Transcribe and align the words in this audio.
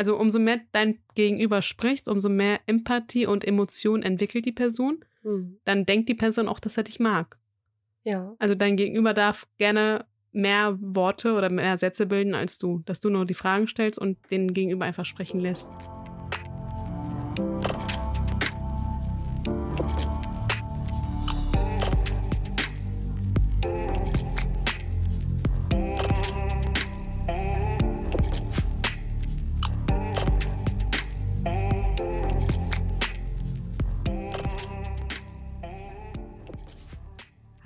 Also 0.00 0.16
umso 0.16 0.38
mehr 0.38 0.58
dein 0.72 0.98
Gegenüber 1.14 1.60
spricht, 1.60 2.08
umso 2.08 2.30
mehr 2.30 2.58
Empathie 2.64 3.26
und 3.26 3.46
Emotion 3.46 4.02
entwickelt 4.02 4.46
die 4.46 4.52
Person. 4.52 5.04
Mhm. 5.22 5.58
Dann 5.66 5.84
denkt 5.84 6.08
die 6.08 6.14
Person 6.14 6.48
auch, 6.48 6.58
dass 6.58 6.78
er 6.78 6.84
dich 6.84 7.00
mag. 7.00 7.36
Ja. 8.02 8.34
Also 8.38 8.54
dein 8.54 8.76
Gegenüber 8.76 9.12
darf 9.12 9.46
gerne 9.58 10.06
mehr 10.32 10.74
Worte 10.80 11.34
oder 11.34 11.50
mehr 11.50 11.76
Sätze 11.76 12.06
bilden 12.06 12.34
als 12.34 12.56
du, 12.56 12.80
dass 12.86 13.00
du 13.00 13.10
nur 13.10 13.26
die 13.26 13.34
Fragen 13.34 13.68
stellst 13.68 13.98
und 13.98 14.16
den 14.30 14.54
Gegenüber 14.54 14.86
einfach 14.86 15.04
sprechen 15.04 15.38
lässt. 15.38 15.70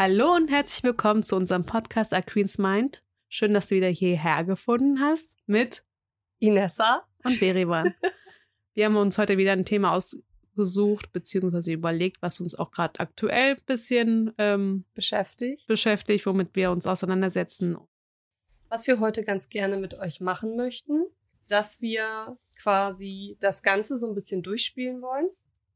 Hallo 0.07 0.35
und 0.35 0.51
herzlich 0.51 0.83
willkommen 0.83 1.23
zu 1.23 1.35
unserem 1.35 1.65
Podcast 1.65 2.13
A 2.13 2.21
Queen's 2.21 2.59
Mind. 2.59 3.03
Schön, 3.31 3.55
dass 3.55 3.69
du 3.69 3.77
wieder 3.77 3.89
hierher 3.89 4.45
gefunden 4.45 5.01
hast 5.01 5.35
mit 5.47 5.83
Inessa 6.41 7.09
und 7.25 7.41
Berivan. 7.41 7.91
Wir 8.75 8.85
haben 8.85 8.97
uns 8.97 9.17
heute 9.17 9.39
wieder 9.39 9.53
ein 9.53 9.65
Thema 9.65 9.95
ausgesucht 9.95 11.11
bzw. 11.11 11.73
überlegt, 11.73 12.21
was 12.21 12.39
uns 12.39 12.55
auch 12.55 12.71
gerade 12.71 13.01
aktuell 13.01 13.53
ein 13.53 13.65
bisschen 13.65 14.35
ähm, 14.37 14.85
beschäftigt. 14.93 15.67
beschäftigt, 15.69 16.27
womit 16.27 16.55
wir 16.55 16.71
uns 16.71 16.87
auseinandersetzen. 16.87 17.79
Was 18.69 18.87
wir 18.87 19.01
heute 19.01 19.25
ganz 19.25 19.49
gerne 19.49 19.79
mit 19.79 19.95
euch 19.95 20.21
machen 20.21 20.55
möchten, 20.55 21.07
dass 21.49 21.81
wir 21.81 22.37
quasi 22.61 23.39
das 23.41 23.63
Ganze 23.63 23.97
so 23.97 24.07
ein 24.07 24.15
bisschen 24.15 24.43
durchspielen 24.43 25.01
wollen 25.01 25.31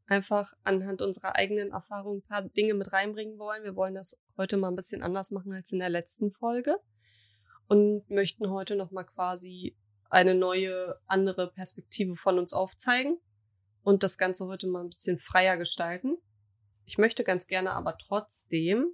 einfach 0.08 0.54
anhand 0.64 1.02
unserer 1.02 1.36
eigenen 1.36 1.70
Erfahrung 1.70 2.18
ein 2.18 2.22
paar 2.22 2.42
Dinge 2.42 2.74
mit 2.74 2.92
reinbringen 2.92 3.38
wollen. 3.38 3.62
Wir 3.62 3.76
wollen 3.76 3.94
das 3.94 4.18
heute 4.36 4.56
mal 4.56 4.68
ein 4.68 4.76
bisschen 4.76 5.02
anders 5.02 5.30
machen 5.30 5.52
als 5.52 5.70
in 5.70 5.78
der 5.78 5.90
letzten 5.90 6.32
Folge 6.32 6.76
und 7.68 8.08
möchten 8.08 8.50
heute 8.50 8.74
noch 8.74 8.90
mal 8.90 9.04
quasi 9.04 9.76
eine 10.10 10.34
neue, 10.34 10.98
andere 11.06 11.52
Perspektive 11.52 12.16
von 12.16 12.38
uns 12.38 12.54
aufzeigen 12.54 13.18
und 13.82 14.02
das 14.02 14.16
Ganze 14.16 14.46
heute 14.46 14.66
mal 14.66 14.80
ein 14.80 14.88
bisschen 14.88 15.18
freier 15.18 15.58
gestalten. 15.58 16.16
Ich 16.86 16.96
möchte 16.96 17.22
ganz 17.22 17.46
gerne 17.46 17.72
aber 17.72 17.98
trotzdem 17.98 18.86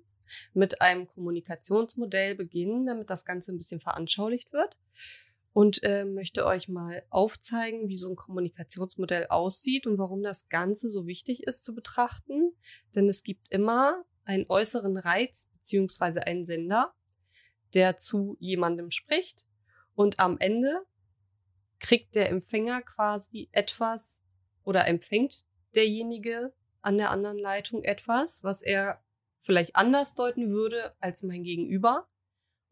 mit 0.53 0.81
einem 0.81 1.07
Kommunikationsmodell 1.07 2.35
beginnen, 2.35 2.87
damit 2.87 3.11
das 3.11 3.25
Ganze 3.25 3.53
ein 3.53 3.59
bisschen 3.59 3.81
veranschaulicht 3.81 4.53
wird 4.53 4.77
und 5.55 5.85
äh, 5.85 6.05
möchte 6.05 6.45
euch 6.45 6.69
mal 6.69 7.05
aufzeigen, 7.11 7.89
wie 7.89 7.97
so 7.97 8.11
ein 8.11 8.17
Kommunikationsmodell 8.17 9.29
aussieht 9.29 9.87
und 9.87 9.99
warum 9.99 10.23
das 10.23 10.49
Ganze 10.49 10.91
so 10.91 11.07
wichtig 11.07 11.45
ist 11.45 11.65
zu 11.65 11.75
betrachten. 11.75 12.53
Denn 12.95 13.09
es 13.09 13.23
gibt 13.23 13.51
immer 13.51 14.05
einen 14.25 14.47
äußeren 14.49 14.97
Reiz 14.97 15.49
beziehungsweise 15.53 16.27
einen 16.27 16.45
Sender, 16.45 16.93
der 17.73 17.97
zu 17.97 18.37
jemandem 18.41 18.91
spricht 18.91 19.47
und 19.95 20.19
am 20.19 20.39
Ende 20.39 20.85
kriegt 21.79 22.17
der 22.17 22.31
Empfänger 22.31 22.83
quasi 22.83 23.49
etwas 23.53 24.23
oder 24.65 24.89
empfängt 24.89 25.45
derjenige 25.77 26.53
an 26.83 26.99
der 26.99 27.11
anderen 27.11 27.39
Leitung 27.39 27.85
etwas, 27.85 28.43
was 28.43 28.61
er 28.61 29.05
vielleicht 29.39 29.77
anders 29.77 30.15
deuten 30.15 30.51
würde 30.51 30.97
als 30.99 31.23
mein 31.23 31.45
Gegenüber 31.45 32.09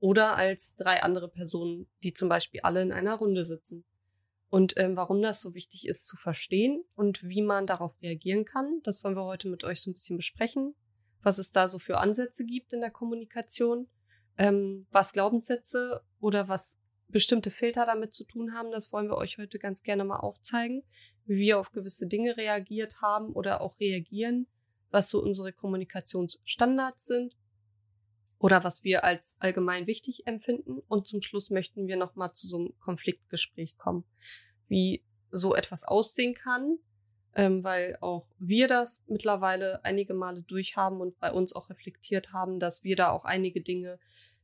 oder 0.03 0.35
als 0.35 0.75
drei 0.75 1.01
andere 1.01 1.29
Personen, 1.29 1.87
die 2.03 2.13
zum 2.13 2.29
Beispiel 2.29 2.61
alle 2.63 2.83
in 2.83 2.91
einer 2.91 3.15
Runde 3.15 3.45
sitzen. 3.45 3.85
Und 4.51 4.77
ähm, 4.77 4.97
warum 4.97 5.23
das 5.23 5.41
so 5.41 5.55
wichtig 5.55 5.87
ist 5.87 6.09
zu 6.09 6.17
verstehen 6.17 6.85
und 6.97 7.23
wie 7.23 7.41
man 7.41 7.69
darauf 7.69 7.95
reagieren 8.03 8.45
kann, 8.45 8.81
das 8.83 9.05
wollen 9.05 9.15
wir 9.15 9.25
heute 9.25 9.49
mit 9.49 9.63
euch 9.63 9.81
so 9.81 9.91
ein 9.91 9.95
bisschen 9.95 10.17
besprechen. 10.17 10.75
Was 11.23 11.39
es 11.39 11.53
da 11.53 11.69
so 11.69 11.79
für 11.79 11.99
Ansätze 11.99 12.45
gibt 12.45 12.73
in 12.73 12.81
der 12.81 12.91
Kommunikation, 12.91 13.87
ähm, 14.39 14.89
was 14.91 15.13
Glaubenssätze 15.13 16.03
oder 16.19 16.49
was 16.49 16.81
bestimmte 17.07 17.53
Filter 17.53 17.87
damit 17.87 18.13
zu 18.13 18.25
tun 18.25 18.55
haben, 18.55 18.73
das 18.73 18.93
wollen 18.93 19.07
wir 19.07 19.19
euch 19.19 19.39
heute 19.39 19.61
ganz 19.61 19.85
gerne 19.85 20.03
mal 20.03 20.19
aufzeigen, 20.19 20.83
wie 21.27 21.37
wir 21.37 21.61
auf 21.61 21.71
gewisse 21.71 22.09
Dinge 22.09 22.37
reagiert 22.37 23.03
haben 23.03 23.33
oder 23.35 23.61
auch 23.61 23.79
reagieren, 23.79 24.49
was 24.91 25.11
so 25.11 25.23
unsere 25.23 25.53
Kommunikationsstandards 25.53 27.07
sind 27.07 27.37
oder 28.43 28.65
was 28.65 28.83
wir 28.83 29.05
als 29.05 29.37
allgemein 29.39 29.87
wichtig 29.87 30.27
empfinden. 30.27 30.81
Und 30.89 31.07
zum 31.07 31.23
Schluss 31.23 31.51
möchten 31.51 31.87
wir 31.87 31.97
nochmal 31.97 32.33
zu 32.33 32.49
so 32.49 32.59
einem 32.59 32.79
Konfliktgespräch 32.81 33.79
kommen, 33.79 34.05
wie 34.67 35.05
so 35.31 35.55
etwas 35.55 35.85
aussehen 35.85 36.35
kann, 36.35 36.79
ähm, 37.37 37.63
weil 37.63 37.97
auch 38.01 38.27
wir 38.41 38.67
das 38.67 39.05
mittlerweile 39.07 39.85
einige 39.85 40.13
Male 40.13 40.43
durchhaben 40.43 41.01
und 41.01 41.17
bei 41.21 41.33
uns 41.33 41.55
auch 41.55 41.71
reflektiert 41.71 42.33
haben, 42.33 42.59
dass 42.59 42.83
wir 42.83 42.97
da 42.97 43.11
auch 43.11 43.25
einige 43.25 43.61
Dinge 43.61 44.01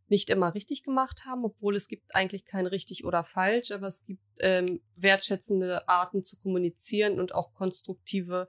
nicht 0.06 0.30
immer 0.30 0.54
richtig 0.54 0.84
gemacht 0.84 1.24
haben, 1.26 1.44
obwohl 1.44 1.74
es 1.74 1.88
gibt 1.88 2.14
eigentlich 2.14 2.44
kein 2.44 2.68
richtig 2.68 3.04
oder 3.04 3.24
falsch, 3.24 3.72
aber 3.72 3.88
es 3.88 4.04
gibt 4.04 4.22
ähm, 4.38 4.80
wertschätzende 4.94 5.88
Arten 5.88 6.22
zu 6.22 6.38
kommunizieren 6.38 7.18
und 7.18 7.34
auch 7.34 7.52
konstruktive 7.52 8.48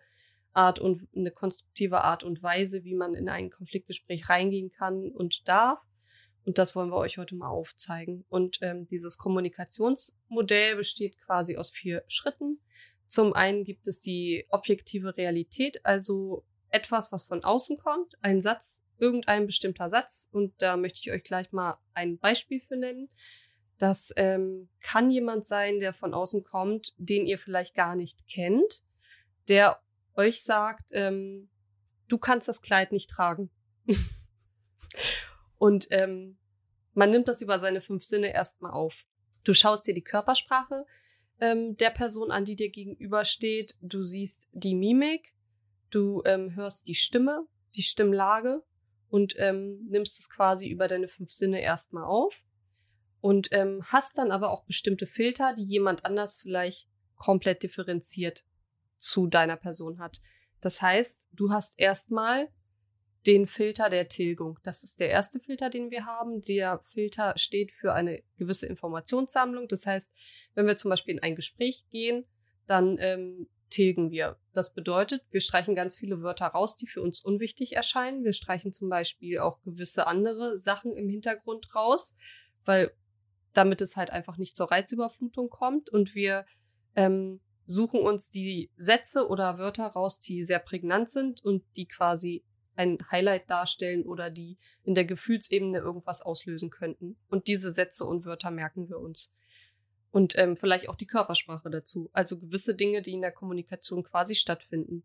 Art 0.54 0.80
und 0.80 1.08
eine 1.16 1.32
konstruktive 1.32 2.02
Art 2.02 2.24
und 2.24 2.42
Weise, 2.42 2.84
wie 2.84 2.96
man 2.96 3.14
in 3.14 3.30
ein 3.30 3.50
Konfliktgespräch 3.50 4.30
reingehen 4.30 4.72
kann 4.72 5.12
und 5.12 5.48
darf. 5.48 5.80
Und 6.46 6.58
das 6.58 6.76
wollen 6.76 6.90
wir 6.90 6.98
euch 6.98 7.18
heute 7.18 7.36
mal 7.36 7.50
aufzeigen. 7.50 8.26
Und 8.30 8.60
ähm, 8.62 8.88
dieses 8.88 9.18
Kommunikationsmodell 9.18 10.76
besteht 10.76 11.18
quasi 11.20 11.58
aus 11.58 11.70
vier 11.70 12.04
Schritten. 12.08 12.60
Zum 13.06 13.34
einen 13.34 13.64
gibt 13.64 13.88
es 13.88 14.00
die 14.00 14.46
objektive 14.50 15.18
Realität, 15.18 15.86
also 15.86 16.46
etwas, 16.70 17.12
was 17.12 17.24
von 17.24 17.44
außen 17.44 17.78
kommt, 17.78 18.14
ein 18.22 18.42
Satz, 18.42 18.84
irgendein 18.98 19.48
bestimmter 19.48 19.90
Satz. 19.90 20.30
Und 20.32 20.54
da 20.60 20.78
möchte 20.78 21.00
ich 21.00 21.12
euch 21.12 21.24
gleich 21.24 21.52
mal 21.52 21.78
ein 21.94 22.18
Beispiel 22.18 22.62
für 22.62 22.78
nennen. 22.78 23.10
Das 23.78 24.12
ähm, 24.16 24.70
kann 24.82 25.10
jemand 25.10 25.46
sein, 25.46 25.80
der 25.80 25.94
von 25.94 26.14
außen 26.14 26.44
kommt, 26.44 26.94
den 26.98 27.26
ihr 27.26 27.40
vielleicht 27.40 27.76
gar 27.76 27.96
nicht 27.96 28.28
kennt, 28.28 28.84
der 29.48 29.80
euch 30.20 30.44
sagt, 30.44 30.92
ähm, 30.94 31.50
du 32.08 32.18
kannst 32.18 32.48
das 32.48 32.62
Kleid 32.62 32.92
nicht 32.92 33.10
tragen. 33.10 33.50
und 35.58 35.88
ähm, 35.92 36.38
man 36.94 37.10
nimmt 37.10 37.28
das 37.28 37.42
über 37.42 37.60
seine 37.60 37.82
fünf 37.82 38.04
Sinne 38.04 38.34
erstmal 38.34 38.72
auf. 38.72 39.06
Du 39.44 39.54
schaust 39.54 39.88
dir 39.88 39.94
die 39.94 40.04
Körpersprache 40.04 40.86
ähm, 41.40 41.78
der 41.78 41.92
Person 41.92 42.32
an, 42.32 42.46
die 42.46 42.56
dir 42.56 42.70
gegenübersteht. 42.70 43.78
Du 43.82 44.04
siehst 44.04 44.50
die 44.52 44.76
Mimik, 44.76 45.34
du 45.90 46.22
ähm, 46.26 46.56
hörst 46.56 46.88
die 46.88 46.96
Stimme, 46.96 47.48
die 47.76 47.82
Stimmlage 47.82 48.64
und 49.10 49.36
ähm, 49.38 49.86
nimmst 49.86 50.20
es 50.20 50.30
quasi 50.30 50.68
über 50.68 50.88
deine 50.88 51.08
fünf 51.08 51.32
Sinne 51.32 51.62
erstmal 51.62 52.04
auf 52.04 52.44
und 53.22 53.48
ähm, 53.52 53.82
hast 53.86 54.18
dann 54.18 54.32
aber 54.32 54.52
auch 54.52 54.66
bestimmte 54.66 55.08
Filter, 55.08 55.56
die 55.56 55.64
jemand 55.64 56.06
anders 56.06 56.38
vielleicht 56.38 56.90
komplett 57.16 57.64
differenziert 57.64 58.44
zu 59.00 59.28
deiner 59.28 59.58
Person 59.58 60.00
hat. 60.00 60.22
Das 60.62 60.82
heißt, 60.82 61.30
du 61.34 61.52
hast 61.52 61.80
erstmal 61.80 62.50
den 63.28 63.48
Filter 63.48 63.90
der 63.90 64.08
Tilgung. 64.08 64.60
Das 64.64 64.84
ist 64.84 65.00
der 65.00 65.10
erste 65.10 65.40
Filter, 65.40 65.70
den 65.70 65.92
wir 65.92 66.06
haben. 66.06 66.42
Der 66.42 66.80
Filter 66.86 67.34
steht 67.38 67.72
für 67.72 67.94
eine 67.94 68.24
gewisse 68.38 68.68
Informationssammlung. 68.68 69.68
Das 69.68 69.86
heißt, 69.86 70.12
wenn 70.56 70.68
wir 70.68 70.78
zum 70.78 70.90
Beispiel 70.90 71.16
in 71.16 71.24
ein 71.24 71.36
Gespräch 71.36 71.86
gehen, 71.90 72.26
dann 72.66 72.98
ähm, 73.00 73.48
tilgen 73.70 74.12
wir. 74.12 74.38
Das 74.54 74.74
bedeutet, 74.74 75.24
wir 75.32 75.42
streichen 75.42 75.76
ganz 75.76 75.96
viele 75.96 76.22
Wörter 76.22 76.48
raus, 76.48 76.76
die 76.76 76.88
für 76.88 77.02
uns 77.02 77.22
unwichtig 77.22 77.76
erscheinen. 77.76 78.24
Wir 78.24 78.34
streichen 78.34 78.74
zum 78.74 78.90
Beispiel 78.90 79.40
auch 79.40 79.62
gewisse 79.62 80.08
andere 80.08 80.58
Sachen 80.58 80.96
im 80.96 81.10
Hintergrund 81.10 81.76
raus, 81.76 82.16
weil 82.66 82.92
damit 83.54 83.82
es 83.82 83.98
halt 83.98 84.12
einfach 84.12 84.38
nicht 84.38 84.56
zur 84.56 84.72
Reizüberflutung 84.72 85.50
kommt 85.50 85.90
und 85.90 86.16
wir 86.16 86.46
ähm, 86.96 87.42
suchen 87.70 88.02
uns 88.02 88.32
die 88.32 88.72
Sätze 88.78 89.28
oder 89.28 89.60
Wörter 89.60 89.88
raus, 89.88 90.20
die 90.20 90.44
sehr 90.44 90.58
prägnant 90.58 91.12
sind 91.12 91.44
und 91.46 91.64
die 91.76 91.86
quasi 91.86 92.44
ein 92.76 92.98
Highlight 93.12 93.50
darstellen 93.50 94.04
oder 94.04 94.32
die 94.32 94.58
in 94.84 94.96
der 94.96 95.06
Gefühlsebene 95.06 95.78
irgendwas 95.78 96.24
auslösen 96.24 96.72
könnten. 96.72 97.16
Und 97.30 97.48
diese 97.48 97.70
Sätze 97.72 98.06
und 98.06 98.26
Wörter 98.26 98.50
merken 98.50 98.90
wir 98.90 99.00
uns. 99.00 99.32
Und 100.10 100.36
ähm, 100.40 100.58
vielleicht 100.58 100.90
auch 100.90 100.96
die 100.96 101.06
Körpersprache 101.06 101.70
dazu. 101.70 102.10
Also 102.12 102.40
gewisse 102.40 102.74
Dinge, 102.74 103.04
die 103.04 103.14
in 103.14 103.22
der 103.22 103.32
Kommunikation 103.32 104.04
quasi 104.04 104.34
stattfinden. 104.34 105.04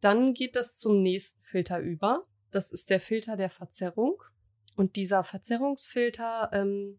Dann 0.00 0.32
geht 0.32 0.56
das 0.56 0.76
zum 0.76 1.02
nächsten 1.02 1.42
Filter 1.42 1.80
über. 1.80 2.26
Das 2.50 2.72
ist 2.72 2.88
der 2.88 3.00
Filter 3.00 3.36
der 3.36 3.50
Verzerrung. 3.50 4.22
Und 4.74 4.96
dieser 4.96 5.22
Verzerrungsfilter, 5.22 6.48
ähm, 6.54 6.98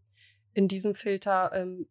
in 0.54 0.68
diesem 0.68 0.94
Filter 0.94 1.52
ähm, 1.56 1.88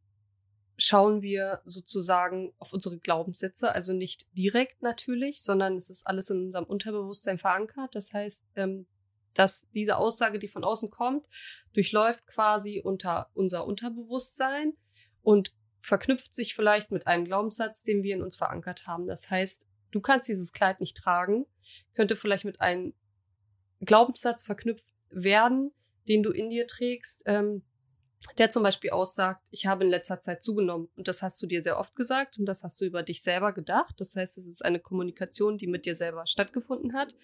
schauen 0.78 1.22
wir 1.22 1.60
sozusagen 1.64 2.54
auf 2.58 2.72
unsere 2.72 2.98
Glaubenssätze, 2.98 3.72
also 3.72 3.92
nicht 3.92 4.26
direkt 4.32 4.80
natürlich, 4.80 5.42
sondern 5.42 5.76
es 5.76 5.90
ist 5.90 6.06
alles 6.06 6.30
in 6.30 6.44
unserem 6.44 6.64
Unterbewusstsein 6.64 7.38
verankert. 7.38 7.94
Das 7.94 8.12
heißt, 8.12 8.46
ähm, 8.54 8.86
dass 9.34 9.69
diese 9.75 9.96
Aussage, 9.96 10.38
die 10.38 10.48
von 10.48 10.64
außen 10.64 10.90
kommt, 10.90 11.26
durchläuft 11.75 12.26
quasi 12.26 12.80
unter 12.82 13.28
unser 13.34 13.66
Unterbewusstsein 13.66 14.75
und 15.22 15.52
verknüpft 15.80 16.32
sich 16.32 16.54
vielleicht 16.54 16.90
mit 16.92 17.06
einem 17.06 17.25
Glaubenssatz, 17.25 17.82
den 17.82 18.02
wir 18.02 18.14
in 18.14 18.22
uns 18.22 18.36
verankert 18.36 18.86
haben. 18.86 19.06
Das 19.06 19.30
heißt, 19.30 19.66
du 19.90 20.00
kannst 20.00 20.28
dieses 20.28 20.52
Kleid 20.52 20.80
nicht 20.80 20.96
tragen, 20.96 21.46
könnte 21.94 22.14
vielleicht 22.14 22.44
mit 22.44 22.60
einem 22.60 22.94
Glaubenssatz 23.80 24.44
verknüpft 24.44 24.92
werden, 25.10 25.72
den 26.08 26.22
du 26.22 26.30
in 26.30 26.50
dir 26.50 26.66
trägst, 26.66 27.22
ähm, 27.26 27.62
der 28.37 28.50
zum 28.50 28.62
Beispiel 28.62 28.91
aussagt, 28.91 29.43
ich 29.50 29.67
habe 29.67 29.85
in 29.85 29.91
letzter 29.91 30.20
Zeit 30.20 30.43
zugenommen. 30.43 30.88
Und 30.97 31.09
das 31.09 31.23
hast 31.23 31.41
du 31.43 31.47
dir 31.47 31.62
sehr 31.62 31.79
oft 31.79 31.94
gesagt 31.97 32.38
und 32.38 32.47
das 32.47 32.62
hast 32.62 32.81
du 32.81 32.85
über 32.85 33.03
dich 33.03 33.23
selber 33.23 33.53
gedacht. 33.53 33.94
Das 33.99 34.17
heißt, 34.17 34.38
es 34.38 34.47
ist 34.47 34.65
eine 34.65 34.81
Kommunikation, 34.81 35.59
die 35.59 35.67
mit 35.67 35.87
dir 35.87 35.94
selber 35.94 36.26
stattgefunden 36.26 36.94
hat. 36.94 37.15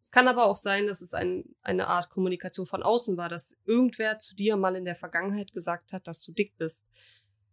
Es 0.00 0.10
kann 0.10 0.28
aber 0.28 0.46
auch 0.46 0.56
sein, 0.56 0.86
dass 0.86 1.02
es 1.02 1.12
ein, 1.12 1.44
eine 1.62 1.88
Art 1.88 2.08
Kommunikation 2.08 2.66
von 2.66 2.82
außen 2.82 3.16
war, 3.16 3.28
dass 3.28 3.56
irgendwer 3.66 4.18
zu 4.18 4.34
dir 4.34 4.56
mal 4.56 4.76
in 4.76 4.86
der 4.86 4.94
Vergangenheit 4.94 5.52
gesagt 5.52 5.92
hat, 5.92 6.08
dass 6.08 6.22
du 6.22 6.32
dick 6.32 6.56
bist. 6.56 6.86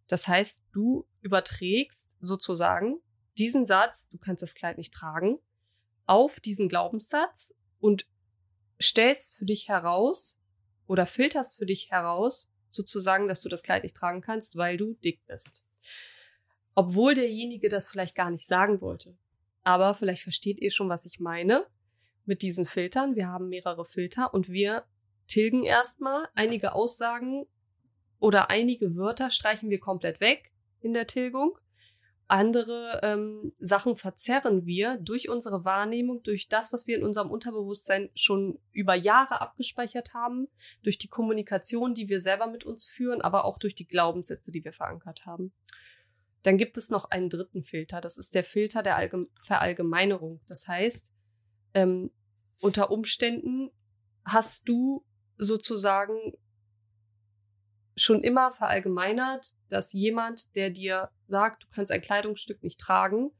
Das 0.07 0.27
heißt, 0.27 0.63
du 0.71 1.05
überträgst 1.21 2.07
sozusagen 2.21 3.01
diesen 3.37 3.65
Satz, 3.65 4.07
du 4.09 4.17
kannst 4.17 4.41
das 4.41 4.55
Kleid 4.55 4.77
nicht 4.77 4.93
tragen, 4.93 5.39
auf 6.05 6.39
diesen 6.39 6.69
Glaubenssatz 6.69 7.53
und 7.79 8.07
stellst 8.81 9.35
für 9.35 9.45
dich 9.45 9.67
heraus 9.67 10.39
oder 10.87 11.05
filterst 11.05 11.57
für 11.57 11.65
dich 11.65 11.91
heraus, 11.91 12.49
sozusagen, 12.69 13.27
dass 13.27 13.41
du 13.41 13.49
das 13.49 13.63
Kleid 13.63 13.83
nicht 13.83 13.95
tragen 13.95 14.21
kannst, 14.21 14.55
weil 14.55 14.77
du 14.77 14.93
dick 14.95 15.25
bist. 15.27 15.63
Obwohl 16.75 17.15
derjenige 17.15 17.69
das 17.69 17.89
vielleicht 17.89 18.15
gar 18.15 18.29
nicht 18.29 18.45
sagen 18.45 18.81
wollte. 18.81 19.17
Aber 19.63 19.93
vielleicht 19.93 20.23
versteht 20.23 20.59
ihr 20.59 20.71
schon, 20.71 20.89
was 20.89 21.05
ich 21.05 21.19
meine 21.19 21.65
mit 22.25 22.41
diesen 22.41 22.65
Filtern. 22.65 23.15
Wir 23.15 23.27
haben 23.27 23.49
mehrere 23.49 23.85
Filter 23.85 24.33
und 24.33 24.49
wir 24.49 24.85
tilgen 25.27 25.63
erstmal 25.63 26.27
einige 26.35 26.73
Aussagen 26.73 27.45
oder 28.19 28.49
einige 28.49 28.95
Wörter 28.95 29.29
streichen 29.29 29.69
wir 29.69 29.79
komplett 29.79 30.19
weg 30.19 30.51
in 30.81 30.93
der 30.93 31.07
Tilgung. 31.07 31.57
Andere 32.27 32.99
ähm, 33.03 33.53
Sachen 33.57 33.95
verzerren 33.95 34.65
wir 34.65 34.97
durch 34.97 35.29
unsere 35.29 35.63
Wahrnehmung, 35.63 36.23
durch 36.23 36.49
das, 36.49 36.73
was 36.73 36.85
wir 36.85 36.97
in 36.97 37.05
unserem 37.05 37.31
Unterbewusstsein 37.31 38.09
schon 38.15 38.59
über 38.73 38.95
Jahre 38.95 39.39
abgespeichert 39.39 40.13
haben, 40.13 40.47
durch 40.83 40.97
die 40.97 41.07
Kommunikation, 41.07 41.93
die 41.93 42.09
wir 42.09 42.19
selber 42.19 42.47
mit 42.47 42.65
uns 42.65 42.85
führen, 42.85 43.21
aber 43.21 43.45
auch 43.45 43.57
durch 43.57 43.75
die 43.75 43.87
Glaubenssätze, 43.87 44.51
die 44.51 44.65
wir 44.65 44.73
verankert 44.73 45.25
haben. 45.25 45.53
Dann 46.43 46.57
gibt 46.57 46.77
es 46.77 46.89
noch 46.89 47.05
einen 47.05 47.29
dritten 47.29 47.63
Filter. 47.63 48.01
Das 48.01 48.17
ist 48.17 48.35
der 48.35 48.43
Filter 48.43 48.83
der 48.83 48.97
Allgeme 48.97 49.27
Verallgemeinerung. 49.41 50.41
Das 50.47 50.67
heißt, 50.67 51.13
ähm, 51.73 52.11
unter 52.59 52.91
Umständen 52.91 53.71
hast 54.25 54.67
du 54.67 55.05
sozusagen 55.37 56.33
schon 57.97 58.23
immer 58.23 58.51
verallgemeinert, 58.51 59.53
dass 59.69 59.91
jemand, 59.91 60.55
der 60.55 60.69
dir 60.69 61.09
sagt, 61.25 61.63
du 61.63 61.67
kannst 61.71 61.91
ein 61.91 62.01
Kleidungsstück 62.01 62.63
nicht 62.63 62.79
tragen, 62.79 63.31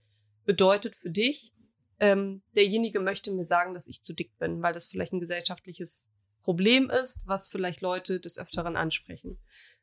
bedeutet 0.45 0.95
für 0.95 1.12
dich, 1.12 1.54
ähm, 2.00 2.42
derjenige 2.56 3.00
möchte 3.00 3.31
mir 3.31 3.44
sagen, 3.44 3.74
dass 3.74 3.88
ich 3.88 4.01
zu 4.01 4.13
dick 4.13 4.38
bin, 4.38 4.62
weil 4.62 4.74
das 4.74 4.88
vielleicht 4.88 5.13
ein 5.13 5.19
gesellschaftliches 5.19 6.09
Problem 6.42 6.89
ist, 6.89 7.27
was 7.27 7.50
vielleicht 7.50 7.81
Leute 7.81 8.19
des 8.19 8.38
Öfteren 8.38 8.75
ansprechen. 8.75 9.39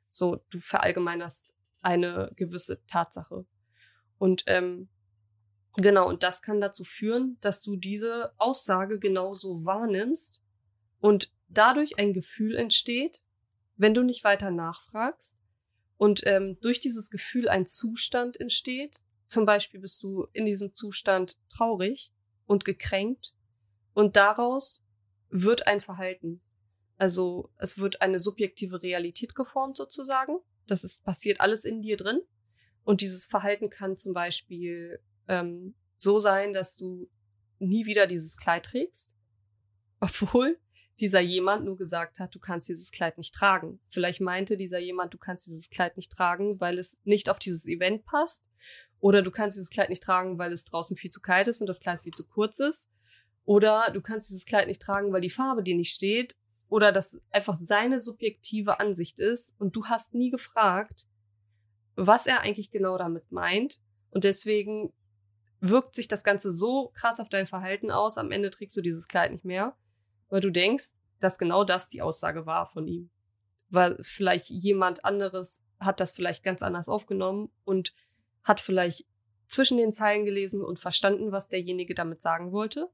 So, 0.09 0.41
du 0.51 0.61
verallgemeinerst 0.61 1.55
eine 1.83 2.33
gewisse 2.37 2.85
Tatsache. 2.87 3.47
Und 4.19 4.45
ähm, 4.47 4.89
genau, 5.77 6.09
und 6.09 6.23
das 6.23 6.41
kann 6.41 6.61
dazu 6.61 6.85
führen, 6.85 7.37
dass 7.41 7.63
du 7.63 7.77
diese 7.77 8.33
Aussage 8.39 8.99
genauso 8.99 9.65
wahrnimmst 9.65 10.43
und 11.01 11.33
dadurch 11.49 11.99
ein 11.99 12.13
Gefühl 12.13 12.57
entsteht, 12.57 13.21
wenn 13.77 13.95
du 13.95 14.03
nicht 14.03 14.25
weiter 14.25 14.51
nachfragst 14.51 15.41
und 15.97 16.27
ähm, 16.27 16.59
durch 16.61 16.81
dieses 16.81 17.11
Gefühl 17.11 17.49
ein 17.49 17.67
Zustand 17.67 18.41
entsteht, 18.41 18.95
zum 19.27 19.47
Beispiel 19.47 19.81
bist 19.81 20.03
du 20.03 20.27
in 20.33 20.47
diesem 20.47 20.75
Zustand 20.75 21.39
traurig 21.49 22.13
und 22.47 22.65
gekränkt 22.65 23.35
und 23.95 24.17
daraus 24.17 24.85
wird 25.31 25.67
ein 25.67 25.81
Verhalten. 25.81 26.41
Also 26.97 27.51
es 27.59 27.79
wird 27.79 28.01
eine 28.03 28.19
subjektive 28.19 28.83
Realität 28.83 29.35
geformt 29.35 29.77
sozusagen. 29.77 30.39
Das 30.67 30.85
ist 30.85 31.05
passiert 31.05 31.41
alles 31.41 31.65
in 31.65 31.83
dir 31.83 31.97
drin. 31.97 32.21
Und 32.85 33.01
dieses 33.01 33.27
Verhalten 33.27 33.71
kann 33.71 33.97
zum 33.97 34.13
Beispiel 34.13 35.01
ähm, 35.27 35.75
so 35.97 36.21
sein, 36.21 36.53
dass 36.53 36.77
du 36.77 37.09
nie 37.59 37.87
wieder 37.87 38.07
dieses 38.07 38.37
Kleid 38.37 38.67
trägst, 38.67 39.17
obwohl 40.01 40.59
dieser 41.01 41.21
jemand 41.21 41.65
nur 41.65 41.77
gesagt 41.77 42.21
hat, 42.21 42.35
du 42.35 42.39
kannst 42.39 42.69
dieses 42.69 42.91
Kleid 42.91 43.19
nicht 43.19 43.35
tragen. 43.35 43.81
Vielleicht 43.91 44.21
meinte 44.21 44.57
dieser 44.57 44.79
jemand, 44.79 45.13
du 45.13 45.19
kannst 45.19 45.47
dieses 45.47 45.71
Kleid 45.71 45.97
nicht 45.97 46.13
tragen, 46.13 46.61
weil 46.61 46.79
es 46.79 46.99
nicht 47.05 47.29
auf 47.29 47.39
dieses 47.39 47.67
Event 47.67 48.05
passt. 48.05 48.45
Oder 49.01 49.23
du 49.23 49.31
kannst 49.31 49.57
dieses 49.57 49.71
Kleid 49.71 49.91
nicht 49.91 50.03
tragen, 50.03 50.39
weil 50.39 50.53
es 50.53 50.65
draußen 50.65 50.97
viel 50.97 51.11
zu 51.11 51.21
kalt 51.21 51.49
ist 51.49 51.61
und 51.61 51.67
das 51.67 51.81
Kleid 51.81 52.03
viel 52.03 52.13
zu 52.13 52.27
kurz 52.27 52.59
ist. 52.61 52.89
Oder 53.45 53.91
du 53.93 54.01
kannst 54.01 54.31
dieses 54.31 54.47
Kleid 54.47 54.69
nicht 54.69 54.81
tragen, 54.81 55.13
weil 55.13 55.21
die 55.21 55.31
Farbe 55.31 55.63
dir 55.63 55.77
nicht 55.77 55.93
steht. 55.93 56.37
Oder 56.69 56.93
das 56.93 57.19
einfach 57.31 57.57
seine 57.57 58.01
subjektive 58.01 58.81
Ansicht 58.81 59.21
ist 59.21 59.55
und 59.59 59.77
du 59.77 59.85
hast 59.87 60.15
nie 60.15 60.31
gefragt, 60.31 61.07
was 61.97 62.27
er 62.27 62.41
eigentlich 62.41 62.71
genau 62.71 62.97
damit 62.97 63.31
meint. 63.31 63.79
Und 64.11 64.25
deswegen 64.25 64.93
wirkt 65.61 65.95
sich 65.95 66.09
das 66.09 66.25
Ganze 66.25 66.53
so 66.53 66.91
krass 66.95 67.21
auf 67.21 67.29
dein 67.29 67.47
Verhalten 67.47 67.91
aus. 67.91 68.17
Am 68.17 68.31
Ende 68.31 68.51
trägst 68.51 68.77
du 68.77 68.81
dieses 68.81 69.09
Kleid 69.09 69.33
nicht 69.33 69.45
mehr 69.45 69.77
weil 70.35 70.41
du 70.41 70.51
denkst, 70.51 70.95
dass 71.21 71.39
genau 71.39 71.63
das 71.63 71.89
die 71.89 72.03
Aussage 72.03 72.45
war 72.45 72.67
von 72.67 72.89
ihm. 72.89 73.09
Weil 73.69 73.97
vielleicht 74.03 74.51
jemand 74.51 75.05
anderes 75.05 75.63
hat 75.79 76.01
das 76.01 76.11
vielleicht 76.11 76.43
ganz 76.43 76.61
anders 76.61 76.89
aufgenommen 76.89 77.53
und 77.63 77.95
hat 78.43 78.61
vielleicht 78.61 79.07
zwischen 79.47 79.77
den 79.77 79.93
Zeilen 79.93 80.25
gelesen 80.25 80.61
und 80.61 80.81
verstanden, 80.81 81.31
was 81.31 81.49
derjenige 81.49 81.95
damit 81.95 82.21
sagen 82.21 82.51
wollte. 82.51 82.91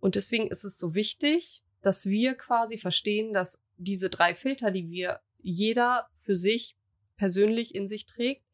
Und 0.00 0.16
deswegen 0.16 0.48
ist 0.48 0.64
es 0.64 0.78
so 0.78 0.94
wichtig, 0.94 1.64
dass 1.80 2.04
wir 2.04 2.34
quasi 2.34 2.76
verstehen, 2.76 3.32
dass 3.32 3.64
diese 3.78 4.10
drei 4.10 4.34
Filter, 4.34 4.70
die 4.70 4.90
wir 4.90 5.20
jeder 5.38 6.10
für 6.18 6.36
sich 6.36 6.76
persönlich 7.16 7.74
in 7.74 7.88
sich 7.88 8.04
trägt, 8.04 8.44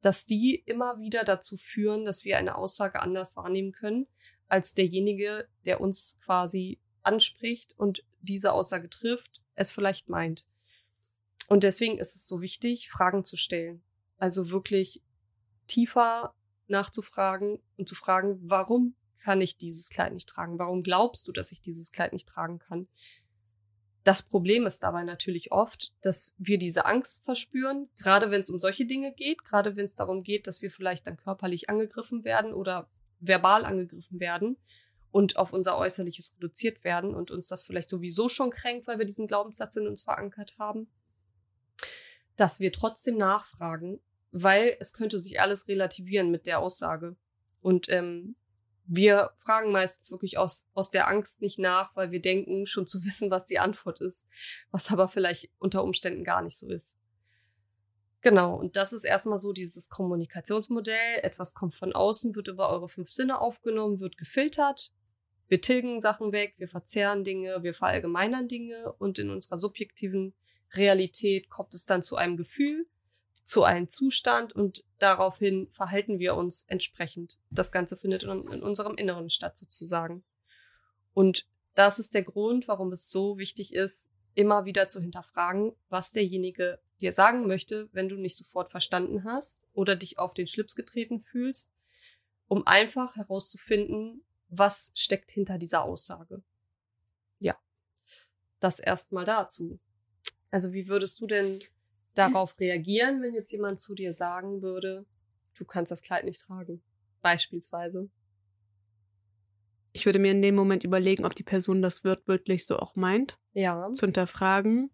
dass 0.00 0.26
die 0.26 0.62
immer 0.64 1.00
wieder 1.00 1.24
dazu 1.24 1.56
führen, 1.56 2.04
dass 2.04 2.24
wir 2.24 2.38
eine 2.38 2.56
Aussage 2.56 3.02
anders 3.02 3.34
wahrnehmen 3.34 3.72
können, 3.72 4.06
als 4.46 4.74
derjenige, 4.74 5.48
der 5.66 5.80
uns 5.80 6.20
quasi 6.24 6.78
anspricht 7.06 7.74
und 7.78 8.04
diese 8.20 8.52
Aussage 8.52 8.88
trifft, 8.88 9.40
es 9.54 9.72
vielleicht 9.72 10.08
meint. 10.08 10.46
Und 11.48 11.64
deswegen 11.64 11.98
ist 11.98 12.14
es 12.14 12.26
so 12.26 12.40
wichtig, 12.40 12.90
Fragen 12.90 13.24
zu 13.24 13.36
stellen. 13.36 13.82
Also 14.18 14.50
wirklich 14.50 15.02
tiefer 15.66 16.34
nachzufragen 16.66 17.60
und 17.76 17.88
zu 17.88 17.94
fragen, 17.94 18.38
warum 18.42 18.94
kann 19.22 19.40
ich 19.40 19.56
dieses 19.56 19.90
Kleid 19.90 20.12
nicht 20.12 20.28
tragen? 20.28 20.58
Warum 20.58 20.82
glaubst 20.82 21.28
du, 21.28 21.32
dass 21.32 21.52
ich 21.52 21.60
dieses 21.60 21.92
Kleid 21.92 22.12
nicht 22.12 22.28
tragen 22.28 22.58
kann? 22.58 22.88
Das 24.02 24.22
Problem 24.22 24.66
ist 24.66 24.82
dabei 24.82 25.02
natürlich 25.02 25.50
oft, 25.50 25.94
dass 26.02 26.34
wir 26.36 26.58
diese 26.58 26.84
Angst 26.84 27.24
verspüren, 27.24 27.88
gerade 27.96 28.30
wenn 28.30 28.42
es 28.42 28.50
um 28.50 28.58
solche 28.58 28.84
Dinge 28.84 29.14
geht, 29.14 29.44
gerade 29.44 29.76
wenn 29.76 29.86
es 29.86 29.94
darum 29.94 30.22
geht, 30.22 30.46
dass 30.46 30.60
wir 30.60 30.70
vielleicht 30.70 31.06
dann 31.06 31.16
körperlich 31.16 31.70
angegriffen 31.70 32.22
werden 32.22 32.52
oder 32.52 32.90
verbal 33.20 33.64
angegriffen 33.64 34.20
werden 34.20 34.58
und 35.14 35.36
auf 35.36 35.52
unser 35.52 35.78
Äußerliches 35.78 36.34
reduziert 36.34 36.82
werden 36.82 37.14
und 37.14 37.30
uns 37.30 37.46
das 37.46 37.62
vielleicht 37.62 37.88
sowieso 37.88 38.28
schon 38.28 38.50
kränkt, 38.50 38.88
weil 38.88 38.98
wir 38.98 39.06
diesen 39.06 39.28
Glaubenssatz 39.28 39.76
in 39.76 39.86
uns 39.86 40.02
verankert 40.02 40.56
haben, 40.58 40.88
dass 42.34 42.58
wir 42.58 42.72
trotzdem 42.72 43.16
nachfragen, 43.16 44.00
weil 44.32 44.76
es 44.80 44.92
könnte 44.92 45.20
sich 45.20 45.40
alles 45.40 45.68
relativieren 45.68 46.32
mit 46.32 46.48
der 46.48 46.58
Aussage. 46.58 47.14
Und 47.60 47.88
ähm, 47.90 48.34
wir 48.86 49.30
fragen 49.36 49.70
meistens 49.70 50.10
wirklich 50.10 50.36
aus, 50.36 50.66
aus 50.74 50.90
der 50.90 51.06
Angst 51.06 51.42
nicht 51.42 51.60
nach, 51.60 51.94
weil 51.94 52.10
wir 52.10 52.20
denken, 52.20 52.66
schon 52.66 52.88
zu 52.88 52.98
wissen, 53.04 53.30
was 53.30 53.46
die 53.46 53.60
Antwort 53.60 54.00
ist, 54.00 54.26
was 54.72 54.90
aber 54.90 55.06
vielleicht 55.06 55.48
unter 55.60 55.84
Umständen 55.84 56.24
gar 56.24 56.42
nicht 56.42 56.58
so 56.58 56.68
ist. 56.68 56.98
Genau, 58.20 58.56
und 58.56 58.74
das 58.74 58.92
ist 58.92 59.04
erstmal 59.04 59.38
so 59.38 59.52
dieses 59.52 59.88
Kommunikationsmodell. 59.90 61.20
Etwas 61.22 61.54
kommt 61.54 61.76
von 61.76 61.92
außen, 61.92 62.34
wird 62.34 62.48
über 62.48 62.68
eure 62.70 62.88
fünf 62.88 63.10
Sinne 63.10 63.40
aufgenommen, 63.40 64.00
wird 64.00 64.18
gefiltert 64.18 64.90
wir 65.48 65.60
tilgen 65.60 66.00
Sachen 66.00 66.32
weg, 66.32 66.54
wir 66.58 66.68
verzerren 66.68 67.24
Dinge, 67.24 67.62
wir 67.62 67.74
verallgemeinern 67.74 68.48
Dinge 68.48 68.92
und 68.98 69.18
in 69.18 69.30
unserer 69.30 69.56
subjektiven 69.56 70.34
Realität 70.72 71.50
kommt 71.50 71.74
es 71.74 71.84
dann 71.84 72.02
zu 72.02 72.16
einem 72.16 72.36
Gefühl, 72.36 72.86
zu 73.42 73.62
einem 73.62 73.88
Zustand 73.88 74.54
und 74.54 74.84
daraufhin 74.98 75.68
verhalten 75.70 76.18
wir 76.18 76.34
uns 76.34 76.64
entsprechend. 76.66 77.38
Das 77.50 77.72
Ganze 77.72 77.96
findet 77.96 78.22
in, 78.22 78.30
in 78.30 78.62
unserem 78.62 78.94
Inneren 78.94 79.28
statt 79.28 79.58
sozusagen. 79.58 80.24
Und 81.12 81.46
das 81.74 81.98
ist 81.98 82.14
der 82.14 82.22
Grund, 82.22 82.66
warum 82.68 82.90
es 82.92 83.10
so 83.10 83.36
wichtig 83.36 83.74
ist, 83.74 84.10
immer 84.34 84.64
wieder 84.64 84.88
zu 84.88 85.00
hinterfragen, 85.00 85.72
was 85.88 86.12
derjenige 86.12 86.80
dir 87.00 87.12
sagen 87.12 87.46
möchte, 87.46 87.88
wenn 87.92 88.08
du 88.08 88.16
nicht 88.16 88.36
sofort 88.36 88.70
verstanden 88.70 89.24
hast 89.24 89.60
oder 89.72 89.94
dich 89.94 90.18
auf 90.18 90.34
den 90.34 90.46
Schlips 90.46 90.74
getreten 90.74 91.20
fühlst, 91.20 91.72
um 92.48 92.66
einfach 92.66 93.16
herauszufinden, 93.16 94.24
was 94.58 94.90
steckt 94.94 95.30
hinter 95.30 95.58
dieser 95.58 95.84
Aussage. 95.84 96.42
Ja, 97.38 97.56
das 98.60 98.80
erstmal 98.80 99.24
dazu. 99.24 99.78
Also 100.50 100.72
wie 100.72 100.88
würdest 100.88 101.20
du 101.20 101.26
denn 101.26 101.60
darauf 102.14 102.58
reagieren, 102.60 103.22
wenn 103.22 103.34
jetzt 103.34 103.52
jemand 103.52 103.80
zu 103.80 103.94
dir 103.94 104.14
sagen 104.14 104.62
würde, 104.62 105.04
du 105.54 105.64
kannst 105.64 105.90
das 105.92 106.02
Kleid 106.02 106.24
nicht 106.24 106.40
tragen? 106.40 106.82
Beispielsweise. 107.22 108.08
Ich 109.92 110.06
würde 110.06 110.18
mir 110.18 110.32
in 110.32 110.42
dem 110.42 110.54
Moment 110.54 110.84
überlegen, 110.84 111.24
ob 111.24 111.34
die 111.34 111.42
Person 111.42 111.80
das 111.80 112.04
wörtlich 112.04 112.66
so 112.66 112.78
auch 112.78 112.96
meint. 112.96 113.38
Ja. 113.52 113.92
Zu 113.92 114.06
hinterfragen. 114.06 114.90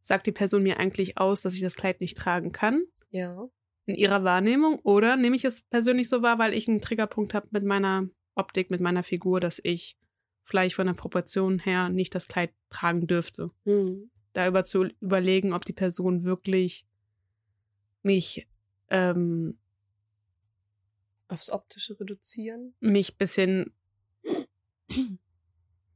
Sagt 0.00 0.26
die 0.26 0.32
Person 0.32 0.62
mir 0.62 0.78
eigentlich 0.78 1.16
aus, 1.16 1.40
dass 1.40 1.54
ich 1.54 1.62
das 1.62 1.76
Kleid 1.76 2.00
nicht 2.00 2.16
tragen 2.16 2.52
kann? 2.52 2.84
Ja. 3.10 3.48
In 3.86 3.94
ihrer 3.94 4.22
Wahrnehmung? 4.22 4.78
Oder 4.80 5.16
nehme 5.16 5.36
ich 5.36 5.44
es 5.44 5.62
persönlich 5.62 6.08
so 6.08 6.20
wahr, 6.22 6.38
weil 6.38 6.52
ich 6.52 6.68
einen 6.68 6.82
Triggerpunkt 6.82 7.32
habe 7.32 7.48
mit 7.50 7.64
meiner 7.64 8.08
Optik, 8.34 8.70
mit 8.70 8.80
meiner 8.80 9.02
Figur, 9.02 9.40
dass 9.40 9.60
ich 9.62 9.96
vielleicht 10.42 10.74
von 10.74 10.86
der 10.86 10.94
Proportion 10.94 11.58
her 11.58 11.88
nicht 11.88 12.14
das 12.14 12.28
Kleid 12.28 12.52
tragen 12.70 13.06
dürfte? 13.06 13.50
Hm. 13.64 14.10
Darüber 14.32 14.64
zu 14.64 14.88
überlegen, 15.00 15.52
ob 15.52 15.64
die 15.64 15.72
Person 15.72 16.24
wirklich 16.24 16.86
mich 18.02 18.46
ähm, 18.90 19.58
Aufs 21.28 21.50
Optische 21.50 21.98
reduzieren. 21.98 22.74
mich 22.80 23.16
bisschen 23.16 23.72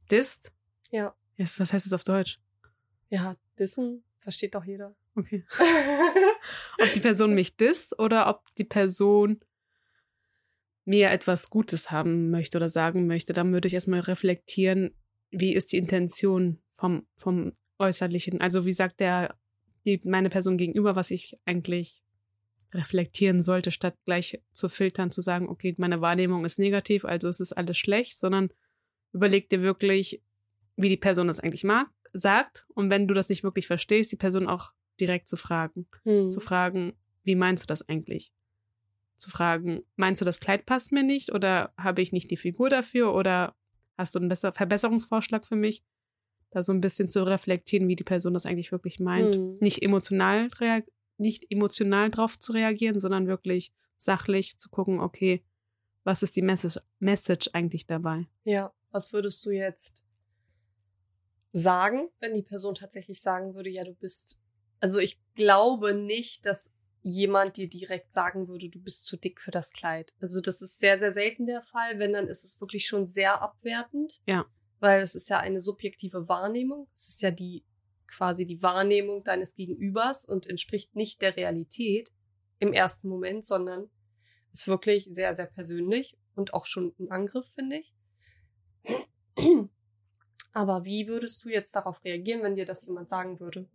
disst. 0.09 0.51
Ja. 0.91 1.15
Yes, 1.35 1.59
was 1.59 1.71
heißt 1.71 1.85
das 1.85 1.93
auf 1.93 2.03
Deutsch? 2.03 2.39
Ja, 3.09 3.35
dissen 3.57 4.03
versteht 4.19 4.55
doch 4.55 4.63
jeder. 4.63 4.95
Okay. 5.15 5.45
Ob 6.81 6.93
die 6.93 6.99
Person 6.99 7.35
mich 7.35 7.57
disst 7.57 7.97
oder 7.99 8.27
ob 8.27 8.45
die 8.55 8.63
Person 8.63 9.39
mir 10.89 11.11
etwas 11.11 11.51
Gutes 11.51 11.91
haben 11.91 12.31
möchte 12.31 12.57
oder 12.57 12.67
sagen 12.67 13.05
möchte, 13.05 13.31
dann 13.31 13.53
würde 13.53 13.67
ich 13.67 13.75
erstmal 13.75 13.99
reflektieren, 13.99 14.95
wie 15.29 15.53
ist 15.53 15.71
die 15.71 15.77
Intention 15.77 16.57
vom, 16.77 17.05
vom 17.15 17.53
Äußerlichen. 17.77 18.41
Also 18.41 18.65
wie 18.65 18.73
sagt 18.73 18.99
der, 18.99 19.35
die, 19.85 20.01
meine 20.03 20.29
Person 20.29 20.57
gegenüber, 20.57 20.95
was 20.95 21.11
ich 21.11 21.37
eigentlich 21.45 22.01
reflektieren 22.73 23.43
sollte, 23.43 23.69
statt 23.69 23.93
gleich 24.03 24.41
zu 24.51 24.67
filtern, 24.67 25.11
zu 25.11 25.21
sagen, 25.21 25.47
okay, 25.47 25.75
meine 25.77 26.01
Wahrnehmung 26.01 26.43
ist 26.43 26.57
negativ, 26.57 27.05
also 27.05 27.27
es 27.27 27.39
ist 27.39 27.51
alles 27.51 27.77
schlecht, 27.77 28.17
sondern 28.17 28.49
überleg 29.13 29.47
dir 29.47 29.61
wirklich, 29.61 30.23
wie 30.75 30.89
die 30.89 30.97
Person 30.97 31.27
das 31.27 31.39
eigentlich 31.39 31.63
mag, 31.63 31.87
sagt. 32.13 32.65
Und 32.73 32.89
wenn 32.89 33.07
du 33.07 33.13
das 33.13 33.29
nicht 33.29 33.43
wirklich 33.43 33.67
verstehst, 33.67 34.11
die 34.11 34.15
Person 34.15 34.47
auch 34.47 34.71
direkt 34.99 35.27
zu 35.27 35.37
fragen. 35.37 35.85
Hm. 36.03 36.29
Zu 36.29 36.39
fragen, 36.39 36.93
wie 37.23 37.35
meinst 37.35 37.65
du 37.65 37.67
das 37.67 37.87
eigentlich? 37.87 38.33
Zu 39.19 39.29
fragen, 39.29 39.83
meinst 39.97 40.21
du, 40.21 40.25
das 40.25 40.39
Kleid 40.39 40.65
passt 40.65 40.91
mir 40.91 41.03
nicht 41.03 41.33
oder 41.33 41.73
habe 41.77 42.01
ich 42.01 42.13
nicht 42.13 42.31
die 42.31 42.37
Figur 42.37 42.69
dafür 42.69 43.13
oder 43.13 43.53
hast 43.97 44.15
du 44.15 44.19
einen 44.19 44.29
besser 44.29 44.53
Verbesserungsvorschlag 44.53 45.45
für 45.45 45.57
mich? 45.57 45.83
Da 46.51 46.61
so 46.61 46.71
ein 46.71 46.81
bisschen 46.81 47.09
zu 47.09 47.27
reflektieren, 47.27 47.87
wie 47.87 47.97
die 47.97 48.05
Person 48.05 48.33
das 48.33 48.45
eigentlich 48.45 48.71
wirklich 48.71 48.99
meint. 48.99 49.35
Hm. 49.35 49.57
Nicht 49.59 49.83
emotional 49.83 50.49
nicht 51.17 51.51
emotional 51.51 52.09
drauf 52.09 52.39
zu 52.39 52.53
reagieren, 52.53 52.99
sondern 52.99 53.27
wirklich 53.27 53.73
sachlich 53.97 54.57
zu 54.57 54.69
gucken, 54.69 55.01
okay, 55.01 55.43
was 56.05 56.23
ist 56.23 56.35
die 56.37 56.41
Message, 56.41 56.79
Message 56.99 57.49
eigentlich 57.53 57.85
dabei? 57.85 58.25
Ja, 58.45 58.73
was 58.91 59.11
würdest 59.11 59.45
du 59.45 59.51
jetzt 59.51 60.01
sagen, 61.51 62.09
wenn 62.19 62.33
die 62.33 62.41
Person 62.41 62.75
tatsächlich 62.75 63.21
sagen 63.21 63.53
würde, 63.53 63.69
ja, 63.69 63.83
du 63.83 63.93
bist, 63.93 64.39
also 64.79 64.99
ich 64.99 65.19
glaube 65.35 65.93
nicht, 65.93 66.45
dass 66.45 66.69
jemand 67.09 67.57
dir 67.57 67.67
direkt 67.67 68.13
sagen 68.13 68.47
würde, 68.47 68.69
du 68.69 68.79
bist 68.79 69.05
zu 69.05 69.17
dick 69.17 69.41
für 69.41 69.51
das 69.51 69.71
Kleid. 69.71 70.13
Also 70.19 70.41
das 70.41 70.61
ist 70.61 70.79
sehr, 70.79 70.99
sehr 70.99 71.13
selten 71.13 71.45
der 71.45 71.61
Fall. 71.61 71.99
Wenn, 71.99 72.13
dann 72.13 72.27
ist 72.27 72.43
es 72.43 72.59
wirklich 72.59 72.87
schon 72.87 73.05
sehr 73.05 73.41
abwertend. 73.41 74.21
Ja. 74.25 74.45
Weil 74.79 75.01
es 75.01 75.15
ist 75.15 75.29
ja 75.29 75.39
eine 75.39 75.59
subjektive 75.59 76.29
Wahrnehmung. 76.29 76.87
Es 76.93 77.09
ist 77.09 77.21
ja 77.21 77.31
die, 77.31 77.65
quasi 78.07 78.45
die 78.45 78.61
Wahrnehmung 78.61 79.23
deines 79.23 79.53
Gegenübers 79.53 80.25
und 80.25 80.47
entspricht 80.47 80.95
nicht 80.95 81.21
der 81.21 81.35
Realität 81.35 82.11
im 82.59 82.73
ersten 82.73 83.07
Moment, 83.07 83.45
sondern 83.45 83.89
ist 84.51 84.67
wirklich 84.67 85.07
sehr, 85.11 85.35
sehr 85.35 85.45
persönlich 85.45 86.17
und 86.35 86.53
auch 86.53 86.65
schon 86.65 86.93
ein 86.99 87.11
Angriff, 87.11 87.47
finde 87.53 87.77
ich. 87.77 87.93
Aber 90.53 90.83
wie 90.83 91.07
würdest 91.07 91.43
du 91.43 91.49
jetzt 91.49 91.75
darauf 91.75 92.03
reagieren, 92.03 92.43
wenn 92.43 92.55
dir 92.55 92.65
das 92.65 92.85
jemand 92.85 93.09
sagen 93.09 93.39
würde? 93.39 93.69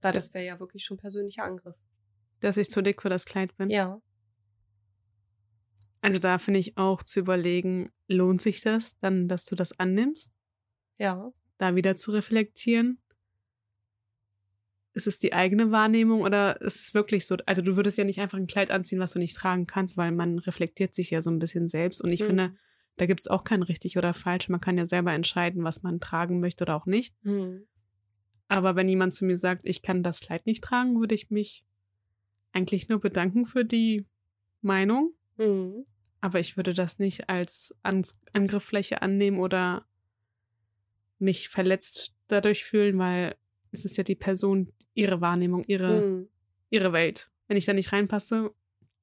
Weil 0.00 0.12
das 0.12 0.32
wäre 0.34 0.44
ja 0.44 0.60
wirklich 0.60 0.84
schon 0.84 0.96
persönlicher 0.96 1.44
Angriff. 1.44 1.76
Dass 2.40 2.56
ich 2.56 2.68
zu 2.70 2.82
dick 2.82 3.02
für 3.02 3.08
das 3.08 3.24
Kleid 3.24 3.56
bin. 3.56 3.70
Ja. 3.70 4.00
Also 6.00 6.18
da 6.18 6.38
finde 6.38 6.60
ich 6.60 6.76
auch 6.76 7.02
zu 7.02 7.20
überlegen, 7.20 7.90
lohnt 8.06 8.40
sich 8.40 8.60
das 8.60 8.96
dann, 8.98 9.28
dass 9.28 9.44
du 9.44 9.56
das 9.56 9.78
annimmst? 9.78 10.32
Ja. 10.98 11.32
Da 11.58 11.74
wieder 11.74 11.96
zu 11.96 12.12
reflektieren? 12.12 13.00
Ist 14.92 15.06
es 15.06 15.18
die 15.18 15.32
eigene 15.34 15.70
Wahrnehmung 15.72 16.22
oder 16.22 16.60
ist 16.62 16.76
es 16.80 16.94
wirklich 16.94 17.26
so? 17.26 17.36
Also 17.44 17.60
du 17.60 17.76
würdest 17.76 17.98
ja 17.98 18.04
nicht 18.04 18.20
einfach 18.20 18.38
ein 18.38 18.46
Kleid 18.46 18.70
anziehen, 18.70 18.98
was 19.00 19.12
du 19.12 19.18
nicht 19.18 19.36
tragen 19.36 19.66
kannst, 19.66 19.96
weil 19.96 20.12
man 20.12 20.38
reflektiert 20.38 20.94
sich 20.94 21.10
ja 21.10 21.20
so 21.20 21.30
ein 21.30 21.38
bisschen 21.38 21.68
selbst. 21.68 22.00
Und 22.00 22.12
ich 22.12 22.20
Mhm. 22.20 22.26
finde, 22.26 22.56
da 22.96 23.04
gibt 23.06 23.20
es 23.20 23.28
auch 23.28 23.44
kein 23.44 23.62
richtig 23.62 23.98
oder 23.98 24.14
falsch. 24.14 24.48
Man 24.48 24.60
kann 24.60 24.78
ja 24.78 24.86
selber 24.86 25.12
entscheiden, 25.12 25.64
was 25.64 25.82
man 25.82 26.00
tragen 26.00 26.40
möchte 26.40 26.64
oder 26.64 26.76
auch 26.76 26.86
nicht. 26.86 27.14
Hm. 27.24 27.66
Aber 28.48 28.74
wenn 28.76 28.88
jemand 28.88 29.12
zu 29.12 29.24
mir 29.26 29.36
sagt, 29.36 29.62
ich 29.64 29.82
kann 29.82 30.02
das 30.02 30.20
Kleid 30.20 30.46
nicht 30.46 30.62
tragen, 30.64 30.98
würde 30.98 31.14
ich 31.14 31.30
mich 31.30 31.64
eigentlich 32.56 32.88
nur 32.88 33.00
bedanken 33.00 33.44
für 33.44 33.64
die 33.64 34.06
Meinung. 34.62 35.12
Hm. 35.36 35.84
Aber 36.22 36.40
ich 36.40 36.56
würde 36.56 36.72
das 36.72 36.98
nicht 36.98 37.28
als 37.28 37.74
An 37.82 38.02
Angriffsfläche 38.32 39.02
annehmen 39.02 39.38
oder 39.38 39.86
mich 41.18 41.50
verletzt 41.50 42.14
dadurch 42.28 42.64
fühlen, 42.64 42.98
weil 42.98 43.36
es 43.72 43.84
ist 43.84 43.96
ja 43.98 44.04
die 44.04 44.14
Person, 44.14 44.72
ihre 44.94 45.20
Wahrnehmung, 45.20 45.64
ihre, 45.66 46.00
Hm. 46.02 46.28
ihre 46.70 46.92
Welt. 46.94 47.30
Wenn 47.46 47.58
ich 47.58 47.66
da 47.66 47.74
nicht 47.74 47.92
reinpasse, 47.92 48.52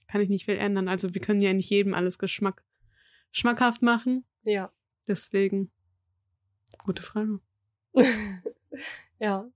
kann 0.07 0.21
ich 0.21 0.29
nicht 0.29 0.45
viel 0.45 0.57
ändern. 0.57 0.87
Also 0.87 1.13
wir 1.13 1.21
können 1.21 1.41
ja 1.41 1.53
nicht 1.53 1.69
jedem 1.69 1.93
alles 1.93 2.17
Geschmack, 2.17 2.63
schmackhaft 3.31 3.83
machen. 3.83 4.25
Ja. 4.45 4.73
Deswegen, 5.07 5.71
gute 6.79 7.03
Frage. 7.03 7.39
ja. 9.19 9.49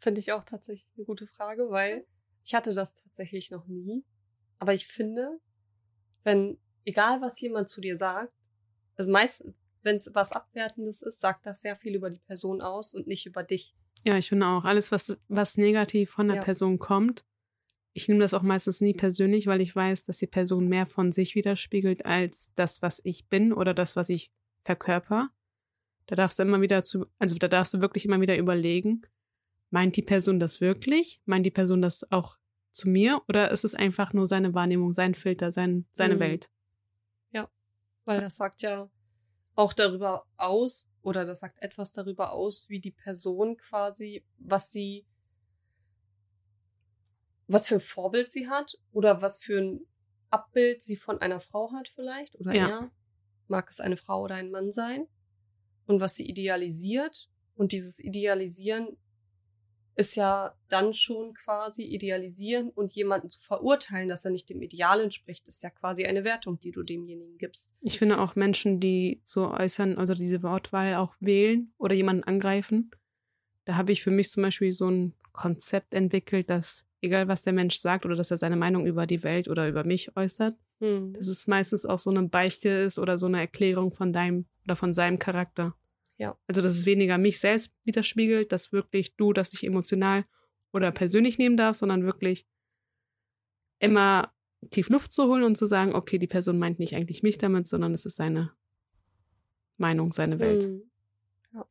Finde 0.00 0.20
ich 0.20 0.32
auch 0.32 0.44
tatsächlich 0.44 0.90
eine 0.96 1.06
gute 1.06 1.26
Frage, 1.28 1.70
weil 1.70 2.04
ich 2.44 2.54
hatte 2.54 2.74
das 2.74 2.94
tatsächlich 2.94 3.50
noch 3.50 3.66
nie. 3.66 4.04
Aber 4.58 4.74
ich 4.74 4.86
finde, 4.86 5.40
wenn, 6.22 6.58
egal 6.84 7.20
was 7.20 7.40
jemand 7.40 7.68
zu 7.68 7.80
dir 7.80 7.96
sagt, 7.96 8.32
also 8.96 9.10
meist, 9.10 9.44
wenn 9.82 9.96
es 9.96 10.10
was 10.14 10.32
Abwertendes 10.32 11.02
ist, 11.02 11.20
sagt 11.20 11.46
das 11.46 11.60
sehr 11.60 11.76
viel 11.76 11.94
über 11.94 12.10
die 12.10 12.20
Person 12.20 12.60
aus 12.60 12.94
und 12.94 13.06
nicht 13.06 13.26
über 13.26 13.42
dich. 13.42 13.74
Ja, 14.04 14.16
ich 14.18 14.28
finde 14.28 14.46
auch, 14.46 14.64
alles, 14.64 14.92
was, 14.92 15.18
was 15.28 15.56
negativ 15.56 16.10
von 16.10 16.28
der 16.28 16.36
Ja. 16.36 16.42
Person 16.42 16.78
kommt, 16.78 17.24
ich 17.96 18.08
nehme 18.08 18.20
das 18.20 18.34
auch 18.34 18.42
meistens 18.42 18.80
nie 18.80 18.92
persönlich, 18.92 19.46
weil 19.46 19.60
ich 19.60 19.74
weiß, 19.74 20.02
dass 20.02 20.18
die 20.18 20.26
Person 20.26 20.68
mehr 20.68 20.84
von 20.84 21.12
sich 21.12 21.36
widerspiegelt 21.36 22.04
als 22.04 22.50
das, 22.56 22.82
was 22.82 23.00
ich 23.04 23.28
bin 23.28 23.52
oder 23.52 23.72
das, 23.72 23.94
was 23.94 24.08
ich 24.08 24.32
verkörper. 24.64 25.30
Da 26.06 26.16
darfst 26.16 26.38
du 26.38 26.42
immer 26.42 26.60
wieder 26.60 26.82
zu, 26.82 27.06
also 27.18 27.36
da 27.38 27.46
darfst 27.46 27.72
du 27.72 27.80
wirklich 27.80 28.04
immer 28.04 28.20
wieder 28.20 28.36
überlegen, 28.36 29.02
meint 29.70 29.96
die 29.96 30.02
Person 30.02 30.38
das 30.38 30.60
wirklich? 30.60 31.20
Meint 31.24 31.46
die 31.46 31.50
Person 31.50 31.82
das 31.82 32.10
auch 32.10 32.36
zu 32.72 32.88
mir? 32.88 33.22
Oder 33.28 33.50
ist 33.50 33.64
es 33.64 33.74
einfach 33.74 34.12
nur 34.12 34.26
seine 34.26 34.54
Wahrnehmung, 34.54 34.92
sein 34.92 35.14
Filter, 35.14 35.52
sein, 35.52 35.86
seine 35.90 36.16
Mhm. 36.16 36.20
Welt? 36.20 36.50
Weil 38.06 38.20
das 38.20 38.36
sagt 38.36 38.62
ja 38.62 38.90
auch 39.54 39.72
darüber 39.72 40.26
aus, 40.36 40.88
oder 41.02 41.24
das 41.24 41.40
sagt 41.40 41.62
etwas 41.62 41.92
darüber 41.92 42.32
aus, 42.32 42.68
wie 42.68 42.80
die 42.80 42.90
Person 42.90 43.56
quasi, 43.56 44.24
was 44.38 44.70
sie, 44.70 45.06
was 47.46 47.66
für 47.66 47.76
ein 47.76 47.80
Vorbild 47.80 48.30
sie 48.30 48.48
hat 48.48 48.78
oder 48.92 49.22
was 49.22 49.38
für 49.38 49.58
ein 49.58 49.86
Abbild 50.30 50.82
sie 50.82 50.96
von 50.96 51.18
einer 51.20 51.40
Frau 51.40 51.72
hat 51.72 51.88
vielleicht 51.88 52.34
oder 52.36 52.54
Ja. 52.54 52.68
er. 52.68 52.90
Mag 53.48 53.70
es 53.70 53.80
eine 53.80 53.96
Frau 53.96 54.22
oder 54.22 54.34
ein 54.34 54.50
Mann 54.50 54.72
sein? 54.72 55.06
Und 55.86 56.00
was 56.00 56.16
sie 56.16 56.28
idealisiert. 56.28 57.30
Und 57.56 57.72
dieses 57.72 58.00
Idealisieren 58.00 58.96
ist 59.96 60.16
ja 60.16 60.54
dann 60.68 60.92
schon 60.92 61.34
quasi 61.34 61.82
idealisieren 61.82 62.70
und 62.70 62.92
jemanden 62.92 63.30
zu 63.30 63.40
verurteilen, 63.40 64.08
dass 64.08 64.24
er 64.24 64.30
nicht 64.30 64.50
dem 64.50 64.60
Ideal 64.60 65.00
entspricht, 65.00 65.46
ist 65.46 65.62
ja 65.62 65.70
quasi 65.70 66.04
eine 66.04 66.24
Wertung, 66.24 66.58
die 66.58 66.72
du 66.72 66.82
demjenigen 66.82 67.38
gibst. 67.38 67.72
Ich 67.80 67.98
finde 67.98 68.20
auch 68.20 68.34
Menschen, 68.34 68.80
die 68.80 69.20
so 69.22 69.52
äußern, 69.52 69.98
also 69.98 70.14
diese 70.14 70.42
Wortwahl 70.42 70.94
auch 70.94 71.14
wählen 71.20 71.72
oder 71.78 71.94
jemanden 71.94 72.24
angreifen, 72.24 72.90
da 73.64 73.76
habe 73.76 73.92
ich 73.92 74.02
für 74.02 74.10
mich 74.10 74.30
zum 74.30 74.42
Beispiel 74.42 74.72
so 74.72 74.88
ein 74.88 75.14
Konzept 75.32 75.94
entwickelt, 75.94 76.50
dass 76.50 76.84
egal 77.00 77.28
was 77.28 77.42
der 77.42 77.52
Mensch 77.52 77.78
sagt 77.78 78.04
oder 78.04 78.16
dass 78.16 78.30
er 78.30 78.36
seine 78.36 78.56
Meinung 78.56 78.86
über 78.86 79.06
die 79.06 79.22
Welt 79.22 79.48
oder 79.48 79.68
über 79.68 79.84
mich 79.84 80.16
äußert, 80.16 80.56
dass 80.80 81.28
es 81.28 81.46
meistens 81.46 81.86
auch 81.86 81.98
so 81.98 82.10
eine 82.10 82.24
Beichte 82.24 82.68
ist 82.68 82.98
oder 82.98 83.16
so 83.16 83.24
eine 83.26 83.40
Erklärung 83.40 83.92
von 83.92 84.12
deinem 84.12 84.44
oder 84.64 84.76
von 84.76 84.92
seinem 84.92 85.18
Charakter. 85.18 85.74
Ja. 86.16 86.38
Also 86.46 86.62
dass 86.62 86.76
es 86.76 86.86
weniger 86.86 87.18
mich 87.18 87.40
selbst 87.40 87.72
widerspiegelt, 87.84 88.52
dass 88.52 88.72
wirklich 88.72 89.16
du 89.16 89.32
das 89.32 89.52
nicht 89.52 89.64
emotional 89.64 90.24
oder 90.72 90.92
persönlich 90.92 91.38
nehmen 91.38 91.56
darfst, 91.56 91.80
sondern 91.80 92.04
wirklich 92.04 92.46
immer 93.78 94.32
tief 94.70 94.88
Luft 94.88 95.12
zu 95.12 95.24
holen 95.24 95.42
und 95.42 95.56
zu 95.56 95.66
sagen, 95.66 95.94
okay, 95.94 96.18
die 96.18 96.26
Person 96.26 96.58
meint 96.58 96.78
nicht 96.78 96.94
eigentlich 96.94 97.22
mich 97.22 97.38
damit, 97.38 97.66
sondern 97.66 97.94
es 97.94 98.06
ist 98.06 98.16
seine 98.16 98.52
Meinung, 99.76 100.12
seine 100.12 100.38
Welt. 100.38 100.64
Hm. 100.64 100.90
Ja. 101.52 101.66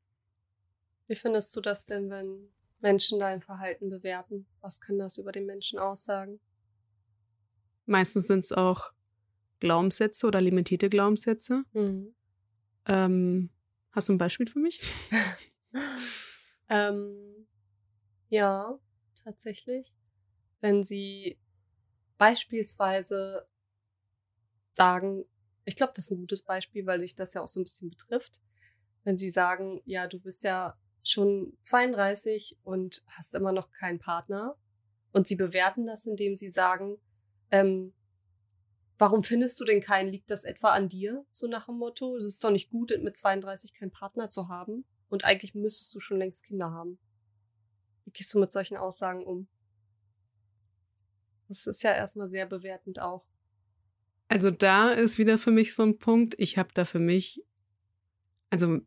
Wie 1.08 1.16
findest 1.16 1.56
du 1.56 1.62
das 1.62 1.86
denn, 1.86 2.10
wenn 2.10 2.50
Menschen 2.82 3.20
dein 3.20 3.42
Verhalten 3.42 3.90
bewerten? 3.90 4.46
Was 4.62 4.82
kann 4.82 4.98
das 4.98 5.18
über 5.18 5.32
den 5.32 5.46
Menschen 5.46 5.80
aussagen? 5.80 6.40
Meistens 7.86 8.28
sind 8.28 8.40
es 8.40 8.52
auch 8.52 8.94
Glaubenssätze 9.60 10.28
oder 10.28 10.42
limitierte 10.42 10.90
Glaubenssätze. 10.90 11.64
Mhm. 11.74 12.14
Ähm, 12.86 13.50
hast 13.94 14.10
du 14.10 14.14
ein 14.14 14.18
Beispiel 14.18 14.48
für 14.48 14.60
mich? 14.60 14.82
ähm, 16.70 17.48
ja, 18.30 18.78
tatsächlich. 19.24 19.96
Wenn 20.60 20.84
sie 20.84 21.40
beispielsweise 22.18 23.48
sagen, 24.72 25.26
ich 25.66 25.76
glaube, 25.76 25.94
das 25.96 26.06
ist 26.06 26.12
ein 26.12 26.20
gutes 26.20 26.44
Beispiel, 26.44 26.86
weil 26.86 27.00
sich 27.00 27.16
das 27.16 27.34
ja 27.34 27.42
auch 27.42 27.48
so 27.48 27.60
ein 27.60 27.64
bisschen 27.64 27.90
betrifft. 27.90 28.42
Wenn 29.04 29.18
sie 29.18 29.30
sagen, 29.30 29.82
ja, 29.86 30.08
du 30.08 30.20
bist 30.20 30.44
ja 30.44 30.78
schon 31.04 31.58
32 31.62 32.58
und 32.64 33.04
hast 33.08 33.36
immer 33.36 33.52
noch 33.52 33.72
keinen 33.72 34.00
Partner. 34.00 34.58
Und 35.12 35.28
sie 35.28 35.36
bewerten 35.36 35.86
das, 35.86 36.06
indem 36.06 36.36
sie 36.36 36.50
sagen, 36.50 36.98
ähm, 37.52 37.94
warum 39.04 39.22
findest 39.22 39.60
du 39.60 39.66
denn 39.66 39.82
keinen? 39.82 40.10
Liegt 40.10 40.32
das 40.32 40.46
etwa 40.46 40.70
an 40.70 40.88
dir? 40.88 41.26
So 41.30 41.48
nach 41.48 41.66
dem 41.66 41.76
Motto, 41.76 42.16
es 42.16 42.24
ist 42.24 42.42
doch 42.42 42.52
nicht 42.52 42.70
gut, 42.70 42.94
mit 43.02 43.18
32 43.18 43.74
keinen 43.74 43.92
Partner 43.92 44.30
zu 44.30 44.48
haben. 44.48 44.86
Und 45.10 45.26
eigentlich 45.26 45.56
müsstest 45.56 45.94
du 45.94 46.00
schon 46.00 46.20
längst 46.20 46.46
Kinder 46.46 46.72
haben. 46.72 46.98
Wie 48.06 48.12
gehst 48.12 48.34
du 48.34 48.40
mit 48.40 48.54
solchen 48.54 48.78
Aussagen 48.78 49.26
um? 49.26 49.50
Das 51.50 51.68
ist 51.68 51.84
ja 51.84 51.94
erstmal 51.94 52.30
sehr 52.30 52.46
bewertend 52.46 53.02
auch. 53.02 53.26
Also 54.30 54.52
da 54.52 54.92
ist 54.92 55.18
wieder 55.18 55.38
für 55.38 55.52
mich 55.52 55.76
so 55.76 55.84
ein 55.84 56.00
Punkt, 56.00 56.36
ich 56.38 56.58
habe 56.58 56.70
da 56.74 56.86
für 56.86 57.00
mich, 57.00 57.44
also 58.52 58.80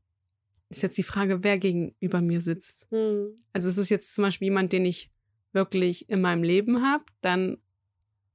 ist 0.71 0.81
jetzt 0.81 0.97
die 0.97 1.03
Frage, 1.03 1.45
wer 1.45 1.59
gegenüber 1.59 2.23
mir 2.23 2.41
sitzt. 2.41 2.91
Hm. 2.91 3.45
Also 3.53 3.69
es 3.69 3.77
ist 3.77 3.91
jetzt 3.91 4.15
zum 4.15 4.23
Beispiel 4.23 4.47
jemand, 4.47 4.73
den 4.73 4.87
ich 4.87 5.13
wirklich 5.53 6.09
in 6.09 6.23
meinem 6.23 6.43
Leben 6.43 6.83
habe, 6.83 7.05
dann 7.21 7.59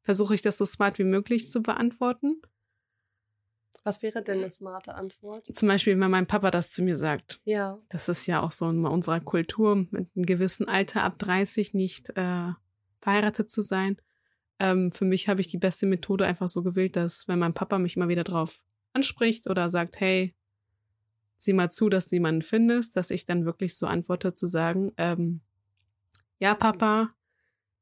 versuche 0.04 0.36
ich 0.36 0.42
das 0.42 0.58
so 0.58 0.66
smart 0.66 1.00
wie 1.00 1.04
möglich 1.04 1.50
zu 1.50 1.62
beantworten. 1.62 2.42
Was 3.84 4.04
wäre 4.04 4.22
denn 4.22 4.40
eine 4.40 4.52
smarte 4.52 4.94
Antwort? 4.94 5.48
Zum 5.56 5.68
Beispiel, 5.68 6.00
wenn 6.00 6.12
mein 6.12 6.28
Papa 6.28 6.52
das 6.52 6.72
zu 6.72 6.84
mir 6.84 6.98
sagt. 6.98 7.42
Ja. 7.46 7.78
Das 7.90 8.10
ist 8.10 8.28
ja 8.28 8.42
auch 8.42 8.52
so 8.52 8.70
in 8.70 8.86
unserer 8.86 9.20
Kultur, 9.20 9.76
mit 9.76 10.08
einem 10.16 10.26
gewissen 10.26 10.68
Alter 10.68 11.04
ab 11.04 11.18
30 11.18 11.74
nicht 11.74 12.10
äh, 12.12 12.52
verheiratet 13.00 13.50
zu 13.50 13.62
sein. 13.62 13.98
Ähm, 14.60 14.92
für 14.92 15.06
mich 15.06 15.28
habe 15.28 15.42
ich 15.42 15.48
die 15.48 15.58
beste 15.58 15.88
Methode 15.88 16.26
einfach 16.26 16.48
so 16.48 16.62
gewählt, 16.62 16.96
dass 16.96 17.28
wenn 17.28 17.40
mein 17.40 17.56
Papa 17.56 17.80
mich 17.80 17.96
immer 17.96 18.10
wieder 18.10 18.24
drauf 18.24 18.64
anspricht 18.94 19.50
oder 19.50 19.70
sagt, 19.70 20.00
hey, 20.00 20.36
sieh 21.38 21.54
mal 21.54 21.72
zu, 21.72 21.90
dass 21.90 22.06
du 22.06 22.18
jemanden 22.18 22.44
findest, 22.44 22.96
dass 22.96 23.10
ich 23.10 23.26
dann 23.26 23.46
wirklich 23.46 23.76
so 23.76 23.88
antworte 23.88 24.36
zu 24.36 24.46
sagen, 24.46 24.94
ähm, 24.98 25.42
ja, 26.38 26.54
Papa, 26.54 27.16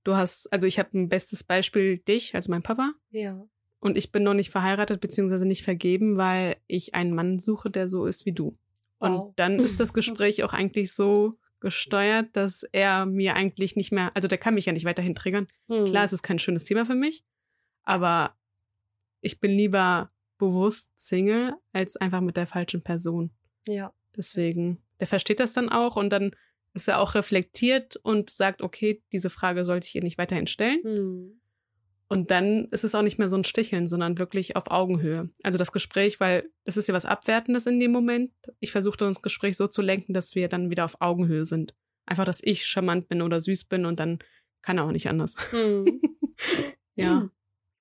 du 0.10 0.18
hast, 0.18 0.52
also 0.52 0.68
ich 0.68 0.80
habe 0.80 0.98
ein 0.98 1.10
bestes 1.10 1.44
Beispiel 1.44 1.98
dich, 2.00 2.36
also 2.36 2.52
mein 2.52 2.64
Papa. 2.64 2.94
Ja. 3.12 3.46
Und 3.80 3.98
ich 3.98 4.12
bin 4.12 4.24
noch 4.24 4.34
nicht 4.34 4.50
verheiratet 4.50 5.00
beziehungsweise 5.00 5.46
nicht 5.46 5.64
vergeben, 5.64 6.18
weil 6.18 6.58
ich 6.68 6.96
einen 6.96 7.14
Mann 7.16 7.40
suche, 7.40 7.70
der 7.70 7.88
so 7.88 8.06
ist 8.06 8.26
wie 8.26 8.34
du. 8.34 8.58
Und 8.98 9.12
Wow. 9.14 9.34
dann 9.38 9.58
ist 9.60 9.80
das 9.80 9.94
Gespräch 9.94 10.44
auch 10.44 10.52
eigentlich 10.54 10.92
so 10.94 11.38
gesteuert, 11.62 12.28
dass 12.34 12.64
er 12.72 13.06
mir 13.06 13.36
eigentlich 13.36 13.76
nicht 13.76 13.92
mehr, 13.92 14.12
also 14.16 14.28
der 14.28 14.38
kann 14.38 14.54
mich 14.54 14.66
ja 14.66 14.74
nicht 14.74 14.86
weiterhin 14.86 15.16
triggern. 15.16 15.48
Hm. 15.68 15.86
Klar, 15.86 16.04
es 16.06 16.14
ist 16.14 16.24
kein 16.24 16.40
schönes 16.40 16.64
Thema 16.66 16.86
für 16.86 16.96
mich, 16.96 17.24
aber 17.84 18.36
ich 19.22 19.40
bin 19.40 19.52
lieber 19.52 20.12
bewusst 20.38 20.92
Single 20.98 21.54
als 21.74 21.98
einfach 21.98 22.22
mit 22.22 22.38
der 22.38 22.48
falschen 22.48 22.82
Person. 22.82 23.32
Ja. 23.68 23.94
Deswegen, 24.16 24.82
der 25.00 25.08
versteht 25.08 25.40
das 25.40 25.54
dann 25.54 25.70
auch 25.70 25.96
und 25.96 26.10
dann 26.12 26.32
ist 26.74 26.88
er 26.88 27.00
auch 27.00 27.16
reflektiert 27.16 27.96
und 27.98 28.30
sagt, 28.30 28.62
okay, 28.62 29.04
diese 29.12 29.30
Frage 29.30 29.66
sollte 29.66 29.88
ich 29.88 29.96
ihr 29.96 30.04
nicht 30.04 30.18
weiterhin 30.18 30.48
stellen. 30.48 30.82
Hm. 30.84 31.42
Und 32.12 32.32
dann 32.32 32.66
ist 32.72 32.84
es 32.84 32.96
auch 32.96 33.04
nicht 33.04 33.20
mehr 33.20 33.30
so 33.30 33.36
ein 33.36 33.44
Sticheln, 33.44 33.88
sondern 33.88 34.18
wirklich 34.18 34.56
auf 34.56 34.72
Augenhöhe. 34.72 35.30
Also 35.44 35.60
das 35.60 35.72
Gespräch, 35.72 36.20
weil 36.20 36.50
es 36.64 36.76
ist 36.76 36.88
ja 36.88 36.94
was 36.94 37.06
Abwertendes 37.06 37.68
in 37.68 37.80
dem 37.80 37.92
Moment. 37.92 38.32
Ich 38.60 38.72
versuche 38.72 38.98
dann 38.98 39.10
das 39.10 39.22
Gespräch 39.22 39.58
so 39.58 39.68
zu 39.68 39.84
lenken, 39.84 40.14
dass 40.14 40.34
wir 40.34 40.48
dann 40.48 40.72
wieder 40.72 40.86
auf 40.86 41.02
Augenhöhe 41.02 41.46
sind. 41.46 41.76
Einfach, 42.08 42.26
dass 42.26 42.42
ich 42.44 42.66
charmant 42.66 43.10
bin 43.10 43.22
oder 43.22 43.40
süß 43.40 43.66
bin 43.66 43.86
und 43.86 44.00
dann 44.00 44.20
kann 44.64 44.80
er 44.80 44.86
auch 44.86 44.92
nicht 44.92 45.08
anders. 45.08 45.36
Hm. 45.52 46.02
Ja. 46.96 47.30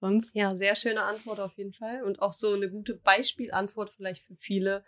Sonst? 0.00 0.34
Ja, 0.34 0.54
sehr 0.56 0.76
schöne 0.76 1.02
Antwort 1.02 1.40
auf 1.40 1.56
jeden 1.56 1.72
Fall. 1.72 2.04
Und 2.04 2.22
auch 2.22 2.32
so 2.32 2.52
eine 2.52 2.70
gute 2.70 2.94
Beispielantwort 2.94 3.90
vielleicht 3.90 4.22
für 4.22 4.36
viele, 4.36 4.84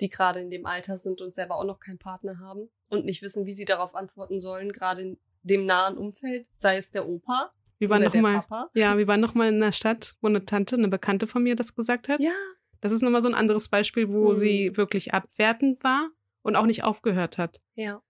die 0.00 0.08
gerade 0.08 0.40
in 0.40 0.50
dem 0.50 0.66
Alter 0.66 0.98
sind 0.98 1.20
und 1.22 1.34
selber 1.34 1.56
auch 1.56 1.64
noch 1.64 1.80
keinen 1.80 1.98
Partner 1.98 2.38
haben 2.38 2.68
und 2.90 3.04
nicht 3.04 3.22
wissen, 3.22 3.46
wie 3.46 3.52
sie 3.54 3.64
darauf 3.64 3.94
antworten 3.94 4.38
sollen, 4.40 4.72
gerade 4.72 5.02
in 5.02 5.18
dem 5.42 5.64
nahen 5.66 5.96
Umfeld, 5.96 6.46
sei 6.54 6.76
es 6.76 6.90
der 6.90 7.08
Opa 7.08 7.52
Wir 7.78 7.88
waren 7.88 7.98
oder 7.98 8.06
noch 8.06 8.12
der 8.12 8.22
mal, 8.22 8.34
Papa. 8.42 8.70
ja, 8.74 8.98
wir 8.98 9.06
waren 9.06 9.20
noch 9.20 9.34
mal 9.34 9.48
in 9.48 9.56
einer 9.62 9.72
Stadt, 9.72 10.14
wo 10.20 10.26
eine 10.28 10.44
Tante, 10.44 10.76
eine 10.76 10.88
Bekannte 10.88 11.26
von 11.26 11.42
mir 11.42 11.54
das 11.54 11.74
gesagt 11.74 12.08
hat. 12.08 12.20
Ja. 12.20 12.32
Das 12.80 12.92
ist 12.92 13.02
nochmal 13.02 13.22
so 13.22 13.28
ein 13.28 13.34
anderes 13.34 13.68
Beispiel, 13.68 14.12
wo 14.12 14.28
Hm. 14.30 14.34
sie 14.34 14.76
wirklich 14.76 15.14
abwertend 15.14 15.82
war 15.84 16.10
und 16.42 16.56
auch 16.56 16.66
nicht 16.66 16.84
aufgehört 16.84 17.38
hat. 17.38 17.62
Ja. 17.74 18.02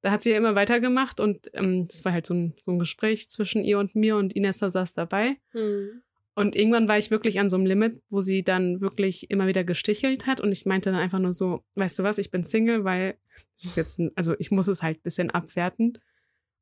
da 0.00 0.12
hat 0.12 0.22
sie 0.22 0.30
ja 0.30 0.36
immer 0.36 0.54
weitergemacht 0.54 1.18
und 1.20 1.50
ähm, 1.54 1.88
das 1.88 2.04
war 2.04 2.12
halt 2.12 2.24
so 2.26 2.32
ein, 2.34 2.54
so 2.64 2.70
ein 2.70 2.78
Gespräch 2.78 3.28
zwischen 3.28 3.64
ihr 3.64 3.78
und 3.80 3.94
mir 3.96 4.16
und 4.16 4.32
Inessa 4.32 4.70
saß 4.70 4.92
dabei. 4.94 5.36
Hm. 5.50 6.02
Und 6.38 6.54
irgendwann 6.54 6.86
war 6.86 6.96
ich 6.96 7.10
wirklich 7.10 7.40
an 7.40 7.50
so 7.50 7.56
einem 7.56 7.66
Limit, 7.66 8.00
wo 8.10 8.20
sie 8.20 8.44
dann 8.44 8.80
wirklich 8.80 9.28
immer 9.28 9.48
wieder 9.48 9.64
gestichelt 9.64 10.28
hat 10.28 10.40
und 10.40 10.52
ich 10.52 10.66
meinte 10.66 10.92
dann 10.92 11.00
einfach 11.00 11.18
nur 11.18 11.34
so, 11.34 11.64
weißt 11.74 11.98
du 11.98 12.04
was, 12.04 12.16
ich 12.16 12.30
bin 12.30 12.44
Single, 12.44 12.84
weil 12.84 13.18
das 13.60 13.70
ist 13.70 13.76
jetzt, 13.76 13.98
ein, 13.98 14.12
also 14.14 14.36
ich 14.38 14.52
muss 14.52 14.68
es 14.68 14.80
halt 14.80 14.98
ein 14.98 15.02
bisschen 15.02 15.30
abwerten. 15.30 15.98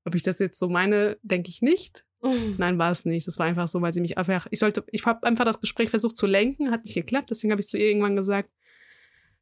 Ob 0.06 0.14
ich 0.14 0.22
das 0.22 0.38
jetzt 0.38 0.58
so 0.58 0.70
meine, 0.70 1.18
denke 1.20 1.50
ich 1.50 1.60
nicht. 1.60 2.06
Nein, 2.56 2.78
war 2.78 2.90
es 2.90 3.04
nicht. 3.04 3.26
Das 3.26 3.38
war 3.38 3.44
einfach 3.44 3.68
so, 3.68 3.82
weil 3.82 3.92
sie 3.92 4.00
mich 4.00 4.16
einfach, 4.16 4.46
ich 4.50 4.60
sollte, 4.60 4.82
ich 4.92 5.04
habe 5.04 5.26
einfach 5.26 5.44
das 5.44 5.60
Gespräch 5.60 5.90
versucht 5.90 6.16
zu 6.16 6.24
lenken, 6.24 6.70
hat 6.70 6.84
nicht 6.84 6.94
geklappt, 6.94 7.30
deswegen 7.30 7.50
habe 7.50 7.60
ich 7.60 7.68
zu 7.68 7.76
ihr 7.76 7.88
irgendwann 7.88 8.16
gesagt, 8.16 8.48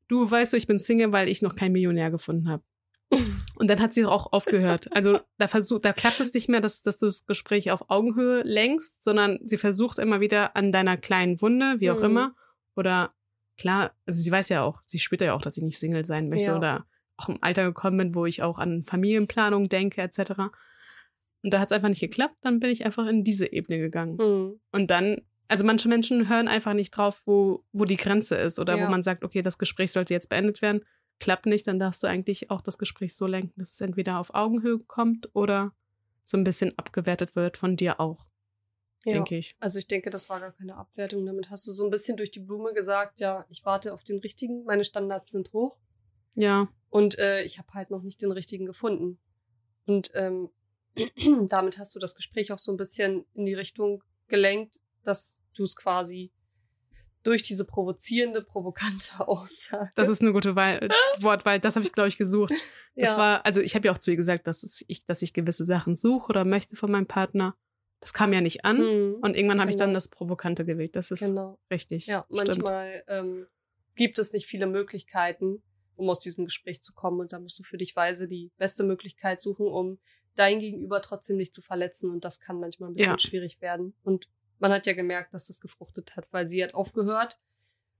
du 0.09 0.29
weißt 0.29 0.53
du, 0.53 0.57
ich 0.57 0.67
bin 0.67 0.81
Single, 0.81 1.13
weil 1.13 1.29
ich 1.29 1.43
noch 1.43 1.55
keinen 1.55 1.75
Millionär 1.75 2.11
gefunden 2.11 2.49
habe. 2.49 2.65
Und 3.57 3.71
dann 3.71 3.81
hat 3.81 3.93
sie 3.93 4.05
auch 4.05 4.33
aufgehört. 4.33 4.89
Also 4.95 5.21
da 5.39 5.47
versucht, 5.47 5.85
da 5.85 5.93
klappt 5.93 6.19
es 6.21 6.33
nicht 6.35 6.49
mehr, 6.49 6.61
dass, 6.61 6.83
dass 6.83 6.99
du 6.99 7.07
das 7.07 7.25
Gespräch 7.27 7.71
auf 7.71 7.89
Augenhöhe 7.91 8.43
lenkst, 8.43 9.03
sondern 9.03 9.39
sie 9.43 9.57
versucht 9.59 9.99
immer 9.99 10.21
wieder 10.21 10.57
an 10.57 10.73
deiner 10.73 10.97
kleinen 10.97 11.41
Wunde, 11.41 11.77
wie 11.79 11.91
auch 11.91 11.99
Mhm. 11.99 12.05
immer. 12.05 12.35
Oder 12.77 13.15
klar, 13.57 13.93
also 14.07 14.21
sie 14.21 14.31
weiß 14.33 14.49
ja 14.49 14.63
auch, 14.65 14.83
sie 14.85 14.99
spürt 14.99 15.21
ja 15.21 15.35
auch, 15.35 15.43
dass 15.43 15.57
ich 15.57 15.63
nicht 15.63 15.79
Single 15.79 16.05
sein 16.05 16.29
möchte 16.29 16.51
Ja. 16.51 16.57
oder 16.57 16.87
auch 17.17 17.29
im 17.29 17.39
Alter 17.43 17.63
gekommen 17.65 17.99
bin, 17.99 18.15
wo 18.17 18.27
ich 18.27 18.43
auch 18.43 18.59
an 18.59 18.83
Familienplanung 18.83 19.69
denke, 19.69 20.03
etc. 20.03 20.33
Und 21.43 21.53
da 21.55 21.61
hat 21.61 21.69
es 21.69 21.73
einfach 21.73 21.89
nicht 21.89 22.01
geklappt, 22.01 22.35
dann 22.41 22.59
bin 22.59 22.71
ich 22.71 22.85
einfach 22.85 23.07
in 23.07 23.23
diese 23.23 23.53
Ebene 23.53 23.79
gegangen. 23.79 24.19
Hm. 24.19 24.61
Und 24.73 24.91
dann, 24.91 25.19
also 25.47 25.65
manche 25.65 25.89
Menschen 25.89 26.29
hören 26.29 26.49
einfach 26.49 26.73
nicht 26.73 26.91
drauf, 26.91 27.23
wo, 27.27 27.63
wo 27.73 27.85
die 27.85 27.97
Grenze 27.97 28.35
ist 28.35 28.59
oder 28.59 28.77
Ja. 28.77 28.87
wo 28.87 28.91
man 28.91 29.05
sagt, 29.05 29.23
okay, 29.23 29.43
das 29.43 29.59
Gespräch 29.59 29.93
sollte 29.93 30.13
jetzt 30.13 30.29
beendet 30.29 30.61
werden. 30.63 30.85
Klappt 31.21 31.47
nicht, 31.47 31.67
dann 31.67 31.79
darfst 31.79 32.03
du 32.03 32.07
eigentlich 32.07 32.51
auch 32.51 32.61
das 32.61 32.79
Gespräch 32.79 33.15
so 33.17 33.27
lenken, 33.27 33.59
dass 33.59 33.73
es 33.73 33.81
entweder 33.81 34.19
auf 34.19 34.35
Augenhöhe 34.35 34.79
kommt 34.79 35.35
oder 35.35 35.73
so 36.25 36.37
ein 36.37 36.45
bisschen 36.45 36.77
abgewertet 36.79 37.37
wird 37.37 37.57
von 37.57 37.77
dir 37.77 38.01
auch, 38.01 38.27
Ja. 39.05 39.13
denke 39.13 39.37
ich. 39.37 39.57
Also 39.61 39.79
ich 39.79 39.87
denke, 39.87 40.11
das 40.11 40.29
war 40.29 40.41
gar 40.41 40.53
keine 40.53 40.77
Abwertung. 40.77 41.25
Damit 41.25 41.51
hast 41.51 41.67
du 41.69 41.73
so 41.73 41.85
ein 41.85 41.91
bisschen 41.91 42.17
durch 42.17 42.31
die 42.31 42.41
Blume 42.41 42.73
gesagt, 42.75 43.21
ja, 43.21 43.47
ich 43.49 43.65
warte 43.65 43.93
auf 43.95 44.03
den 44.05 44.19
richtigen, 44.19 44.65
meine 44.65 44.85
Standards 44.85 45.31
sind 45.31 45.53
hoch 45.53 45.77
Ja, 46.35 46.69
und 46.91 47.19
äh, 47.19 47.43
ich 47.43 47.59
habe 47.59 47.73
halt 47.75 47.91
noch 47.91 48.03
nicht 48.03 48.21
den 48.23 48.33
richtigen 48.33 48.67
gefunden. 48.67 49.19
Und 49.87 50.11
ähm, 50.15 50.51
damit 51.49 51.79
hast 51.79 51.95
du 51.95 51.99
das 51.99 52.15
Gespräch 52.15 52.53
auch 52.53 52.59
so 52.59 52.73
ein 52.73 52.77
bisschen 52.77 53.25
in 53.35 53.47
die 53.47 53.55
Richtung 53.55 54.03
gelenkt, 54.29 54.81
dass 55.05 55.45
du 55.55 55.65
es 55.65 55.77
quasi 55.77 56.33
durch 57.25 57.43
diese 57.43 57.65
provozierende, 57.65 58.41
provokante 58.43 59.19
Aussage. 59.29 59.91
das 59.97 60.09
ist 60.09 60.21
eine 60.23 60.33
gute 60.33 60.55
Wahl, 60.55 60.89
Wortwahl, 61.21 61.59
das 61.59 61.75
habe 61.75 61.85
ich, 61.85 61.93
glaube 61.93 62.09
ich, 62.09 62.17
gesucht. 62.17 62.53
Das 62.95 63.09
ja. 63.09 63.17
war, 63.19 63.45
also 63.45 63.61
ich 63.61 63.75
habe 63.75 63.87
ja 63.87 63.93
auch 63.93 63.99
zu 63.99 64.11
ihr 64.13 64.17
gesagt, 64.17 64.47
dass 64.47 64.63
es, 64.63 64.85
ich, 64.87 65.05
dass 65.05 65.21
ich 65.23 65.33
gewisse 65.33 65.65
Sachen 65.65 65.97
suche 65.97 66.29
oder 66.31 66.45
möchte 66.45 66.77
von 66.77 66.93
meinem 66.93 67.07
Partner. 67.07 67.57
Das 68.01 68.13
kam 68.13 68.33
ja 68.33 68.41
nicht 68.43 68.65
an. 68.65 68.79
Hm, 68.79 69.17
Und 69.23 69.35
irgendwann 69.37 69.61
habe 69.61 69.71
ich 69.71 69.77
dann 69.77 69.89
Genau. 69.89 69.97
das 69.97 70.09
Provokante 70.09 70.65
gewählt. 70.65 70.95
Das 70.95 71.11
ist 71.11 71.21
genau. 71.21 71.59
richtig. 71.71 72.07
Ja, 72.07 72.27
Stimmt. 72.31 72.49
manchmal 72.49 73.03
ähm, 73.09 73.47
gibt 73.97 74.19
es 74.19 74.33
nicht 74.35 74.47
viele 74.47 74.67
Möglichkeiten, 74.67 75.63
um 75.97 76.11
aus 76.11 76.21
diesem 76.21 76.45
Gespräch 76.45 76.83
zu 76.83 76.93
kommen. 76.93 77.21
Und 77.21 77.33
da 77.33 77.39
musst 77.41 77.59
du 77.59 77.63
für 77.63 77.79
dich 77.79 77.97
weise 77.97 78.29
die 78.29 78.51
beste 78.59 78.85
Möglichkeit 78.85 79.41
suchen, 79.41 79.67
um 79.67 79.99
dein 80.35 80.59
Gegenüber 80.59 81.01
trotzdem 81.01 81.39
nicht 81.39 81.55
zu 81.55 81.63
verletzen. 81.63 82.11
Und 82.11 82.25
das 82.27 82.41
kann 82.41 82.61
manchmal 82.61 82.91
ein 82.91 82.93
bisschen 82.93 83.13
Ja. 83.13 83.19
schwierig 83.19 83.63
werden. 83.63 83.95
Und 84.03 84.29
man 84.59 84.73
hat 84.73 84.87
ja 84.87 84.93
gemerkt, 84.93 85.35
dass 85.35 85.47
das 85.49 85.61
gefruchtet 85.61 86.17
hat, 86.17 86.27
weil 86.33 86.49
sie 86.49 86.63
hat 86.63 86.75
aufgehört. 86.75 87.39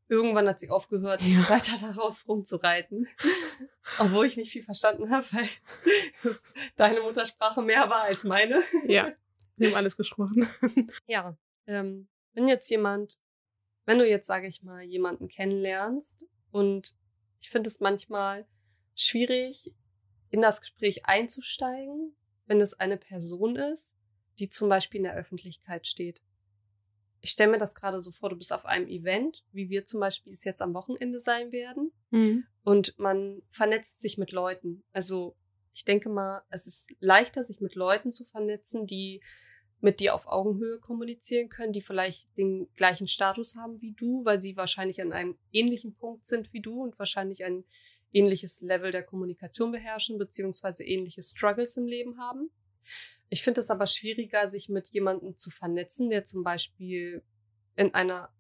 Irgendwann 0.09 0.47
hat 0.49 0.61
sie 0.61 0.69
aufgehört, 0.71 1.23
Ja. 1.23 1.49
weiter 1.49 1.79
darauf 1.81 2.29
rumzureiten. 2.29 3.07
Obwohl 3.99 4.27
ich 4.27 4.37
nicht 4.37 4.53
viel 4.53 4.63
verstanden 4.63 5.11
habe, 5.11 5.27
weil 5.33 5.49
deine 6.77 7.01
Muttersprache 7.01 7.63
mehr 7.63 7.89
war 7.89 8.03
als 8.05 8.25
meine. 8.25 8.61
Ja, 8.87 9.13
wir 9.57 9.69
haben 9.69 9.77
alles 9.77 9.97
gesprochen. 9.97 10.47
Ja, 11.07 11.37
ähm, 11.67 12.09
wenn 12.35 12.49
jetzt 12.49 12.69
jemand, 12.71 13.19
wenn 13.87 13.99
du 13.99 14.09
jetzt, 14.09 14.27
sage 14.27 14.47
ich 14.47 14.63
mal, 14.63 14.83
jemanden 14.83 15.29
kennenlernst 15.29 16.27
und 16.51 16.95
ich 17.41 17.51
finde 17.51 17.69
es 17.69 17.81
manchmal 17.81 18.47
schwierig, 18.95 19.73
in 20.31 20.41
das 20.41 20.61
Gespräch 20.61 21.07
einzusteigen, 21.07 22.15
wenn 22.47 22.61
es 22.61 22.75
eine 22.75 22.97
Person 22.97 23.57
ist, 23.57 23.97
die 24.39 24.49
zum 24.49 24.69
Beispiel 24.69 24.99
in 24.99 25.05
der 25.05 25.15
Öffentlichkeit 25.15 25.87
steht. 25.87 26.23
Ich 27.25 27.31
stelle 27.31 27.53
mir 27.53 27.59
das 27.59 27.75
gerade 27.75 28.03
so 28.03 28.13
vor, 28.13 28.29
du 28.29 28.37
bist 28.37 28.53
auf 28.53 28.67
einem 28.67 28.87
Event, 28.87 29.45
wie 29.51 29.71
wir 29.71 29.87
zum 29.87 29.99
Beispiel 30.01 30.31
es 30.31 30.45
jetzt 30.45 30.61
am 30.61 30.75
Wochenende 30.75 31.19
sein 31.19 31.53
werden, 31.53 31.91
Mhm. 32.11 32.45
und 32.65 32.99
man 32.99 33.41
vernetzt 33.49 34.01
sich 34.01 34.19
mit 34.19 34.31
Leuten. 34.31 34.85
Also 34.93 35.35
ich 35.73 35.87
denke 35.87 36.11
mal, 36.11 36.43
es 36.51 36.67
ist 36.67 36.87
leichter, 37.01 37.43
sich 37.43 37.61
mit 37.63 37.77
Leuten 37.77 38.13
zu 38.13 38.27
vernetzen, 38.27 38.87
die 38.87 39.23
mit 39.81 40.01
dir 40.01 40.15
auf 40.15 40.27
Augenhöhe 40.27 40.79
kommunizieren 40.79 41.49
können, 41.49 41.73
die 41.73 41.81
vielleicht 41.81 42.29
den 42.37 42.69
gleichen 42.77 43.07
Status 43.07 43.57
haben 43.57 43.81
wie 43.81 43.93
du, 43.93 44.23
weil 44.27 44.41
sie 44.43 44.57
wahrscheinlich 44.59 45.01
an 45.01 45.13
einem 45.13 45.39
ähnlichen 45.51 45.95
Punkt 45.95 46.27
sind 46.27 46.53
wie 46.53 46.61
du 46.61 46.83
und 46.83 46.99
wahrscheinlich 46.99 47.43
ein 47.43 47.65
ähnliches 48.13 48.61
Level 48.61 48.93
der 48.93 49.03
Kommunikation 49.03 49.73
beherrschen, 49.73 50.19
beziehungsweise 50.19 50.85
ähnliche 50.85 51.23
Struggles 51.23 51.77
im 51.79 51.87
Leben 51.87 52.19
haben. 52.19 52.51
Ich 53.29 53.43
finde 53.43 53.61
es 53.61 53.71
aber 53.71 53.87
schwieriger, 53.87 54.49
sich 54.49 54.69
mit 54.69 54.89
jemandem 54.89 55.37
zu 55.37 55.51
vernetzen, 55.51 56.11
der 56.11 56.25
zum 56.25 56.45
Beispiel 56.45 57.23
in 57.77 57.95
einer, 57.95 58.33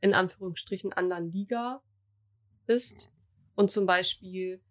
in 0.00 0.14
Anführungsstrichen, 0.14 0.92
anderen 0.92 1.30
Liga 1.30 1.82
ist 2.66 3.10
und 3.54 3.70
zum 3.70 3.86
Beispiel 3.86 4.62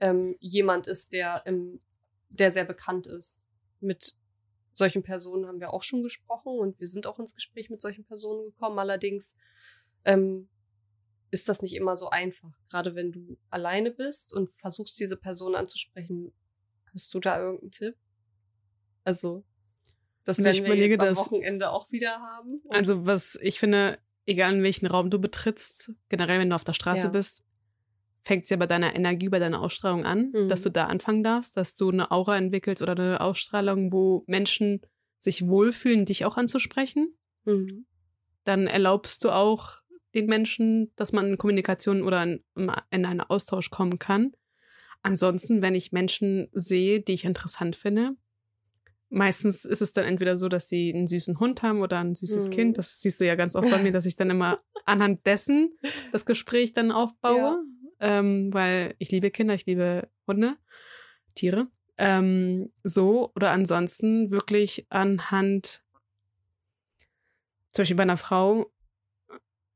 ähm, 0.00 0.36
jemand 0.40 0.86
ist, 0.86 1.12
der, 1.12 1.42
im, 1.46 1.80
der 2.28 2.50
sehr 2.50 2.64
bekannt 2.64 3.06
ist. 3.06 3.42
Mit 3.80 4.14
solchen 4.74 5.02
Personen 5.02 5.46
haben 5.46 5.60
wir 5.60 5.72
auch 5.72 5.82
schon 5.82 6.02
gesprochen 6.02 6.58
und 6.58 6.78
wir 6.78 6.86
sind 6.86 7.06
auch 7.06 7.18
ins 7.18 7.34
Gespräch 7.34 7.70
mit 7.70 7.80
solchen 7.80 8.04
Personen 8.04 8.44
gekommen. 8.44 8.78
Allerdings 8.78 9.36
ähm, 10.04 10.48
ist 11.30 11.48
das 11.48 11.62
nicht 11.62 11.74
immer 11.74 11.96
so 11.96 12.10
einfach. 12.10 12.52
Gerade 12.68 12.94
wenn 12.94 13.12
du 13.12 13.38
alleine 13.50 13.90
bist 13.90 14.32
und 14.32 14.52
versuchst, 14.52 14.98
diese 15.00 15.16
Person 15.16 15.54
anzusprechen. 15.54 16.32
Hast 16.92 17.12
du 17.12 17.20
da 17.20 17.40
irgendeinen 17.40 17.70
Tipp? 17.70 17.96
Also, 19.06 19.44
das 20.24 20.38
Also 20.38 20.50
ich 20.50 20.56
werden 20.56 20.64
wir 20.66 20.72
überlege 20.74 20.94
jetzt 20.94 21.00
am 21.02 21.08
das- 21.08 21.18
Wochenende 21.18 21.70
auch 21.70 21.90
wieder 21.92 22.16
haben. 22.18 22.60
Also 22.70 23.06
was 23.06 23.38
ich 23.40 23.58
finde, 23.60 23.98
egal 24.26 24.54
in 24.54 24.62
welchen 24.62 24.86
Raum 24.86 25.10
du 25.10 25.20
betrittst, 25.20 25.92
generell 26.08 26.40
wenn 26.40 26.50
du 26.50 26.56
auf 26.56 26.64
der 26.64 26.72
Straße 26.74 27.04
Ja. 27.04 27.08
bist, 27.10 27.42
fängt 28.24 28.42
es 28.44 28.50
ja 28.50 28.56
bei 28.56 28.66
deiner 28.66 28.96
Energie, 28.96 29.28
bei 29.28 29.38
deiner 29.38 29.60
Ausstrahlung 29.62 30.04
an, 30.04 30.32
Mhm. 30.34 30.48
dass 30.48 30.62
du 30.62 30.70
da 30.70 30.86
anfangen 30.88 31.22
darfst, 31.22 31.56
dass 31.56 31.76
du 31.76 31.88
eine 31.90 32.10
Aura 32.10 32.36
entwickelst 32.36 32.82
oder 32.82 32.92
eine 32.96 33.20
Ausstrahlung, 33.20 33.92
wo 33.92 34.24
Menschen 34.26 34.80
sich 35.20 35.46
wohlfühlen, 35.46 36.04
dich 36.04 36.24
auch 36.24 36.36
anzusprechen. 36.36 37.16
Mhm. 37.44 37.86
Dann 38.42 38.66
erlaubst 38.66 39.22
du 39.22 39.30
auch 39.30 39.78
den 40.14 40.26
Menschen, 40.26 40.90
dass 40.96 41.12
man 41.12 41.28
in 41.28 41.38
Kommunikation 41.38 42.02
oder 42.02 42.22
in, 42.24 42.42
in 42.56 42.68
einen 43.06 43.20
Austausch 43.20 43.70
kommen 43.70 44.00
kann. 44.00 44.32
Ansonsten, 45.02 45.62
wenn 45.62 45.76
ich 45.76 45.92
Menschen 45.92 46.48
sehe, 46.52 47.00
die 47.00 47.12
ich 47.12 47.24
interessant 47.24 47.76
finde, 47.76 48.16
meistens 49.08 49.64
ist 49.64 49.82
es 49.82 49.92
dann 49.92 50.04
entweder 50.04 50.36
so, 50.36 50.48
dass 50.48 50.68
sie 50.68 50.92
einen 50.92 51.06
süßen 51.06 51.38
Hund 51.40 51.62
haben 51.62 51.80
oder 51.80 51.98
ein 52.00 52.14
süßes 52.14 52.46
Mhm. 52.46 52.50
Kind. 52.50 52.78
Das 52.78 53.00
siehst 53.00 53.20
du 53.20 53.26
ja 53.26 53.34
ganz 53.34 53.54
oft 53.56 53.70
bei 53.70 53.78
mir, 53.78 53.92
dass 53.92 54.06
ich 54.06 54.16
dann 54.16 54.30
immer 54.30 54.60
anhand 54.84 55.26
dessen 55.26 55.76
das 56.12 56.26
Gespräch 56.26 56.72
dann 56.72 56.90
aufbaue, 56.92 57.62
ähm, 58.00 58.52
weil 58.52 58.94
ich 58.98 59.10
liebe 59.10 59.30
Kinder, 59.30 59.54
ich 59.54 59.66
liebe 59.66 60.08
Hunde, 60.26 60.56
Tiere. 61.34 61.68
Ähm, 61.98 62.72
so 62.82 63.32
oder 63.34 63.52
ansonsten 63.52 64.30
wirklich 64.30 64.86
anhand, 64.90 65.82
zum 67.72 67.82
Beispiel 67.82 67.96
bei 67.96 68.02
einer 68.02 68.18
Frau, 68.18 68.70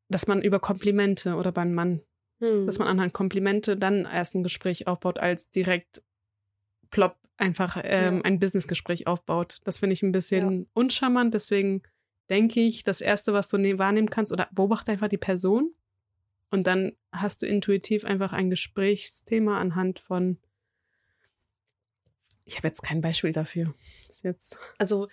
dass 0.08 0.26
man 0.26 0.42
über 0.42 0.60
Komplimente 0.60 1.36
oder 1.36 1.52
beim 1.52 1.72
Mann 1.72 2.02
Mhm. 2.40 2.64
dass 2.64 2.78
man 2.78 2.88
anhand 2.88 3.12
Komplimente 3.12 3.76
dann 3.76 4.06
erst 4.06 4.34
ein 4.34 4.42
Gespräch 4.42 4.86
aufbaut, 4.86 5.18
als 5.18 5.50
direkt 5.50 6.02
plopp 6.90 7.18
einfach 7.40 7.81
ähm, 7.83 8.16
Ja. 8.16 8.22
ein 8.22 8.38
Businessgespräch 8.38 9.07
aufbaut. 9.07 9.59
Das 9.64 9.79
finde 9.79 9.94
ich 9.94 10.03
ein 10.03 10.11
bisschen 10.12 10.68
uncharmant. 10.74 11.35
Deswegen 11.35 11.83
denke 12.29 12.61
ich, 12.61 12.85
das 12.85 13.00
Erste, 13.00 13.33
was 13.33 13.48
du 13.48 13.57
ne 13.59 13.79
wahrnehmen 13.79 14.11
kannst, 14.11 14.33
oder 14.33 14.48
beobachte 14.53 14.92
einfach 14.92 15.09
die 15.09 15.18
Person 15.18 15.74
und 16.50 16.66
dann 16.66 16.96
hast 17.12 17.42
du 17.42 17.46
intuitiv 17.46 18.05
einfach 18.05 18.33
ein 18.33 18.50
Gesprächsthema 18.50 19.59
anhand 19.61 19.98
von. 19.98 20.38
Ich 22.44 22.57
habe 22.57 22.68
jetzt 22.68 22.83
kein 22.83 23.00
Beispiel 23.00 23.33
dafür. 23.33 23.74
Jetzt. 24.22 24.57
Also, 24.79 25.09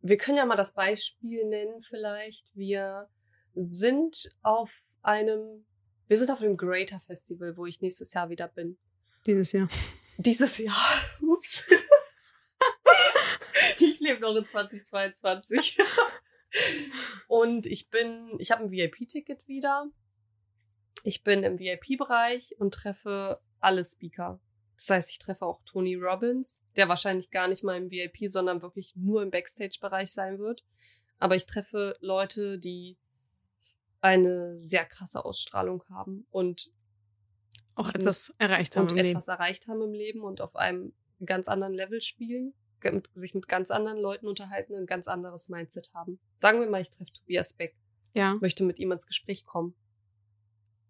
wir 0.00 0.16
können 0.16 0.38
ja 0.38 0.46
mal 0.46 0.56
das 0.56 0.74
Beispiel 0.74 1.44
nennen, 1.46 1.80
vielleicht. 1.82 2.46
Wir 2.56 3.08
sind 3.54 4.34
auf 4.42 4.82
einem, 5.02 5.64
wir 6.08 6.16
sind 6.16 6.30
auf 6.30 6.38
dem 6.38 6.56
Greater 6.56 7.00
Festival, 7.00 7.56
wo 7.56 7.66
ich 7.66 7.80
nächstes 7.80 8.12
Jahr 8.12 8.28
wieder 8.30 8.48
bin. 8.48 8.76
Dieses 9.26 9.52
Jahr. 9.52 9.68
Dieses 10.20 10.58
Jahr. 10.58 11.00
Ups. 11.22 11.64
ich 13.78 14.00
lebe 14.00 14.20
noch 14.20 14.36
in 14.36 14.44
2022. 14.44 15.78
Und 17.26 17.66
ich 17.66 17.88
bin, 17.88 18.34
ich 18.38 18.50
habe 18.50 18.64
ein 18.64 18.70
VIP-Ticket 18.70 19.48
wieder. 19.48 19.86
Ich 21.04 21.24
bin 21.24 21.42
im 21.42 21.58
VIP-Bereich 21.58 22.54
und 22.58 22.74
treffe 22.74 23.40
alle 23.60 23.82
Speaker. 23.82 24.40
Das 24.76 24.90
heißt, 24.90 25.10
ich 25.10 25.18
treffe 25.20 25.46
auch 25.46 25.62
Tony 25.64 25.94
Robbins, 25.94 26.66
der 26.76 26.88
wahrscheinlich 26.90 27.30
gar 27.30 27.48
nicht 27.48 27.64
mal 27.64 27.78
im 27.78 27.90
VIP, 27.90 28.28
sondern 28.28 28.60
wirklich 28.60 28.94
nur 28.96 29.22
im 29.22 29.30
Backstage-Bereich 29.30 30.12
sein 30.12 30.38
wird. 30.38 30.64
Aber 31.18 31.34
ich 31.34 31.46
treffe 31.46 31.96
Leute, 32.00 32.58
die 32.58 32.98
eine 34.02 34.58
sehr 34.58 34.84
krasse 34.84 35.24
Ausstrahlung 35.24 35.82
haben 35.88 36.26
und 36.30 36.70
Auch 37.74 37.88
Ich 37.88 37.94
etwas 37.94 38.32
erreicht 38.38 38.76
haben 38.76 38.82
und 38.82 38.92
im 38.92 38.96
Leben. 38.98 39.08
etwas 39.10 39.28
erreicht 39.28 39.68
haben 39.68 39.82
im 39.82 39.92
Leben 39.92 40.22
und 40.22 40.40
auf 40.40 40.56
einem 40.56 40.92
ganz 41.24 41.48
anderen 41.48 41.74
Level 41.74 42.00
spielen, 42.00 42.54
mit, 42.82 43.08
sich 43.14 43.34
mit 43.34 43.46
ganz 43.48 43.70
anderen 43.70 43.98
Leuten 43.98 44.26
unterhalten 44.26 44.72
und 44.74 44.80
ein 44.80 44.86
ganz 44.86 45.06
anderes 45.08 45.48
Mindset 45.48 45.90
haben. 45.94 46.18
Sagen 46.38 46.60
wir 46.60 46.68
mal, 46.68 46.80
ich 46.80 46.90
treffe 46.90 47.12
Tobias 47.12 47.52
Beck, 47.54 47.76
Ja. 48.14 48.36
möchte 48.40 48.64
mit 48.64 48.78
ihm 48.78 48.90
ins 48.92 49.06
Gespräch 49.06 49.44
kommen. 49.46 49.74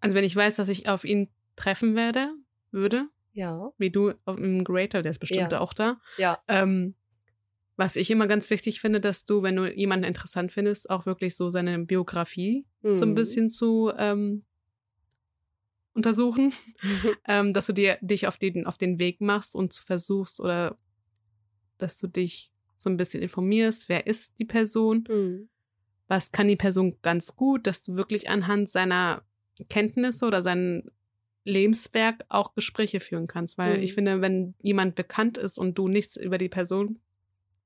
Also 0.01 0.17
wenn 0.17 0.25
ich 0.25 0.35
weiß, 0.35 0.57
dass 0.57 0.69
ich 0.69 0.89
auf 0.89 1.05
ihn 1.05 1.29
treffen 1.57 1.95
werde, 1.95 2.33
würde, 2.71 3.09
Ja, 3.33 3.73
wie 3.79 3.91
du 3.91 4.13
auf 4.25 4.37
dem 4.37 4.65
Greater, 4.65 5.03
der 5.03 5.11
ist 5.11 5.19
bestimmt 5.19 5.53
Ja. 5.53 5.61
auch 5.61 5.75
da. 5.75 6.01
ja, 6.17 6.43
Ähm, 6.49 6.95
was 7.77 7.97
ich 7.97 8.11
immer 8.11 8.27
ganz 8.27 8.51
wichtig 8.51 8.81
finde, 8.81 9.01
dass 9.01 9.25
du, 9.25 9.43
wenn 9.43 9.57
du 9.57 9.67
jemanden 9.67 10.05
interessant 10.05 10.53
findest, 10.53 10.91
auch 10.91 11.07
wirklich 11.07 11.35
so 11.37 11.51
seine 11.51 11.79
Biografie 11.79 12.67
so 12.83 13.05
ein 13.05 13.11
Mhm. 13.11 13.15
bisschen 13.15 13.51
zu 13.51 13.91
ähm, 13.97 14.45
untersuchen, 15.95 16.53
ähm, 17.29 17.53
dass 17.53 17.67
du 17.67 17.73
dir 17.73 17.99
dich 18.01 18.27
auf 18.27 18.39
den, 18.39 18.67
auf 18.67 18.79
den 18.79 18.99
Weg 18.99 19.21
machst 19.21 19.55
und 19.55 19.73
zu 19.73 19.83
versuchst 19.83 20.41
oder 20.41 20.79
dass 21.79 21.99
du 21.99 22.07
dich 22.07 22.51
so 22.77 22.89
ein 22.91 22.97
bisschen 22.97 23.23
informierst, 23.23 23.89
wer 23.89 24.07
ist 24.07 24.39
die 24.39 24.45
Person, 24.45 25.05
Mhm. 25.09 25.49
was 26.09 26.33
kann 26.33 26.49
die 26.49 26.57
Person 26.57 26.97
ganz 27.03 27.37
gut, 27.37 27.67
dass 27.67 27.83
du 27.83 27.95
wirklich 27.97 28.29
anhand 28.29 28.69
seiner 28.69 29.23
Kenntnisse 29.69 30.27
oder 30.27 30.43
sein 30.43 30.91
Lebenswerk 31.45 32.25
auch 32.29 32.55
Gespräche 32.55 33.01
führen 33.01 33.27
kannst. 33.27 33.59
Weil 33.59 33.79
Mhm. 33.79 33.83
ich 33.83 33.95
finde, 33.95 34.21
wenn 34.21 34.55
jemand 34.61 34.95
bekannt 34.95 35.39
ist 35.39 35.59
und 35.59 35.77
du 35.77 35.89
nichts 35.89 36.17
über 36.17 36.39
die 36.39 36.49
Person 36.49 36.99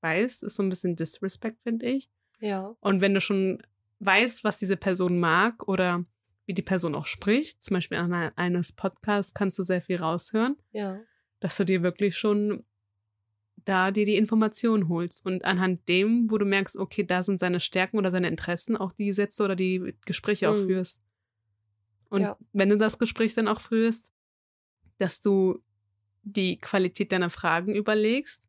weißt, 0.00 0.42
ist 0.44 0.56
so 0.56 0.62
ein 0.62 0.68
bisschen 0.68 0.96
Disrespect, 0.96 1.60
finde 1.62 1.86
ich. 1.86 2.08
Ja, 2.40 2.76
Und 2.80 3.00
wenn 3.00 3.14
du 3.14 3.20
schon 3.20 3.62
weißt, 4.00 4.44
was 4.44 4.58
diese 4.58 4.76
Person 4.76 5.18
mag 5.18 5.66
oder 5.68 6.04
wie 6.46 6.54
die 6.54 6.62
Person 6.62 6.94
auch 6.94 7.06
spricht, 7.06 7.62
zum 7.62 7.74
Beispiel 7.74 7.98
an 7.98 8.12
eines 8.12 8.72
Podcasts, 8.72 9.34
kannst 9.34 9.58
du 9.58 9.62
sehr 9.62 9.80
viel 9.80 9.96
raushören, 9.96 10.56
ja, 10.72 11.00
dass 11.40 11.56
du 11.56 11.64
dir 11.64 11.82
wirklich 11.82 12.16
schon 12.16 12.64
da 13.64 13.90
dir 13.90 14.04
die 14.04 14.16
Informationen 14.16 14.88
holst 14.88 15.24
und 15.24 15.44
anhand 15.44 15.88
dem, 15.88 16.30
wo 16.30 16.38
du 16.38 16.44
merkst, 16.44 16.76
okay, 16.76 17.04
da 17.04 17.22
sind 17.22 17.40
seine 17.40 17.60
Stärken 17.60 17.98
oder 17.98 18.10
seine 18.10 18.28
Interessen, 18.28 18.76
auch 18.76 18.92
die 18.92 19.12
Sätze 19.12 19.42
oder 19.42 19.56
die 19.56 19.94
Gespräche 20.04 20.50
auch 20.50 20.56
Mhm. 20.56 20.66
führst. 20.66 21.00
Und 22.10 22.22
Ja. 22.22 22.36
wenn 22.52 22.68
du 22.68 22.76
das 22.76 22.98
Gespräch 22.98 23.34
dann 23.34 23.48
auch 23.48 23.60
führst, 23.60 24.12
dass 24.98 25.20
du 25.20 25.62
die 26.22 26.58
Qualität 26.58 27.12
deiner 27.12 27.30
Fragen 27.30 27.74
überlegst, 27.74 28.48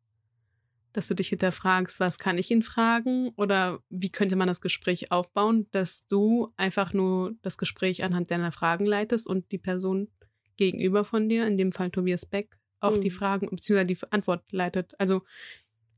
dass 0.96 1.08
du 1.08 1.14
dich 1.14 1.28
hinterfragst, 1.28 2.00
was 2.00 2.18
kann 2.18 2.38
ich 2.38 2.50
ihn 2.50 2.62
fragen 2.62 3.30
oder 3.36 3.80
wie 3.90 4.08
könnte 4.10 4.36
man 4.36 4.48
das 4.48 4.60
Gespräch 4.60 5.12
aufbauen, 5.12 5.66
dass 5.70 6.06
du 6.08 6.52
einfach 6.56 6.92
nur 6.92 7.34
das 7.42 7.58
Gespräch 7.58 8.02
anhand 8.02 8.30
deiner 8.30 8.52
Fragen 8.52 8.86
leitest 8.86 9.26
und 9.26 9.52
die 9.52 9.58
Person 9.58 10.08
gegenüber 10.56 11.04
von 11.04 11.28
dir, 11.28 11.46
in 11.46 11.58
dem 11.58 11.70
Fall 11.72 11.90
Tobias 11.90 12.24
Beck, 12.24 12.56
auch 12.80 12.96
die 12.96 13.08
Mhm. 13.10 13.14
Fragen 13.14 13.48
bzw. 13.50 13.84
die 13.84 13.98
Antwort 14.10 14.50
leitet. 14.52 14.94
Also 14.98 15.22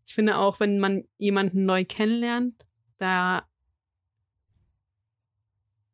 ich 0.05 0.15
finde 0.15 0.37
auch, 0.39 0.59
wenn 0.59 0.81
man 0.81 1.05
jemanden 1.19 1.65
neu 1.65 1.85
kennenlernt, 1.85 2.67
da 2.97 3.49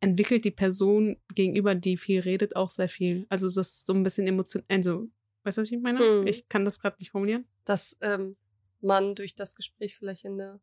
entwickelt 0.00 0.44
die 0.44 0.50
Person 0.50 1.16
gegenüber, 1.34 1.74
die 1.74 1.96
viel 1.96 2.20
redet, 2.20 2.56
auch 2.56 2.70
sehr 2.70 2.88
viel. 2.88 3.26
Also 3.28 3.46
das 3.46 3.56
ist 3.56 3.86
so 3.86 3.92
ein 3.94 4.02
bisschen 4.02 4.26
emotional, 4.26 4.64
also, 4.68 5.08
weißt 5.44 5.58
du, 5.58 5.62
was 5.62 5.70
ich 5.72 5.80
meine? 5.80 6.00
Mhm. 6.20 6.26
Ich 6.26 6.48
kann 6.48 6.64
das 6.64 6.78
gerade 6.78 6.96
nicht 7.00 7.10
formulieren. 7.10 7.46
dass 7.64 7.96
ähm, 8.02 8.36
man 8.84 9.14
durch 9.14 9.34
das 9.34 9.54
Gespräch 9.56 9.96
vielleicht 9.96 10.24
in 10.24 10.38
der 10.38 10.60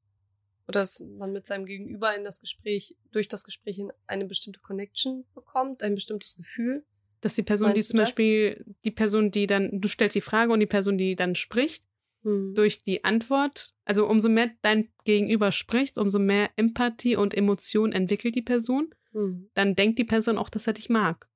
oder 0.68 0.82
dass 0.82 1.00
man 1.02 1.34
mit 1.34 1.48
seinem 1.48 1.66
Gegenüber 1.66 2.16
in 2.16 2.24
das 2.24 2.40
Gespräch, 2.40 2.96
durch 3.12 3.28
das 3.28 3.44
Gespräch 3.44 3.78
in 3.80 3.92
eine 4.08 4.26
bestimmte 4.26 4.62
Connection 4.62 5.26
bekommt, 5.34 5.84
ein 5.84 5.96
bestimmtes 5.96 6.38
Gefühl, 6.38 6.86
Dass 7.20 7.34
die 7.34 7.44
Person, 7.44 7.70
die 7.70 7.74
Meinst 7.76 7.90
zum 7.90 7.98
du 7.98 8.02
das? 8.04 8.10
Beispiel, 8.10 8.66
die 8.86 8.92
Person, 8.92 9.32
die 9.32 9.48
dann, 9.48 9.82
du 9.82 9.88
stellst 9.90 10.16
die 10.16 10.22
Frage 10.22 10.54
und 10.54 10.60
die 10.60 10.68
Person, 10.68 10.98
die 10.98 11.16
dann 11.16 11.36
spricht, 11.36 11.84
Hm. 12.24 12.54
durch 12.54 12.84
die 12.84 13.04
Antwort, 13.04 13.74
also 13.84 14.08
umso 14.08 14.30
mehr 14.30 14.52
dein 14.62 14.90
Gegenüber 15.06 15.52
spricht, 15.52 15.98
umso 15.98 16.20
mehr 16.20 16.52
Empathie 16.56 17.16
und 17.16 17.34
Emotion 17.36 17.92
entwickelt 17.92 18.36
die 18.36 18.44
Person, 18.44 18.94
Hm. 19.14 19.50
dann 19.56 19.76
denkt 19.76 19.98
die 19.98 20.06
Person 20.06 20.38
auch, 20.38 20.50
dass 20.50 20.68
er 20.68 20.74
dich 20.74 20.88
mag. 20.90 21.28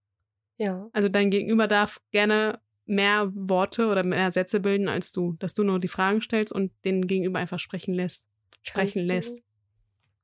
Ja. 0.58 0.88
Also 0.94 1.10
dein 1.10 1.32
Gegenüber 1.32 1.68
darf 1.68 2.00
gerne 2.12 2.62
mehr 2.86 3.30
Worte 3.34 3.88
oder 3.88 4.04
mehr 4.04 4.32
Sätze 4.32 4.60
bilden 4.60 4.88
als 4.88 5.12
du, 5.12 5.34
dass 5.40 5.54
du 5.54 5.64
nur 5.64 5.80
die 5.80 5.88
Fragen 5.88 6.22
stellst 6.22 6.54
und 6.54 6.72
den 6.84 7.08
Gegenüber 7.08 7.40
einfach 7.40 7.60
sprechen 7.60 7.94
lässt, 7.94 8.28
sprechen 8.62 9.08
Kannst 9.08 9.08
lässt. 9.08 9.38
Du, 9.38 9.44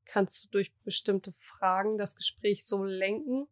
kannst 0.06 0.46
du 0.46 0.50
durch 0.52 0.74
bestimmte 0.84 1.32
Fragen 1.34 1.98
das 1.98 2.16
Gespräch 2.16 2.66
so 2.66 2.84
lenken, 2.84 3.48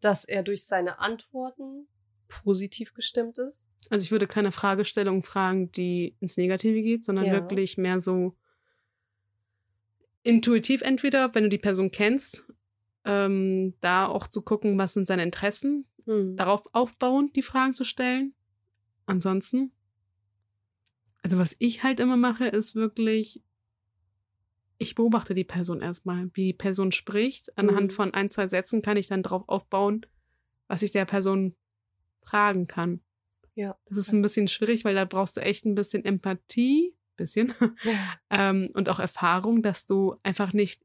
dass 0.00 0.24
er 0.24 0.42
durch 0.42 0.64
seine 0.64 0.98
Antworten 0.98 1.86
positiv 2.28 2.94
gestimmt 2.94 3.38
ist? 3.38 3.66
Also 3.90 4.04
ich 4.04 4.10
würde 4.10 4.26
keine 4.26 4.52
Fragestellung 4.52 5.22
fragen, 5.22 5.70
die 5.72 6.16
ins 6.20 6.36
Negative 6.36 6.82
geht, 6.82 7.04
sondern 7.04 7.26
Ja. 7.26 7.32
wirklich 7.32 7.76
mehr 7.76 8.00
so 8.00 8.36
intuitiv 10.22 10.82
entweder, 10.82 11.34
wenn 11.34 11.44
du 11.44 11.48
die 11.48 11.58
Person 11.58 11.90
kennst, 11.90 12.44
ähm, 13.04 13.74
da 13.80 14.06
auch 14.06 14.28
zu 14.28 14.42
gucken, 14.42 14.78
was 14.78 14.92
sind 14.94 15.06
seine 15.06 15.24
Interessen, 15.24 15.86
Hm. 16.06 16.36
darauf 16.36 16.62
aufbauend 16.72 17.36
die 17.36 17.42
Fragen 17.42 17.74
zu 17.74 17.84
stellen. 17.84 18.34
Ansonsten, 19.06 19.72
also 21.22 21.38
was 21.38 21.56
ich 21.58 21.82
halt 21.82 22.00
immer 22.00 22.16
mache, 22.16 22.46
ist 22.46 22.74
wirklich, 22.74 23.42
ich 24.78 24.94
beobachte 24.94 25.34
die 25.34 25.44
Person 25.44 25.80
erstmal, 25.80 26.30
wie 26.34 26.46
die 26.46 26.52
Person 26.52 26.92
spricht. 26.92 27.56
Anhand 27.56 27.92
Mhm. 27.92 27.94
von 27.94 28.14
ein, 28.14 28.28
zwei 28.28 28.46
Sätzen 28.46 28.82
kann 28.82 28.96
ich 28.96 29.06
dann 29.06 29.22
darauf 29.22 29.48
aufbauen, 29.48 30.04
was 30.68 30.82
ich 30.82 30.90
der 30.90 31.04
Person 31.04 31.54
fragen 32.22 32.66
kann. 32.66 33.00
Ja. 33.54 33.76
Das 33.86 33.98
ist 33.98 34.12
ein 34.12 34.22
bisschen 34.22 34.48
schwierig, 34.48 34.84
weil 34.84 34.94
da 34.94 35.04
brauchst 35.04 35.36
du 35.36 35.40
echt 35.40 35.64
ein 35.66 35.74
bisschen 35.74 36.04
Empathie, 36.04 36.96
bisschen, 37.16 37.52
ähm, 38.30 38.70
und 38.74 38.88
auch 38.88 38.98
Erfahrung, 38.98 39.62
dass 39.62 39.86
du 39.86 40.16
einfach 40.22 40.52
nicht 40.52 40.82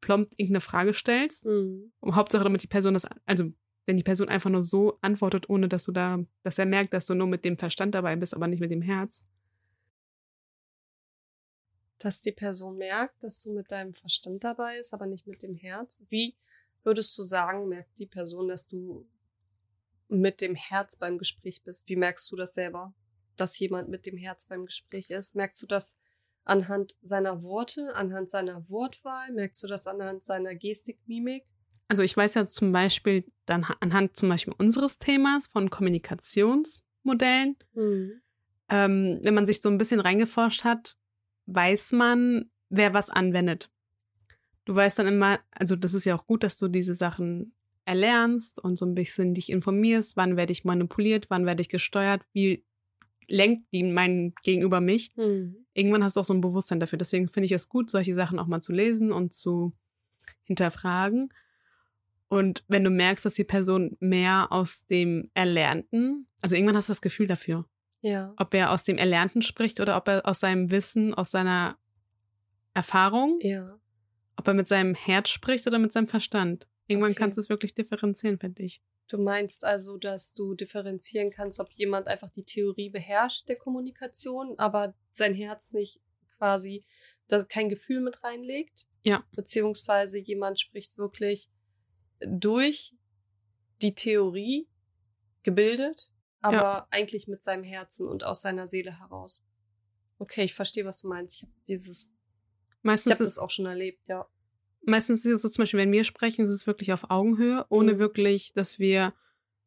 plomb 0.00 0.32
irgendeine 0.36 0.60
Frage 0.60 0.94
stellst. 0.94 1.44
Hm. 1.44 1.92
Und 2.00 2.14
Hauptsache, 2.14 2.44
damit 2.44 2.62
die 2.62 2.68
Person 2.68 2.94
das, 2.94 3.06
also 3.26 3.52
wenn 3.86 3.96
die 3.96 4.02
Person 4.02 4.28
einfach 4.28 4.50
nur 4.50 4.62
so 4.62 4.98
antwortet, 5.00 5.48
ohne 5.50 5.68
dass 5.68 5.84
du 5.84 5.92
da, 5.92 6.24
dass 6.42 6.58
er 6.58 6.66
merkt, 6.66 6.92
dass 6.92 7.06
du 7.06 7.14
nur 7.14 7.26
mit 7.26 7.44
dem 7.44 7.56
Verstand 7.56 7.94
dabei 7.94 8.16
bist, 8.16 8.34
aber 8.34 8.46
nicht 8.46 8.60
mit 8.60 8.70
dem 8.70 8.82
Herz. 8.82 9.26
Dass 11.98 12.20
die 12.20 12.32
Person 12.32 12.76
merkt, 12.76 13.22
dass 13.22 13.42
du 13.42 13.52
mit 13.52 13.70
deinem 13.70 13.94
Verstand 13.94 14.44
dabei 14.44 14.78
bist, 14.78 14.94
aber 14.94 15.06
nicht 15.06 15.26
mit 15.26 15.42
dem 15.42 15.54
Herz. 15.54 16.02
Wie 16.08 16.36
würdest 16.82 17.16
du 17.18 17.24
sagen, 17.24 17.68
merkt 17.68 17.98
die 17.98 18.06
Person, 18.06 18.48
dass 18.48 18.68
du 18.68 19.06
mit 20.08 20.40
dem 20.40 20.54
Herz 20.54 20.96
beim 20.96 21.18
Gespräch 21.18 21.62
bist? 21.62 21.88
Wie 21.88 21.96
merkst 21.96 22.30
du 22.30 22.36
das 22.36 22.54
selber, 22.54 22.94
dass 23.36 23.58
jemand 23.58 23.88
mit 23.88 24.06
dem 24.06 24.16
Herz 24.16 24.46
beim 24.46 24.66
Gespräch 24.66 25.10
ist? 25.10 25.34
Merkst 25.34 25.62
du 25.62 25.66
das 25.66 25.98
anhand 26.44 26.96
seiner 27.00 27.42
Worte, 27.42 27.94
anhand 27.94 28.30
seiner 28.30 28.68
Wortwahl? 28.68 29.32
Merkst 29.32 29.62
du 29.62 29.66
das 29.66 29.86
anhand 29.86 30.24
seiner 30.24 30.54
Gestik, 30.54 30.98
Mimik? 31.06 31.44
Also 31.88 32.02
ich 32.02 32.16
weiß 32.16 32.34
ja 32.34 32.46
zum 32.46 32.72
Beispiel 32.72 33.24
dann 33.46 33.64
anhand 33.80 34.16
zum 34.16 34.28
Beispiel 34.28 34.54
unseres 34.58 34.98
Themas 34.98 35.46
von 35.46 35.68
Kommunikationsmodellen, 35.70 37.56
ähm, 38.70 39.20
wenn 39.22 39.34
man 39.34 39.46
sich 39.46 39.60
so 39.60 39.68
ein 39.68 39.78
bisschen 39.78 40.00
reingeforscht 40.00 40.64
hat, 40.64 40.96
weiß 41.46 41.92
man, 41.92 42.50
wer 42.70 42.94
was 42.94 43.10
anwendet. 43.10 43.70
Du 44.64 44.74
weißt 44.74 44.98
dann 44.98 45.06
immer, 45.08 45.40
also 45.50 45.76
das 45.76 45.92
ist 45.92 46.06
ja 46.06 46.14
auch 46.16 46.26
gut, 46.26 46.42
dass 46.42 46.56
du 46.56 46.68
diese 46.68 46.94
Sachen 46.94 47.54
erlernst 47.84 48.58
und 48.64 48.76
so 48.76 48.86
ein 48.86 48.94
bisschen 48.94 49.34
dich 49.34 49.50
informierst, 49.50 50.16
wann 50.16 50.36
werde 50.38 50.52
ich 50.52 50.64
manipuliert, 50.64 51.26
wann 51.28 51.44
werde 51.44 51.60
ich 51.60 51.68
gesteuert, 51.68 52.22
wie 52.32 52.64
lenkt 53.28 53.66
die 53.74 53.82
mein 53.84 54.32
Gegenüber 54.42 54.80
mich. 54.80 55.10
Irgendwann 55.74 56.02
hast 56.02 56.16
du 56.16 56.20
auch 56.20 56.24
so 56.24 56.32
ein 56.32 56.40
Bewusstsein 56.40 56.80
dafür. 56.80 56.98
Deswegen 56.98 57.28
finde 57.28 57.44
ich 57.44 57.52
es 57.52 57.68
gut, 57.68 57.90
solche 57.90 58.14
Sachen 58.14 58.38
auch 58.38 58.46
mal 58.46 58.60
zu 58.62 58.72
lesen 58.72 59.12
und 59.12 59.34
zu 59.34 59.74
hinterfragen. 60.44 61.28
Und 62.34 62.64
wenn 62.66 62.82
du 62.82 62.90
merkst, 62.90 63.24
dass 63.24 63.34
die 63.34 63.44
Person 63.44 63.96
mehr 64.00 64.48
aus 64.50 64.86
dem 64.86 65.30
Erlernten, 65.34 66.26
also 66.42 66.56
irgendwann 66.56 66.76
hast 66.76 66.88
du 66.88 66.92
das 66.92 67.00
Gefühl 67.00 67.28
dafür, 67.28 67.64
Ja. 68.00 68.34
ob 68.36 68.54
er 68.54 68.72
aus 68.72 68.82
dem 68.82 68.98
Erlernten 68.98 69.40
spricht 69.40 69.78
oder 69.78 69.96
ob 69.96 70.08
er 70.08 70.26
aus 70.26 70.40
seinem 70.40 70.70
Wissen, 70.72 71.14
aus 71.14 71.30
seiner 71.30 71.78
Erfahrung, 72.74 73.38
Ja. 73.40 73.78
ob 74.36 74.48
er 74.48 74.54
mit 74.54 74.66
seinem 74.66 74.94
Herz 74.94 75.28
spricht 75.28 75.66
oder 75.68 75.78
mit 75.78 75.92
seinem 75.92 76.08
Verstand. 76.08 76.66
Irgendwann 76.88 77.12
Okay. 77.12 77.20
kannst 77.20 77.38
du 77.38 77.40
es 77.40 77.48
wirklich 77.48 77.74
differenzieren, 77.74 78.38
finde 78.38 78.64
ich. 78.64 78.82
Du 79.06 79.18
meinst 79.18 79.64
also, 79.64 79.96
dass 79.96 80.34
du 80.34 80.54
differenzieren 80.54 81.30
kannst, 81.30 81.60
ob 81.60 81.70
jemand 81.72 82.08
einfach 82.08 82.30
die 82.30 82.42
Theorie 82.44 82.90
beherrscht 82.90 83.48
der 83.48 83.56
Kommunikation, 83.56 84.58
aber 84.58 84.94
sein 85.12 85.34
Herz 85.34 85.72
nicht 85.72 86.00
quasi 86.36 86.84
da 87.28 87.42
kein 87.44 87.68
Gefühl 87.68 88.00
mit 88.00 88.24
reinlegt? 88.24 88.86
Ja. 89.02 89.22
Beziehungsweise 89.32 90.18
jemand 90.18 90.60
spricht 90.60 90.98
wirklich 90.98 91.48
durch 92.26 92.94
die 93.82 93.94
Theorie 93.94 94.68
gebildet, 95.42 96.10
aber 96.40 96.86
eigentlich 96.90 97.26
mit 97.28 97.42
seinem 97.42 97.64
Herzen 97.64 98.06
und 98.06 98.24
aus 98.24 98.42
seiner 98.42 98.68
Seele 98.68 98.98
heraus. 98.98 99.42
Okay, 100.18 100.44
ich 100.44 100.54
verstehe, 100.54 100.84
was 100.84 101.00
du 101.00 101.08
meinst. 101.08 101.36
Ich 101.36 101.42
habe 101.42 101.52
dieses, 101.68 102.06
ich 102.08 102.12
Meistens, 102.82 103.12
habe 103.14 103.24
ist, 103.24 103.36
das 103.36 103.38
auch 103.38 103.50
schon 103.50 103.66
erlebt, 103.66 104.08
ja. 104.08 104.26
meistens 104.82 105.24
ist 105.24 105.32
es 105.32 105.42
so, 105.42 105.48
zum 105.48 105.62
Beispiel, 105.62 105.80
wenn 105.80 105.92
wir 105.92 106.04
sprechen, 106.04 106.44
ist 106.44 106.50
es 106.50 106.66
wirklich 106.66 106.92
auf 106.92 107.10
Augenhöhe, 107.10 107.64
ohne 107.68 107.94
Mhm. 107.94 107.98
wirklich, 107.98 108.52
dass 108.52 108.78
wir 108.78 109.14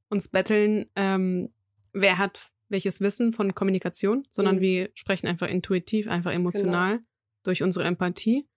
uns 0.09 0.27
betteln, 0.29 0.89
ähm, 0.95 1.53
wer 1.93 2.17
hat 2.17 2.51
welches 2.69 3.01
Wissen 3.01 3.33
von 3.33 3.55
Kommunikation, 3.55 4.27
sondern 4.29 4.57
Mhm. 4.57 4.61
wir 4.61 4.89
sprechen 4.93 5.27
einfach 5.27 5.47
intuitiv, 5.47 6.07
einfach 6.07 6.31
emotional 6.31 6.99
durch 7.43 7.63
unsere 7.63 7.85
Empathie. 7.85 8.47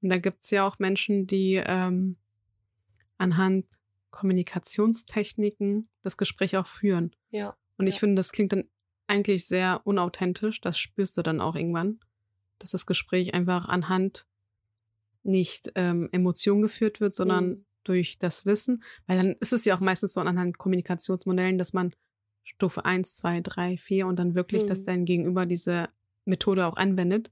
Und 0.00 0.10
da 0.10 0.18
gibt's 0.18 0.50
ja 0.50 0.66
auch 0.66 0.78
Menschen, 0.78 1.26
die 1.28 1.62
ähm, 1.64 2.16
anhand 3.22 3.66
Kommunikationstechniken 4.10 5.88
das 6.02 6.16
Gespräch 6.16 6.56
auch 6.56 6.66
führen. 6.66 7.14
Ja. 7.30 7.56
Und 7.78 7.86
ich 7.86 7.94
Ja. 7.94 8.00
finde, 8.00 8.16
das 8.16 8.32
klingt 8.32 8.52
dann 8.52 8.64
eigentlich 9.06 9.46
sehr 9.46 9.80
unauthentisch. 9.84 10.60
Das 10.60 10.78
spürst 10.78 11.16
du 11.18 11.22
dann 11.22 11.40
auch 11.40 11.54
irgendwann, 11.56 12.00
dass 12.58 12.70
das 12.70 12.86
Gespräch 12.86 13.34
einfach 13.34 13.68
anhand 13.68 14.26
nicht 15.22 15.70
ähm, 15.76 16.08
Emotion 16.12 16.62
geführt 16.62 17.00
wird, 17.00 17.14
sondern 17.14 17.48
Mhm. 17.50 17.66
durch 17.84 18.18
das 18.18 18.44
Wissen. 18.46 18.82
Weil 19.06 19.16
dann 19.16 19.32
ist 19.40 19.52
es 19.52 19.64
ja 19.64 19.76
auch 19.76 19.80
meistens 19.80 20.12
so 20.14 20.20
anhand 20.20 20.58
Kommunikationsmodellen, 20.58 21.58
dass 21.58 21.72
man 21.72 21.94
Stufe 22.44 22.84
1, 22.84 23.14
2, 23.14 23.40
3, 23.40 23.76
4 23.76 24.06
und 24.06 24.18
dann 24.18 24.34
wirklich, 24.34 24.66
dass 24.66 24.80
Mhm. 24.80 24.84
dein 24.84 25.04
Gegenüber 25.04 25.46
diese 25.46 25.88
Methode 26.24 26.66
auch 26.66 26.76
anwendet. 26.76 27.30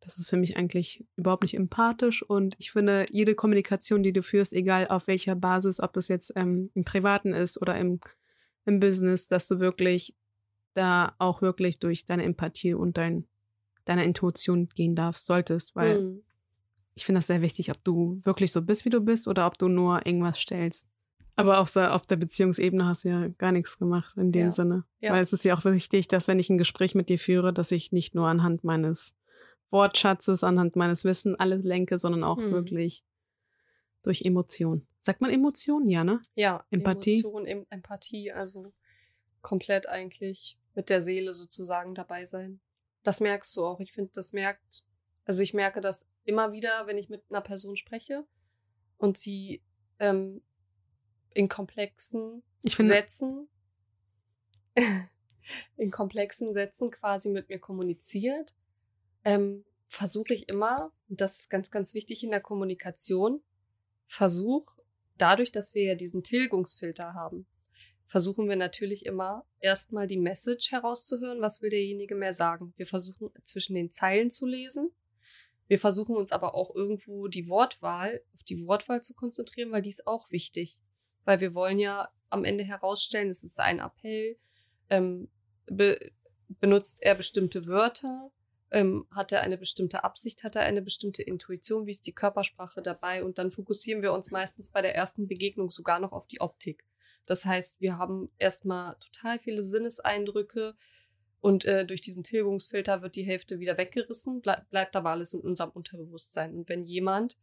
Das 0.00 0.18
ist 0.18 0.28
für 0.28 0.36
mich 0.36 0.56
eigentlich 0.56 1.04
überhaupt 1.16 1.42
nicht 1.42 1.54
empathisch 1.56 2.22
und 2.22 2.54
ich 2.58 2.70
finde, 2.70 3.06
jede 3.10 3.34
Kommunikation, 3.34 4.02
die 4.02 4.12
du 4.12 4.22
führst, 4.22 4.52
egal 4.52 4.86
auf 4.88 5.06
welcher 5.08 5.34
Basis, 5.34 5.80
ob 5.80 5.92
das 5.94 6.08
jetzt 6.08 6.32
ähm, 6.36 6.70
im 6.74 6.84
Privaten 6.84 7.32
ist 7.32 7.60
oder 7.60 7.76
im, 7.78 7.98
im 8.66 8.78
Business, 8.78 9.26
dass 9.26 9.46
du 9.48 9.58
wirklich 9.58 10.14
da 10.74 11.14
auch 11.18 11.42
wirklich 11.42 11.80
durch 11.80 12.04
deine 12.04 12.24
Empathie 12.24 12.74
und 12.74 12.98
dein, 12.98 13.24
deine 13.84 14.04
Intuition 14.04 14.68
gehen 14.68 14.94
darfst, 14.94 15.26
solltest, 15.26 15.74
weil 15.74 16.02
Mhm. 16.02 16.22
ich 16.94 17.04
finde 17.04 17.18
das 17.18 17.26
sehr 17.26 17.40
wichtig, 17.42 17.70
ob 17.70 17.82
du 17.82 18.20
wirklich 18.22 18.52
so 18.52 18.62
bist, 18.62 18.84
wie 18.84 18.90
du 18.90 19.00
bist 19.00 19.26
oder 19.26 19.46
ob 19.46 19.58
du 19.58 19.68
nur 19.68 20.06
irgendwas 20.06 20.38
stellst. 20.38 20.86
Aber 21.38 21.58
auf 21.60 21.72
der, 21.72 21.94
auf 21.94 22.06
der 22.06 22.16
Beziehungsebene 22.16 22.86
hast 22.86 23.04
du 23.04 23.08
ja 23.08 23.28
gar 23.28 23.52
nichts 23.52 23.78
gemacht 23.78 24.16
in 24.16 24.30
dem 24.32 24.46
Ja. 24.46 24.50
Sinne. 24.50 24.84
Ja. 25.00 25.12
Weil 25.12 25.22
es 25.22 25.32
ist 25.32 25.44
ja 25.44 25.54
auch 25.56 25.64
wichtig, 25.64 26.08
dass 26.08 26.28
wenn 26.28 26.38
ich 26.38 26.48
ein 26.48 26.58
Gespräch 26.58 26.94
mit 26.94 27.08
dir 27.08 27.18
führe, 27.18 27.52
dass 27.52 27.72
ich 27.72 27.90
nicht 27.92 28.14
nur 28.14 28.28
anhand 28.28 28.62
meines 28.64 29.14
Wortschatzes, 29.70 30.44
anhand 30.44 30.76
meines 30.76 31.04
Wissens 31.04 31.38
alles 31.38 31.64
lenke, 31.64 31.98
sondern 31.98 32.24
auch 32.24 32.38
Mhm. 32.38 32.52
wirklich 32.52 33.04
durch 34.02 34.22
Emotion. 34.22 34.86
Sagt 35.00 35.20
man 35.20 35.30
Emotion? 35.30 35.88
Ja, 35.88 36.04
ne? 36.04 36.20
Ja, 36.34 36.64
Empathie? 36.70 37.20
Emotion, 37.20 37.46
em 37.46 37.66
Empathie, 37.70 38.30
also 38.32 38.72
komplett 39.42 39.88
eigentlich 39.88 40.58
mit 40.74 40.88
der 40.90 41.00
Seele 41.00 41.34
sozusagen 41.34 41.94
dabei 41.94 42.24
sein. 42.24 42.60
Das 43.02 43.20
merkst 43.20 43.56
du 43.56 43.64
auch. 43.64 43.80
Ich 43.80 43.92
finde, 43.92 44.10
das 44.14 44.32
merkt, 44.32 44.84
also 45.24 45.42
ich 45.42 45.54
merke 45.54 45.80
das 45.80 46.08
immer 46.24 46.52
wieder, 46.52 46.86
wenn 46.86 46.98
ich 46.98 47.08
mit 47.08 47.22
einer 47.30 47.40
Person 47.40 47.76
spreche 47.76 48.26
und 48.98 49.16
sie 49.16 49.62
ähm, 49.98 50.42
in 51.34 51.48
komplexen 51.48 52.42
Ich 52.62 52.76
finde, 52.76 52.92
Sätzen, 52.94 53.48
in 55.76 55.90
komplexen 55.90 56.52
Sätzen 56.52 56.90
quasi 56.90 57.28
mit 57.30 57.48
mir 57.48 57.58
kommuniziert, 57.58 58.54
ähm, 59.26 59.64
versuche 59.88 60.34
ich 60.34 60.48
immer, 60.48 60.92
und 61.08 61.20
das 61.20 61.40
ist 61.40 61.50
ganz, 61.50 61.70
ganz 61.70 61.94
wichtig 61.94 62.22
in 62.22 62.30
der 62.30 62.40
Kommunikation, 62.40 63.42
versuch, 64.06 64.76
dadurch, 65.18 65.50
dass 65.50 65.74
wir 65.74 65.82
ja 65.82 65.94
diesen 65.96 66.22
Tilgungsfilter 66.22 67.12
haben, 67.12 67.46
versuchen 68.06 68.48
wir 68.48 68.54
natürlich 68.54 69.04
immer 69.04 69.44
erstmal 69.58 70.06
die 70.06 70.16
Message 70.16 70.70
herauszuhören, 70.70 71.40
was 71.40 71.60
will 71.60 71.70
derjenige 71.70 72.14
mehr 72.14 72.34
sagen. 72.34 72.72
Wir 72.76 72.86
versuchen 72.86 73.30
zwischen 73.42 73.74
den 73.74 73.90
Zeilen 73.90 74.30
zu 74.30 74.46
lesen. 74.46 74.90
Wir 75.66 75.80
versuchen 75.80 76.14
uns 76.14 76.30
aber 76.30 76.54
auch 76.54 76.72
irgendwo 76.76 77.26
die 77.26 77.48
Wortwahl, 77.48 78.22
auf 78.32 78.44
die 78.44 78.64
Wortwahl 78.64 79.02
zu 79.02 79.14
konzentrieren, 79.14 79.72
weil 79.72 79.82
die 79.82 79.88
ist 79.90 80.06
auch 80.06 80.30
wichtig. 80.30 80.78
weil 81.26 81.40
wir 81.40 81.54
wollen 81.54 81.78
ja 81.78 82.08
am 82.30 82.44
Ende 82.44 82.64
herausstellen, 82.64 83.28
es 83.28 83.44
ist 83.44 83.60
ein 83.60 83.80
Appell, 83.80 84.38
ähm, 84.88 85.28
be 85.66 85.98
benutzt 86.60 87.02
er 87.02 87.16
bestimmte 87.16 87.66
Wörter, 87.66 88.30
ähm, 88.70 89.06
hat 89.10 89.32
er 89.32 89.42
eine 89.42 89.56
bestimmte 89.56 90.04
Absicht, 90.04 90.44
hat 90.44 90.56
er 90.56 90.62
eine 90.62 90.82
bestimmte 90.82 91.22
Intuition, 91.22 91.86
wie 91.86 91.92
ist 91.92 92.06
die 92.06 92.14
Körpersprache 92.14 92.82
dabei 92.82 93.24
und 93.24 93.38
dann 93.38 93.52
fokussieren 93.52 94.02
wir 94.02 94.12
uns 94.12 94.30
meistens 94.30 94.70
bei 94.70 94.82
der 94.82 94.94
ersten 94.94 95.28
Begegnung 95.28 95.70
sogar 95.70 96.00
noch 96.00 96.12
auf 96.12 96.26
die 96.26 96.40
Optik. 96.40 96.84
Das 97.26 97.44
heißt, 97.44 97.80
wir 97.80 97.98
haben 97.98 98.30
erstmal 98.38 98.96
total 98.96 99.38
viele 99.38 99.62
Sinneseindrücke 99.62 100.74
und 101.40 101.64
äh, 101.64 101.84
durch 101.84 102.00
diesen 102.00 102.24
Tilgungsfilter 102.24 103.02
wird 103.02 103.16
die 103.16 103.22
Hälfte 103.22 103.60
wieder 103.60 103.76
weggerissen, 103.76 104.40
ble 104.40 104.64
bleibt 104.70 104.96
aber 104.96 105.10
alles 105.10 105.32
in 105.32 105.40
unserem 105.40 105.70
Unterbewusstsein. 105.70 106.54
Und 106.54 106.68
wenn 106.68 106.84
jemand 106.84 107.36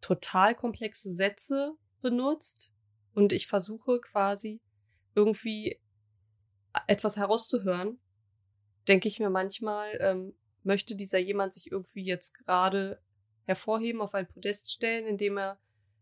total 0.00 0.54
komplexe 0.54 1.12
Sätze 1.12 1.76
benutzt 2.02 2.72
und 3.14 3.32
ich 3.32 3.46
versuche 3.46 4.00
quasi 4.00 4.60
irgendwie 5.14 5.80
etwas 6.88 7.16
herauszuhören, 7.16 7.98
denke 8.88 9.08
ich 9.08 9.18
mir 9.18 9.30
manchmal, 9.30 9.98
ähm, 10.00 10.34
möchte 10.62 10.96
dieser 10.96 11.18
jemand 11.18 11.54
sich 11.54 11.70
irgendwie 11.70 12.04
jetzt 12.04 12.34
gerade 12.34 13.00
hervorheben, 13.46 14.00
auf 14.00 14.14
ein 14.14 14.26
Podest 14.26 14.70
stellen, 14.70 15.06
indem 15.06 15.38
er 15.38 15.58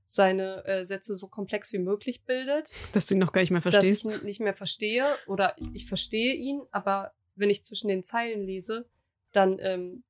seine 0.07 0.65
äh, 0.67 0.85
Sätze 0.85 1.15
so 1.15 1.29
komplex 1.29 1.73
wie 1.73 1.79
möglich 1.79 2.25
bildet. 2.25 2.73
Dass 2.93 3.07
du 3.07 3.15
ihn 3.15 3.21
noch 3.21 3.33
gar 3.33 3.41
nicht 3.41 3.51
mehr 3.51 3.63
verstehst. 3.63 4.05
Dass 4.05 4.15
ich 4.15 4.21
ihn 4.21 4.27
nicht 4.27 4.41
mehr 4.41 4.55
verstehe 4.55 5.07
oder 5.27 5.57
ich 5.75 5.87
verstehe 5.87 6.35
ihn, 6.35 6.63
aber 6.71 7.13
wenn 7.35 7.51
ich 7.51 7.63
zwischen 7.63 7.89
den 7.89 8.03
Zeilen 8.03 8.47
lese, 8.47 8.87
dann 9.33 9.59
ähm, 9.61 10.05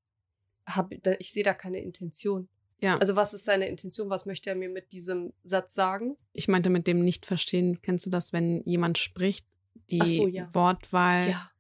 habe 0.67 0.99
ich 1.19 1.31
sehe 1.31 1.45
da 1.45 1.55
keine 1.55 1.81
Intention. 1.81 2.49
Ja. 2.81 2.99
Also 2.99 3.15
was 3.15 3.33
ist 3.33 3.45
seine 3.45 3.69
Intention? 3.69 4.11
Was 4.11 4.27
möchte 4.27 4.51
er 4.51 4.57
mir 4.57 4.69
mit 4.69 4.93
diesem 4.93 5.33
Satz 5.45 5.75
sagen? 5.75 6.17
Ich 6.33 6.49
meinte 6.49 6.69
mit 6.69 6.89
dem 6.89 7.05
Nicht-Verstehen, 7.05 7.81
kennst 7.81 8.07
du 8.07 8.11
das, 8.11 8.33
wenn 8.33 8.63
jemand 8.65 8.99
spricht, 8.99 9.47
die 9.91 10.05
so, 10.05 10.27
ja. 10.27 10.53
Wortwahl 10.53 11.31
Ja. 11.31 11.52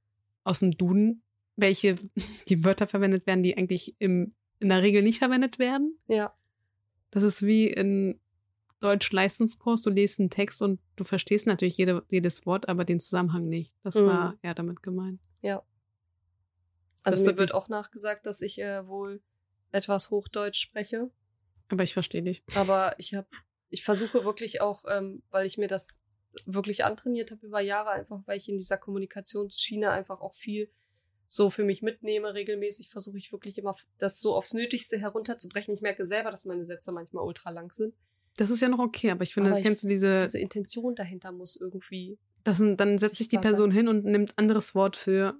Aus 0.45 0.61
dem 0.61 0.73
Duden, 0.73 1.23
welche 1.57 1.97
die 2.49 2.65
Wörter 2.65 2.87
verwendet 2.87 3.27
werden, 3.27 3.43
die 3.43 3.57
eigentlich 3.57 3.97
im, 3.99 4.35
in 4.59 4.69
der 4.69 4.83
Regel 4.83 5.03
nicht 5.03 5.19
verwendet 5.19 5.59
werden? 5.59 5.99
Ja. 6.09 6.35
Das 7.11 7.23
ist 7.23 7.43
wie 7.43 7.67
in 7.69 8.19
Deutsch-Leistungskurs, 8.81 9.83
du 9.83 9.91
liest 9.91 10.19
einen 10.19 10.31
Text 10.31 10.61
und 10.61 10.81
du 10.97 11.05
verstehst 11.05 11.47
natürlich 11.47 11.77
jede, 11.77 12.05
jedes 12.11 12.47
Wort, 12.47 12.69
aber 12.69 12.85
den 12.85 12.99
Zusammenhang 12.99 13.49
nicht. 13.49 13.73
Das 13.85 13.95
Mhm. 13.95 14.07
war 14.07 14.39
eher 14.43 14.55
damit 14.55 14.83
gemeint. 14.83 15.21
Ja. 15.41 15.63
Das 17.05 17.15
Also 17.15 17.21
ist 17.21 17.27
mir 17.35 17.39
wird 17.39 17.55
auch 17.55 17.69
nachgesagt, 17.69 18.27
dass 18.27 18.41
ich 18.43 18.59
äh, 18.59 18.87
wohl 18.87 19.23
etwas 19.71 20.11
Hochdeutsch 20.11 20.61
spreche. 20.61 21.11
Aber 21.69 21.85
ich 21.85 21.93
verstehe 21.93 22.23
dich. 22.23 22.43
Aber 22.55 22.95
ich 22.99 23.15
habe, 23.15 23.29
ich 23.71 23.83
versuche 23.85 24.25
wirklich 24.25 24.61
auch, 24.61 24.85
ähm, 24.89 25.23
weil 25.31 25.47
ich 25.47 25.59
mir 25.59 25.69
das 25.69 26.01
wirklich 26.47 26.85
antrainiert 26.85 27.31
habe 27.31 27.47
über 27.47 27.61
Jahre, 27.61 27.91
einfach 27.91 28.21
weil 28.27 28.39
ich 28.39 28.49
in 28.49 28.57
dieser 28.57 28.79
Kommunikationsschiene 28.79 29.91
einfach 29.91 30.21
auch 30.21 30.35
viel 30.35 30.71
so 31.27 31.51
für 31.51 31.65
mich 31.65 31.83
mitnehme. 31.83 32.35
Regelmäßig 32.35 32.89
versuche 32.91 33.19
ich 33.19 33.33
wirklich 33.33 33.59
immer 33.59 33.75
das 33.99 34.21
so 34.21 34.35
aufs 34.35 34.53
Nötigste 34.55 34.99
herunterzubrechen. 34.99 35.73
Ich 35.75 35.81
merke 35.81 36.05
selber, 36.05 36.31
dass 36.31 36.45
meine 36.45 36.67
Sätze 36.67 36.93
manchmal 36.93 37.25
ultra 37.25 37.51
lang 37.51 37.73
sind. 37.73 37.95
Das 38.37 38.51
ist 38.51 38.61
ja 38.61 38.69
noch 38.69 38.79
okay, 38.79 39.11
aber 39.11 39.23
ich 39.25 39.35
finde, 39.35 39.51
Aber 39.51 39.59
ich- 39.59 39.65
kennst 39.65 39.83
du 39.85 39.89
diese, 39.89 40.17
Diese 40.17 40.39
Intention 40.39 40.95
dahinter 40.95 41.33
muss 41.33 41.57
irgendwie. 41.57 42.19
das, 42.45 42.59
sind- 42.59 42.81
dann 42.81 42.99
setzt 42.99 43.17
sich 43.17 43.29
die 43.29 43.39
Person 43.39 43.71
hin 43.71 43.89
und 43.89 44.05
nimmt 44.05 44.37
anderes 44.39 44.75
Wort 44.75 44.97
für 44.97 45.39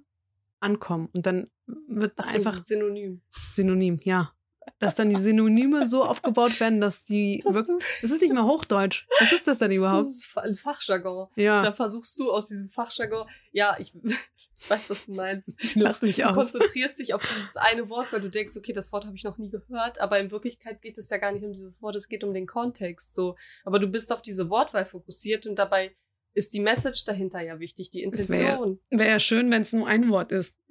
ankommen 0.59 1.09
und 1.15 1.25
dann 1.25 1.49
wird 1.87 2.13
Ach 2.17 2.23
so, 2.23 2.37
einfach 2.37 2.57
synonym. 2.63 3.21
Synonym, 3.51 3.99
ja. 4.03 4.33
Dass 4.79 4.95
dann 4.95 5.09
die 5.09 5.15
Synonyme 5.15 5.85
so 5.85 6.03
aufgebaut 6.03 6.59
werden, 6.59 6.81
dass 6.81 7.03
die 7.03 7.41
Das, 7.43 7.53
wirklich, 7.53 7.77
das 8.01 8.11
ist 8.11 8.21
nicht 8.21 8.33
mehr 8.33 8.45
Hochdeutsch. 8.45 9.07
Was 9.19 9.31
ist 9.31 9.47
das 9.47 9.57
denn 9.59 9.69
das 9.69 9.77
überhaupt? 9.77 10.07
ist 10.09 10.37
ein 10.37 10.55
Fachjargon. 10.55 11.27
Ja, 11.35 11.61
Da 11.61 11.71
versuchst 11.73 12.19
du 12.19 12.31
aus 12.31 12.47
diesem 12.47 12.69
Fachjargon, 12.69 13.27
ja, 13.51 13.75
ich, 13.79 13.93
ich 14.03 14.69
weiß, 14.69 14.89
was 14.89 15.05
du 15.05 15.13
meinst. 15.13 15.49
sie 15.59 15.79
lacht 15.79 16.01
mich 16.01 16.17
Du 16.17 16.23
aus. 16.29 16.35
konzentrierst 16.35 16.99
dich 16.99 17.13
auf 17.13 17.21
dieses 17.21 17.55
eine 17.55 17.89
Wort, 17.89 18.11
weil 18.13 18.21
du 18.21 18.29
denkst, 18.29 18.55
okay, 18.57 18.73
das 18.73 18.91
Wort 18.91 19.05
habe 19.05 19.15
ich 19.15 19.23
noch 19.23 19.37
nie 19.37 19.49
gehört, 19.49 19.99
aber 19.99 20.19
in 20.19 20.31
Wirklichkeit 20.31 20.81
geht 20.81 20.97
es 20.97 21.09
ja 21.09 21.17
gar 21.17 21.31
nicht 21.31 21.43
um 21.43 21.53
dieses 21.53 21.81
Wort, 21.81 21.95
es 21.95 22.07
geht 22.07 22.23
um 22.23 22.33
den 22.33 22.47
Kontext, 22.47 23.15
so. 23.15 23.35
Aber 23.65 23.79
du 23.79 23.87
bist 23.87 24.11
auf 24.11 24.21
diese 24.21 24.49
Wortwahl 24.49 24.85
fokussiert 24.85 25.45
und 25.47 25.55
dabei 25.57 25.95
ist 26.35 26.53
die 26.53 26.59
Message 26.61 27.05
dahinter 27.05 27.41
ja 27.41 27.59
wichtig, 27.59 27.91
die 27.91 28.03
Es 28.03 28.27
wär- 28.27 28.37
Intention. 28.39 28.79
Wäre 28.89 29.09
ja 29.09 29.19
schön, 29.19 29.51
wenn 29.51 29.61
es 29.61 29.71
nur 29.71 29.87
ein 29.87 30.09
Wort 30.09 30.31
ist. 30.31 30.55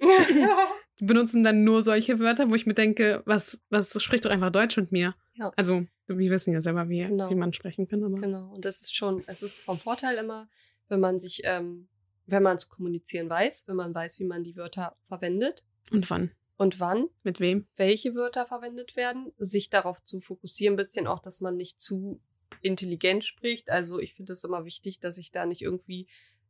Die 0.99 1.05
benutzen 1.05 1.43
dann 1.43 1.63
nur 1.63 1.81
solche 1.83 2.19
Wörter, 2.19 2.49
wo 2.49 2.55
ich 2.55 2.65
mir 2.65 2.73
denke, 2.75 3.23
was, 3.25 3.59
was 3.69 4.01
spricht 4.01 4.25
doch 4.25 4.29
einfach 4.29 4.51
Deutsch 4.51 4.77
mit 4.77 4.91
mir? 4.91 5.15
Ja. 5.33 5.51
Also, 5.55 5.85
wir 6.07 6.31
wissen 6.31 6.53
ja 6.53 6.61
selber, 6.61 6.87
wie, 6.89 7.01
Genau. 7.01 7.29
wie 7.29 7.35
man 7.35 7.51
sprechen 7.53 7.87
kann, 7.87 8.03
aber. 8.03 8.19
Genau. 8.19 8.53
Und 8.53 8.65
das 8.65 8.81
ist 8.81 8.95
schon, 8.95 9.23
es 9.27 9.41
ist 9.41 9.55
vom 9.55 9.79
Vorteil 9.79 10.17
immer, 10.17 10.49
wenn 10.89 10.99
man 10.99 11.17
sich, 11.17 11.41
ähm, 11.45 11.87
wenn 12.27 12.43
man 12.43 12.59
zu 12.59 12.69
kommunizieren 12.69 13.29
weiß, 13.29 13.67
wenn 13.67 13.75
man 13.75 13.93
weiß, 13.95 14.19
wie 14.19 14.25
man 14.25 14.43
die 14.43 14.55
Wörter 14.55 14.95
verwendet 15.03 15.65
Und 15.91 16.09
wann? 16.09 16.31
und 16.57 16.79
wann, 16.79 17.07
Mit 17.23 17.39
wem? 17.39 17.67
welche 17.75 18.13
Wörter 18.15 18.45
verwendet 18.45 18.95
werden, 18.95 19.33
sich 19.37 19.69
darauf 19.69 20.03
zu 20.03 20.19
fokussieren, 20.21 20.75
ein 20.75 20.77
bisschen 20.77 21.07
auch, 21.07 21.19
dass 21.19 21.41
man 21.41 21.57
nicht 21.57 21.81
zu 21.81 22.21
intelligent 22.61 23.25
spricht. 23.25 23.69
Also 23.71 23.99
ich 23.99 24.13
finde 24.13 24.33
es 24.33 24.43
immer 24.43 24.63
wichtig, 24.63 24.99
dass 24.99 25.17
ich 25.17 25.31
da 25.31 25.45
nicht 25.45 25.61
irgendwie 25.61 26.07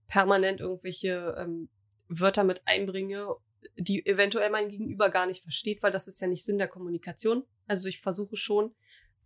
permanent 0.08 0.60
irgendwelche 0.60 1.34
ähm, 1.40 1.70
Wörter 2.10 2.44
mit 2.44 2.62
einbringe, 2.66 3.28
die 3.78 4.06
eventuell 4.06 4.50
mein 4.50 4.70
Gegenüber 4.70 5.10
gar 5.10 5.26
nicht 5.26 5.42
versteht, 5.42 5.84
weil 5.84 5.92
das 5.92 6.08
ist 6.08 6.22
ja 6.22 6.28
nicht 6.28 6.46
Sinn 6.46 6.58
der 6.58 6.68
Kommunikation. 6.68 7.46
Also 7.68 7.90
ich 7.90 8.02
versuche 8.02 8.36
schon, 8.36 8.76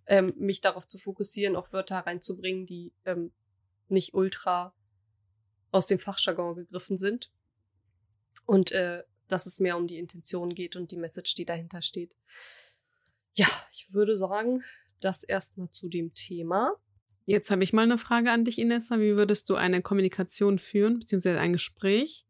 ähm, 0.05 0.33
mich 0.37 0.61
darauf 0.61 0.87
zu 0.87 0.97
fokussieren, 0.97 1.55
auch 1.55 1.71
Wörter 1.73 1.99
reinzubringen, 1.99 2.65
die 2.65 2.93
ähm, 3.05 3.31
nicht 3.89 4.13
ultra 4.13 4.73
aus 5.71 5.87
dem 5.87 5.99
Fachjargon 5.99 6.55
gegriffen 6.55 6.97
sind. 6.97 7.31
Und 8.45 8.71
äh, 8.71 9.03
dass 9.27 9.45
es 9.45 9.59
mehr 9.59 9.77
um 9.77 9.87
die 9.87 9.97
Intention 9.97 10.55
geht 10.55 10.75
und 10.75 10.91
die 10.91 10.97
Message, 10.97 11.35
die 11.35 11.45
dahinter 11.45 11.81
steht. 11.81 12.15
Ja, 13.33 13.47
ich 13.71 13.93
würde 13.93 14.15
sagen, 14.15 14.63
das 14.99 15.23
erstmal 15.23 15.69
zu 15.69 15.89
dem 15.89 16.13
Thema. 16.13 16.73
Jetzt 17.25 17.51
habe 17.51 17.63
ich 17.63 17.73
mal 17.73 17.83
eine 17.83 17.97
Frage 17.97 18.31
an 18.31 18.45
dich, 18.45 18.57
Inessa. 18.57 18.99
Wie 18.99 19.17
würdest 19.17 19.49
du 19.49 19.55
eine 19.55 19.81
Kommunikation 19.81 20.59
führen, 20.59 20.99
beziehungsweise 20.99 21.39
ein 21.39 21.53
Gespräch, 21.53 22.25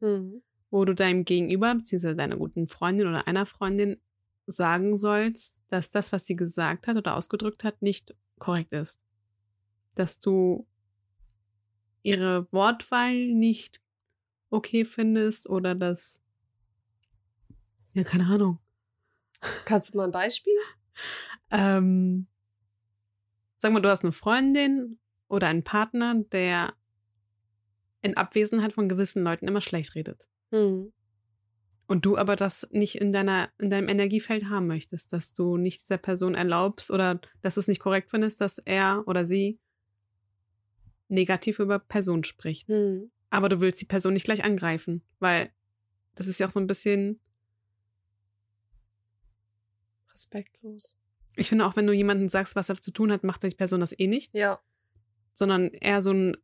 wo 0.69 0.85
du 0.85 0.93
deinem 0.93 1.25
Gegenüber, 1.25 1.73
beziehungsweise 1.75 2.15
deiner 2.15 2.37
guten 2.37 2.67
Freundin 2.67 3.07
oder 3.07 3.27
einer 3.27 3.45
Freundin 3.45 4.01
sagen 4.47 4.97
sollst, 4.97 5.59
dass 5.69 5.89
das, 5.89 6.11
was 6.11 6.25
sie 6.25 6.35
gesagt 6.35 6.87
hat 6.87 6.97
oder 6.97 7.15
ausgedrückt 7.15 7.63
hat, 7.63 7.81
nicht 7.81 8.15
korrekt 8.39 8.73
ist. 8.73 8.99
Dass 9.95 10.19
du 10.19 10.65
ihre 12.03 12.51
Wortwahl 12.51 13.13
nicht 13.27 13.81
okay 14.49 14.85
findest 14.85 15.49
oder 15.49 15.75
dass, 15.75 16.21
ja, 17.93 18.03
keine 18.03 18.25
Ahnung. 18.27 18.59
Kannst 19.65 19.93
du 19.93 19.97
mal 19.97 20.05
ein 20.05 20.11
Beispiel? 20.11 20.57
Ähm, 21.49 22.27
sag 23.57 23.71
mal, 23.71 23.79
du 23.79 23.87
hast 23.87 24.03
eine 24.03 24.11
Freundin 24.11 24.99
oder 25.29 25.47
einen 25.47 25.63
Partner, 25.63 26.15
der 26.15 26.73
in 28.01 28.17
Abwesenheit 28.17 28.73
von 28.73 28.89
gewissen 28.89 29.23
Leuten 29.23 29.47
immer 29.47 29.61
schlecht 29.61 29.95
redet. 29.95 30.27
Hm. 30.51 30.91
Und 31.87 32.05
du 32.05 32.17
aber 32.17 32.35
das 32.35 32.67
nicht 32.71 32.95
in 32.95 33.13
deiner, 33.13 33.49
in 33.59 33.69
deinem 33.69 33.87
Energiefeld 33.87 34.49
haben 34.49 34.67
möchtest, 34.67 35.13
dass 35.13 35.31
du 35.33 35.55
nicht 35.57 35.81
dieser 35.81 35.97
Person 35.97 36.35
erlaubst 36.35 36.91
oder 36.91 37.21
dass 37.41 37.53
du 37.55 37.61
es 37.61 37.67
nicht 37.69 37.79
korrekt 37.79 38.09
findest, 38.09 38.41
dass 38.41 38.57
er 38.57 39.03
oder 39.07 39.25
sie 39.25 39.59
negativ 41.07 41.59
über 41.59 41.79
Personen 41.79 42.25
spricht. 42.25 42.67
Hm. 42.67 43.09
Aber 43.29 43.47
du 43.49 43.61
willst 43.61 43.79
die 43.79 43.85
Person 43.85 44.13
nicht 44.13 44.25
gleich 44.25 44.43
angreifen, 44.43 45.01
weil 45.19 45.51
das 46.15 46.27
ist 46.27 46.39
ja 46.39 46.47
auch 46.47 46.51
so 46.51 46.59
ein 46.59 46.67
bisschen, 46.67 47.19
Respektlos. 50.13 50.97
ich 51.35 51.47
finde 51.49 51.65
auch, 51.65 51.75
wenn 51.75 51.87
du 51.87 51.93
jemandem 51.93 52.27
sagst, 52.27 52.55
was 52.55 52.69
er 52.69 52.81
zu 52.81 52.91
tun 52.91 53.11
hat, 53.11 53.23
macht 53.23 53.43
die 53.43 53.49
Person 53.49 53.79
das 53.79 53.97
eh 53.97 54.07
nicht, 54.07 54.33
Ja. 54.33 54.59
sondern 55.33 55.69
eher 55.69 56.01
so 56.01 56.11
ein, 56.11 56.37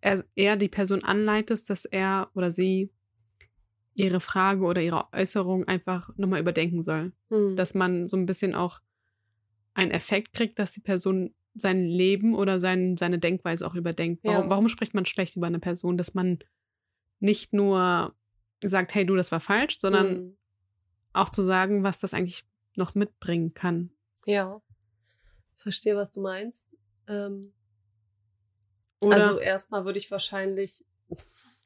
eher, 0.00 0.22
eher 0.34 0.56
die 0.56 0.68
Person 0.68 1.02
anleitest, 1.02 1.70
dass 1.70 1.86
er 1.86 2.30
oder 2.34 2.50
sie 2.50 2.90
ihre 3.96 4.20
Frage 4.20 4.62
oder 4.62 4.80
ihre 4.82 5.12
Äußerung 5.12 5.64
einfach 5.66 6.10
nochmal 6.16 6.40
überdenken 6.40 6.82
soll. 6.82 7.12
Hm. 7.30 7.56
dass 7.56 7.74
man 7.74 8.06
so 8.06 8.16
ein 8.16 8.26
bisschen 8.26 8.54
auch 8.54 8.80
einen 9.74 9.90
Effekt 9.90 10.32
kriegt, 10.32 10.58
dass 10.58 10.70
die 10.72 10.80
Person 10.80 11.34
sein 11.54 11.86
Leben 11.86 12.34
oder 12.34 12.60
sein, 12.60 12.96
seine 12.96 13.18
Denkweise 13.18 13.66
auch 13.66 13.74
überdenkt. 13.74 14.22
Warum, 14.24 14.44
Ja. 14.44 14.50
warum 14.50 14.68
spricht 14.68 14.94
man 14.94 15.06
schlecht 15.06 15.36
über 15.36 15.46
eine 15.46 15.58
Person, 15.58 15.96
dass 15.96 16.14
man 16.14 16.38
nicht 17.18 17.52
nur 17.52 18.14
sagt, 18.62 18.94
hey 18.94 19.04
du, 19.06 19.16
das 19.16 19.32
war 19.32 19.40
falsch, 19.40 19.78
sondern 19.78 20.06
Hm. 20.16 20.36
auch 21.14 21.30
zu 21.30 21.42
sagen, 21.42 21.82
was 21.82 21.98
das 21.98 22.12
eigentlich 22.14 22.44
noch 22.76 22.94
mitbringen 22.94 23.54
kann. 23.54 23.90
Ja. 24.26 24.60
Verstehe, 25.54 25.96
was 25.96 26.10
du 26.10 26.20
meinst. 26.20 26.76
Ähm, 27.08 27.52
Also 29.02 29.38
erstmal 29.38 29.84
würde 29.84 29.98
ich 29.98 30.10
wahrscheinlich, 30.10 30.84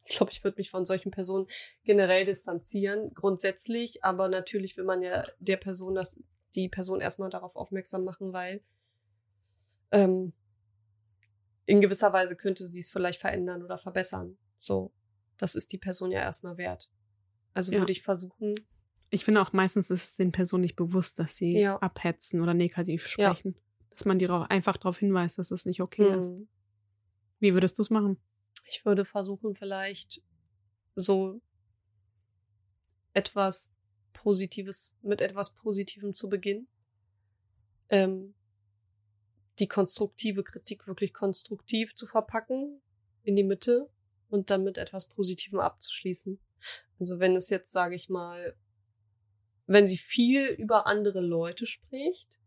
ich 0.06 0.16
glaube, 0.16 0.32
ich 0.32 0.42
würde 0.42 0.56
mich 0.58 0.70
von 0.70 0.84
solchen 0.84 1.10
Personen 1.10 1.46
generell 1.84 2.24
distanzieren, 2.24 3.12
grundsätzlich, 3.14 4.02
aber 4.04 4.28
natürlich 4.28 4.76
will 4.76 4.84
man 4.84 5.02
ja 5.02 5.24
der 5.38 5.56
Person 5.56 5.94
das, 5.94 6.20
die 6.54 6.68
Person 6.68 7.00
erstmal 7.00 7.30
darauf 7.30 7.54
aufmerksam 7.56 8.04
machen, 8.04 8.32
weil 8.32 8.62
ähm, 9.92 10.32
in 11.66 11.80
gewisser 11.80 12.12
Weise 12.12 12.36
könnte 12.36 12.64
sie 12.64 12.80
es 12.80 12.90
vielleicht 12.90 13.20
verändern 13.20 13.62
oder 13.62 13.78
verbessern. 13.78 14.36
So, 14.56 14.92
das 15.36 15.54
ist 15.54 15.72
die 15.72 15.78
Person 15.78 16.10
ja 16.10 16.20
erstmal 16.20 16.56
wert. 16.56 16.90
Also 17.54 17.72
Ja. 17.72 17.78
würde 17.80 17.92
ich 17.92 18.02
versuchen, 18.02 18.54
Ich 19.12 19.24
finde 19.24 19.40
auch 19.42 19.52
meistens 19.52 19.90
ist 19.90 20.04
es 20.04 20.14
den 20.14 20.30
Personen 20.32 20.62
nicht 20.62 20.76
bewusst, 20.76 21.18
dass 21.18 21.36
sie 21.36 21.58
Ja. 21.58 21.76
abhetzen 21.78 22.40
oder 22.40 22.54
negativ 22.54 23.06
Ja. 23.18 23.34
sprechen. 23.34 23.56
Dass 23.90 24.04
man 24.04 24.18
die 24.18 24.28
auch 24.28 24.48
einfach 24.48 24.76
darauf 24.76 24.98
hinweist, 24.98 25.38
dass 25.38 25.50
es 25.50 25.66
nicht 25.66 25.80
okay 25.82 26.16
ist. 26.16 26.38
hm, 26.38 26.48
Wie 27.40 27.54
würdest 27.54 27.76
du 27.78 27.82
es 27.82 27.90
machen? 27.90 28.18
Ich 28.70 28.84
würde 28.84 29.04
versuchen, 29.04 29.56
vielleicht 29.56 30.22
so 30.94 31.40
etwas 33.12 33.72
Positives, 34.12 34.96
mit 35.02 35.20
etwas 35.20 35.54
Positivem 35.54 36.14
zu 36.14 36.28
beginnen. 36.28 36.68
Ähm, 37.88 38.34
die 39.58 39.66
konstruktive 39.66 40.44
Kritik 40.44 40.86
wirklich 40.86 41.12
konstruktiv 41.12 41.96
zu 41.96 42.06
verpacken 42.06 42.80
in 43.24 43.34
die 43.34 43.42
Mitte 43.42 43.90
und 44.28 44.50
dann 44.50 44.62
mit 44.62 44.78
etwas 44.78 45.08
Positivem 45.08 45.58
abzuschließen. 45.58 46.38
Also 47.00 47.18
wenn 47.18 47.34
es 47.34 47.50
jetzt, 47.50 47.72
sage 47.72 47.96
ich 47.96 48.08
mal, 48.08 48.56
wenn 49.66 49.88
sie 49.88 49.98
viel 49.98 50.46
über 50.46 50.86
andere 50.86 51.20
Leute 51.20 51.66
spricht, 51.66 52.38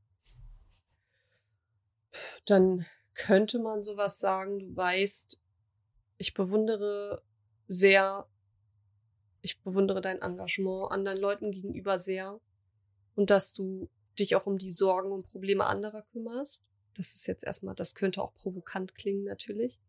dann 2.46 2.86
könnte 3.14 3.60
man 3.60 3.84
sowas 3.84 4.20
sagen, 4.20 4.60
du 4.60 4.76
weißt, 4.76 5.40
ich 6.24 6.34
bewundere 6.34 7.22
sehr, 7.68 8.30
ich 9.42 9.62
bewundere 9.62 10.00
dein 10.00 10.22
Engagement 10.22 10.90
anderen 10.90 11.20
Leuten 11.20 11.52
gegenüber 11.52 12.00
sehr 12.00 12.40
und 13.16 13.30
dass 13.30 13.54
du 13.54 13.90
dich 14.18 14.38
auch 14.38 14.46
um 14.46 14.58
die 14.58 14.72
Sorgen 14.72 15.12
und 15.12 15.28
Probleme 15.28 15.66
anderer 15.66 16.04
kümmerst. 16.14 16.66
Das 16.94 17.14
ist 17.14 17.28
jetzt 17.28 17.44
erstmal, 17.44 17.76
das 17.76 17.94
könnte 17.94 18.22
auch 18.22 18.34
provokant 18.36 18.96
klingen, 18.96 19.26
natürlich. 19.26 19.80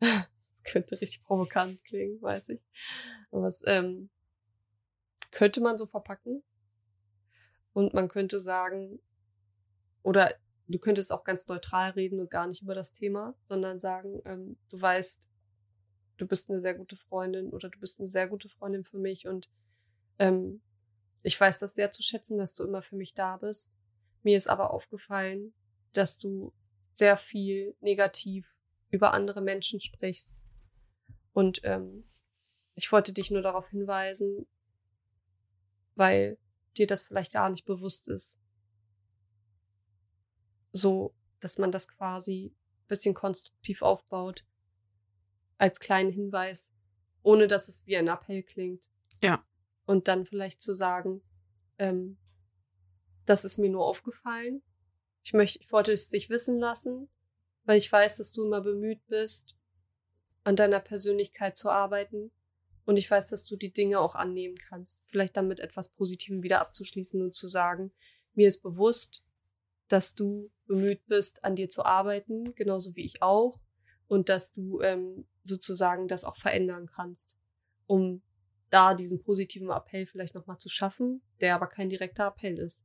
Das 0.50 0.72
könnte 0.72 0.98
richtig 0.98 1.22
provokant 1.24 1.84
klingen, 1.84 2.22
weiß 2.22 2.48
ich. 2.48 2.64
Aber 3.32 3.48
es 3.48 3.62
ähm, 3.66 4.08
könnte 5.30 5.60
man 5.60 5.76
so 5.76 5.84
verpacken. 5.84 6.42
Und 7.74 7.92
man 7.92 8.08
könnte 8.08 8.40
sagen, 8.40 8.98
oder 10.02 10.34
du 10.66 10.78
könntest 10.78 11.12
auch 11.12 11.22
ganz 11.22 11.46
neutral 11.48 11.90
reden 11.90 12.18
und 12.18 12.30
gar 12.30 12.46
nicht 12.46 12.62
über 12.62 12.74
das 12.74 12.92
Thema, 12.92 13.34
sondern 13.50 13.78
sagen, 13.78 14.22
ähm, 14.24 14.56
du 14.70 14.80
weißt, 14.80 15.28
du 16.16 16.26
bist 16.26 16.50
eine 16.50 16.60
sehr 16.60 16.74
gute 16.74 16.96
Freundin 16.96 17.50
oder 17.50 17.68
du 17.68 17.78
bist 17.78 18.00
eine 18.00 18.08
sehr 18.08 18.28
gute 18.28 18.48
Freundin 18.48 18.84
für 18.84 18.98
mich 18.98 19.26
und 19.26 19.50
ähm, 20.18 20.62
ich 21.22 21.40
weiß 21.40 21.58
das 21.58 21.74
sehr 21.74 21.90
zu 21.90 22.02
schätzen, 22.02 22.38
dass 22.38 22.54
du 22.54 22.64
immer 22.64 22.82
für 22.82 22.96
mich 22.96 23.14
da 23.14 23.38
bist. 23.38 23.72
Mir 24.22 24.36
ist 24.36 24.46
aber 24.46 24.72
aufgefallen, 24.72 25.54
dass 25.92 26.18
du 26.18 26.52
sehr 26.92 27.16
viel 27.16 27.74
negativ 27.80 28.54
über 28.90 29.14
andere 29.14 29.40
Menschen 29.40 29.80
sprichst. 29.80 30.42
Und 31.32 31.60
ähm, 31.64 32.04
ich 32.74 32.92
wollte 32.92 33.12
dich 33.12 33.30
nur 33.30 33.42
darauf 33.42 33.70
hinweisen, 33.70 34.46
weil 35.94 36.38
dir 36.76 36.86
das 36.86 37.02
vielleicht 37.02 37.32
gar 37.32 37.48
nicht 37.48 37.64
bewusst 37.64 38.08
ist. 38.08 38.38
So, 40.72 41.14
dass 41.40 41.58
man 41.58 41.72
das 41.72 41.88
quasi 41.88 42.54
bisschen 42.86 43.14
konstruktiv 43.14 43.82
aufbaut. 43.82 44.44
Als 45.58 45.80
kleinen 45.80 46.10
Hinweis, 46.10 46.74
ohne 47.22 47.46
dass 47.46 47.68
es 47.68 47.86
wie 47.86 47.96
ein 47.96 48.08
Appell 48.08 48.42
klingt. 48.42 48.90
Ja. 49.22 49.44
Und 49.86 50.08
dann 50.08 50.26
vielleicht 50.26 50.60
zu 50.60 50.74
sagen, 50.74 51.22
ähm, 51.78 52.18
das 53.26 53.44
ist 53.44 53.58
mir 53.58 53.70
nur 53.70 53.86
aufgefallen. 53.86 54.62
Ich 55.22 55.32
möchte, 55.32 55.58
ich 55.60 55.72
wollte 55.72 55.92
es 55.92 56.10
dich 56.10 56.28
wissen 56.28 56.58
lassen, 56.58 57.08
weil 57.64 57.78
ich 57.78 57.90
weiß, 57.90 58.18
dass 58.18 58.32
du 58.32 58.44
immer 58.44 58.60
bemüht 58.60 59.06
bist, 59.06 59.54
an 60.44 60.56
deiner 60.56 60.80
Persönlichkeit 60.80 61.56
zu 61.56 61.70
arbeiten. 61.70 62.30
Und 62.84 62.98
ich 62.98 63.10
weiß, 63.10 63.30
dass 63.30 63.46
du 63.46 63.56
die 63.56 63.72
Dinge 63.72 63.98
auch 64.00 64.14
annehmen 64.14 64.56
kannst. 64.68 65.02
Vielleicht 65.06 65.36
damit 65.38 65.60
etwas 65.60 65.88
Positivem 65.88 66.42
wieder 66.42 66.60
abzuschließen 66.60 67.22
und 67.22 67.34
zu 67.34 67.48
sagen, 67.48 67.92
mir 68.34 68.48
ist 68.48 68.62
bewusst, 68.62 69.22
dass 69.88 70.14
du 70.14 70.50
bemüht 70.66 71.06
bist, 71.06 71.44
an 71.44 71.56
dir 71.56 71.68
zu 71.68 71.84
arbeiten, 71.84 72.54
genauso 72.54 72.94
wie 72.94 73.04
ich 73.04 73.22
auch. 73.22 73.60
Und 74.14 74.28
dass 74.28 74.52
du 74.52 74.80
ähm, 74.80 75.26
sozusagen 75.42 76.06
das 76.06 76.24
auch 76.24 76.36
verändern 76.36 76.86
kannst, 76.86 77.36
um 77.88 78.22
da 78.70 78.94
diesen 78.94 79.20
positiven 79.20 79.70
Appell 79.70 80.06
vielleicht 80.06 80.36
nochmal 80.36 80.58
zu 80.58 80.68
schaffen, 80.68 81.20
der 81.40 81.56
aber 81.56 81.66
kein 81.66 81.88
direkter 81.88 82.28
Appell 82.28 82.60
ist. 82.60 82.84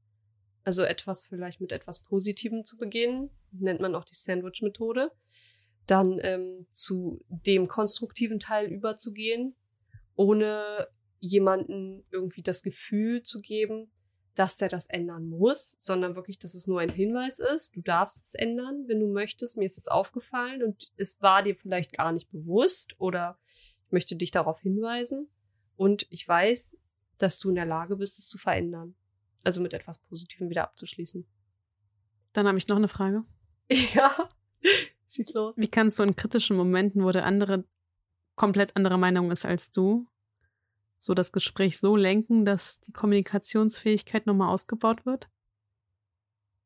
Also 0.64 0.82
etwas 0.82 1.24
vielleicht 1.24 1.62
mit 1.62 1.72
etwas 1.72 2.02
Positivem 2.02 2.66
zu 2.66 2.78
beginnen, 2.78 3.30
nennt 3.52 3.80
man 3.80 3.94
auch 3.94 4.06
die 4.06 4.16
Sandwich-Methode. 4.16 5.12
Dann 5.86 6.18
ähm, 6.24 6.66
zu 6.72 7.24
dem 7.30 7.68
konstruktiven 7.68 8.40
Teil 8.40 8.66
überzugehen, 8.66 9.56
ohne 10.16 10.88
jemanden 11.20 12.08
irgendwie 12.10 12.42
das 12.42 12.64
Gefühl 12.64 13.22
zu 13.22 13.40
geben, 13.40 13.92
dass 14.40 14.56
der 14.56 14.70
das 14.70 14.88
ändern 14.88 15.28
muss, 15.28 15.76
sondern 15.80 16.16
wirklich, 16.16 16.40
dass 16.40 16.54
es 16.54 16.66
nur 16.66 16.80
ein 16.80 16.90
Hinweis 16.90 17.40
ist. 17.40 17.76
Du 17.76 17.82
darfst 17.82 18.24
es 18.24 18.36
ändern, 18.36 18.86
wenn 18.88 19.02
du 19.02 19.08
möchtest. 19.08 19.58
Mir 19.58 19.66
ist 19.66 19.78
es 19.78 19.90
aufgefallen 19.90 20.64
und 20.64 20.94
es 20.96 21.22
war 21.22 21.44
dir 21.44 21.58
vielleicht 21.58 21.92
gar 21.92 22.14
nicht 22.14 22.32
bewusst 22.32 22.96
oder 23.00 23.38
ich 23.86 23.92
möchte 23.92 24.16
dich 24.16 24.32
darauf 24.32 24.62
hinweisen. 24.62 25.28
Und 25.76 26.08
ich 26.10 26.26
weiß, 26.26 26.78
dass 27.18 27.38
du 27.38 27.50
in 27.50 27.56
der 27.56 27.66
Lage 27.66 27.98
bist, 27.98 28.18
es 28.18 28.30
zu 28.30 28.38
verändern. 28.38 28.96
Also 29.44 29.60
mit 29.60 29.74
etwas 29.74 30.00
Positivem 30.00 30.50
wieder 30.50 30.64
abzuschließen. 30.64 31.28
Dann 32.32 32.48
habe 32.48 32.58
ich 32.58 32.68
noch 32.70 32.78
eine 32.78 32.88
Frage. 32.88 33.26
Ja. 33.94 34.30
Schieß 35.10 35.34
los. 35.34 35.56
Wie 35.58 35.68
kannst 35.68 36.00
du 36.00 36.04
in 36.04 36.16
kritischen 36.16 36.56
Momenten, 36.56 37.04
wo 37.04 37.12
der 37.12 37.26
andere 37.26 37.66
komplett 38.36 38.76
anderer 38.76 38.98
Meinung 38.98 39.32
ist 39.32 39.44
als 39.44 39.70
du, 39.70 40.08
so 41.00 41.14
das 41.14 41.32
Gespräch 41.32 41.80
so 41.80 41.96
lenken, 41.96 42.46
dass 42.46 42.80
die 42.82 42.92
Kommunikationsfähigkeit 42.92 44.26
nochmal 44.28 44.50
ausgebaut 44.54 45.06
wird? 45.06 45.30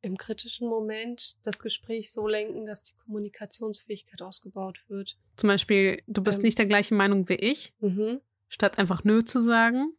Im 0.02 0.18
kritischen 0.18 0.68
Moment 0.68 1.38
das 1.44 1.60
Gespräch 1.60 2.12
so 2.12 2.28
lenken, 2.28 2.66
dass 2.66 2.84
die 2.84 2.96
Kommunikationsfähigkeit 2.96 4.22
ausgebaut 4.22 4.84
wird. 4.90 5.18
Zum 5.38 5.48
Beispiel, 5.48 6.04
du 6.08 6.22
bist 6.22 6.40
Ähm. 6.40 6.44
nicht 6.46 6.58
der 6.58 6.66
gleichen 6.66 6.98
Meinung 6.98 7.30
wie 7.30 7.36
ich, 7.36 7.74
Mhm. 7.80 8.20
statt 8.50 8.80
einfach 8.80 9.04
nö 9.06 9.24
zu 9.24 9.40
sagen. 9.40 9.94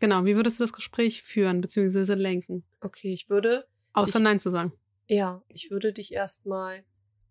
Genau, 0.00 0.24
wie 0.24 0.36
würdest 0.36 0.58
du 0.58 0.64
das 0.64 0.72
Gespräch 0.72 1.22
führen 1.22 1.60
bzw. 1.60 2.14
lenken? 2.14 2.64
Okay, 2.80 3.12
ich 3.12 3.28
würde, 3.28 3.66
Außer 3.92 4.18
Ich- 4.18 4.22
Nein 4.24 4.38
zu 4.40 4.50
sagen. 4.50 4.72
ja, 5.08 5.42
ich 5.48 5.70
würde 5.70 5.92
dich 5.92 6.12
erstmal 6.12 6.84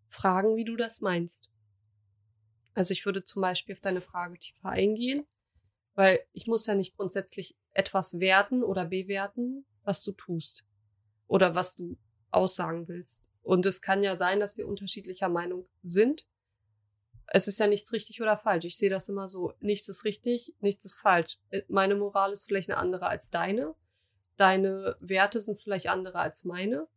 fragen, 0.09 0.55
wie 0.55 0.65
du 0.65 0.75
das 0.75 1.01
meinst. 1.01 1.49
Also 2.73 2.91
ich 2.91 3.05
würde 3.05 3.23
zum 3.23 3.41
Beispiel 3.41 3.73
auf 3.75 3.81
deine 3.81 4.01
Frage 4.01 4.38
tiefer 4.39 4.69
eingehen, 4.69 5.25
weil 5.96 6.20
ich 6.34 6.48
muss 6.48 6.68
ja 6.68 6.76
nicht 6.76 6.96
grundsätzlich 6.96 7.56
etwas 7.72 8.20
werten 8.20 8.64
oder 8.64 8.86
bewerten, 8.86 9.66
was 9.84 10.04
du 10.04 10.12
tust 10.12 10.66
oder 11.28 11.56
was 11.56 11.76
du 11.76 11.98
aussagen 12.32 12.88
willst. 12.88 13.32
Und 13.41 13.66
es 13.66 13.82
kann 13.82 14.04
ja 14.04 14.16
sein, 14.18 14.39
dass 14.39 14.58
wir 14.58 14.68
unterschiedlicher 14.68 15.30
Meinung 15.30 15.68
sind. 15.82 16.28
Es 17.28 17.48
ist 17.48 17.60
ja 17.60 17.68
nichts 17.68 17.93
richtig 17.93 18.22
oder 18.22 18.38
falsch. 18.38 18.66
Ich 18.66 18.78
sehe 18.78 18.89
das 18.89 19.10
immer 19.10 19.28
so, 19.28 19.54
nichts 19.60 19.88
ist 19.88 20.04
richtig, 20.04 20.54
nichts 20.60 20.86
ist 20.86 20.98
falsch. 20.98 21.38
Äh, 21.50 21.64
Meine 21.68 21.96
Moral 21.96 22.32
ist 22.32 22.46
vielleicht 22.46 22.70
eine 22.70 22.78
andere 22.78 23.08
als 23.08 23.30
deine. 23.30 23.76
Deine 24.38 24.98
Werte 25.00 25.39
sind 25.39 25.60
vielleicht 25.60 25.88
andere 25.88 26.20
als 26.20 26.43
meine. 26.43 26.88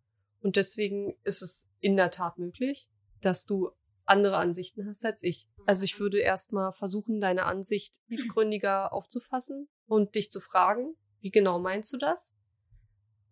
Und 0.41 0.57
deswegen 0.57 1.17
ist 1.25 1.43
es 1.43 1.69
in 1.81 1.97
der 1.97 2.11
Tat 2.11 2.39
möglich, 2.39 2.89
dass 3.21 3.47
du 3.47 3.71
andere 4.05 4.37
Ansichten 4.37 4.87
hast 4.87 5.05
als 5.05 5.23
ich. 5.23 5.48
Also 5.69 5.85
ich 5.85 6.01
würde 6.01 6.19
erstmal 6.19 6.73
versuchen, 6.73 7.21
deine 7.21 7.45
Ansicht 7.45 8.01
tiefgründiger 8.09 8.91
aufzufassen 8.91 9.69
und 9.87 10.14
dich 10.14 10.31
zu 10.31 10.41
fragen, 10.41 10.97
wie 11.21 11.31
genau 11.31 11.59
meinst 11.59 11.93
du 11.93 11.99
das? 11.99 12.35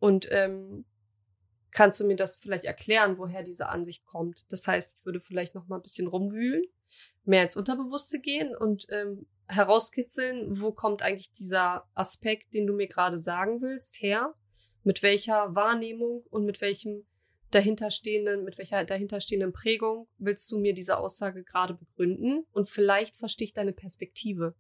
Und 0.01 0.29
ähm, 0.31 0.85
kannst 1.71 1.99
du 1.99 2.07
mir 2.07 2.15
das 2.15 2.37
vielleicht 2.37 2.67
erklären, 2.67 3.17
woher 3.17 3.43
diese 3.43 3.71
Ansicht 3.71 4.05
kommt? 4.05 4.45
Das 4.51 4.67
heißt, 4.67 4.99
ich 4.99 5.07
würde 5.07 5.21
vielleicht 5.21 5.55
noch 5.55 5.67
mal 5.67 5.77
ein 5.77 5.83
bisschen 5.83 6.09
rumwühlen, 6.09 6.63
mehr 7.25 7.43
ins 7.43 7.57
Unterbewusste 7.57 8.21
gehen 8.21 8.55
und 8.55 8.85
ähm, 8.91 9.27
herauskitzeln, 9.49 10.61
wo 10.61 10.73
kommt 10.73 11.01
eigentlich 11.01 11.33
dieser 11.33 11.89
Aspekt, 11.95 12.53
den 12.53 12.67
du 12.67 12.75
mir 12.75 12.87
gerade 12.87 13.17
sagen 13.17 13.63
willst, 13.63 14.03
her? 14.03 14.35
Mit 14.85 15.03
welcher 15.03 15.55
Wahrnehmung 15.55 16.23
und 16.29 16.45
mit 16.45 16.61
welchem 16.61 17.07
dahinterstehenden, 17.57 18.45
mit 18.45 18.59
welcher 18.59 18.85
dahinterstehenden 18.85 19.53
Prägung 19.53 20.09
willst 20.19 20.51
du 20.53 20.59
mir 20.59 20.75
diese 20.75 20.99
Aussage 20.99 21.43
gerade 21.45 21.75
begründen? 21.75 22.45
Und 22.53 22.69
vielleicht 22.69 23.17
verstehe 23.17 23.47
ich 23.47 23.53
deine 23.55 23.73
Perspektive. 23.73 24.55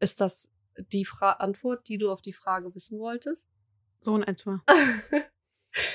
Ist 0.00 0.20
das 0.20 0.50
die 0.92 1.04
Fra 1.04 1.32
Antwort, 1.32 1.88
die 1.88 1.98
du 1.98 2.10
auf 2.10 2.20
die 2.20 2.32
Frage 2.34 2.74
wissen 2.74 2.98
wolltest? 2.98 3.48
So 4.00 4.16
in 4.16 4.22
etwa. 4.22 4.62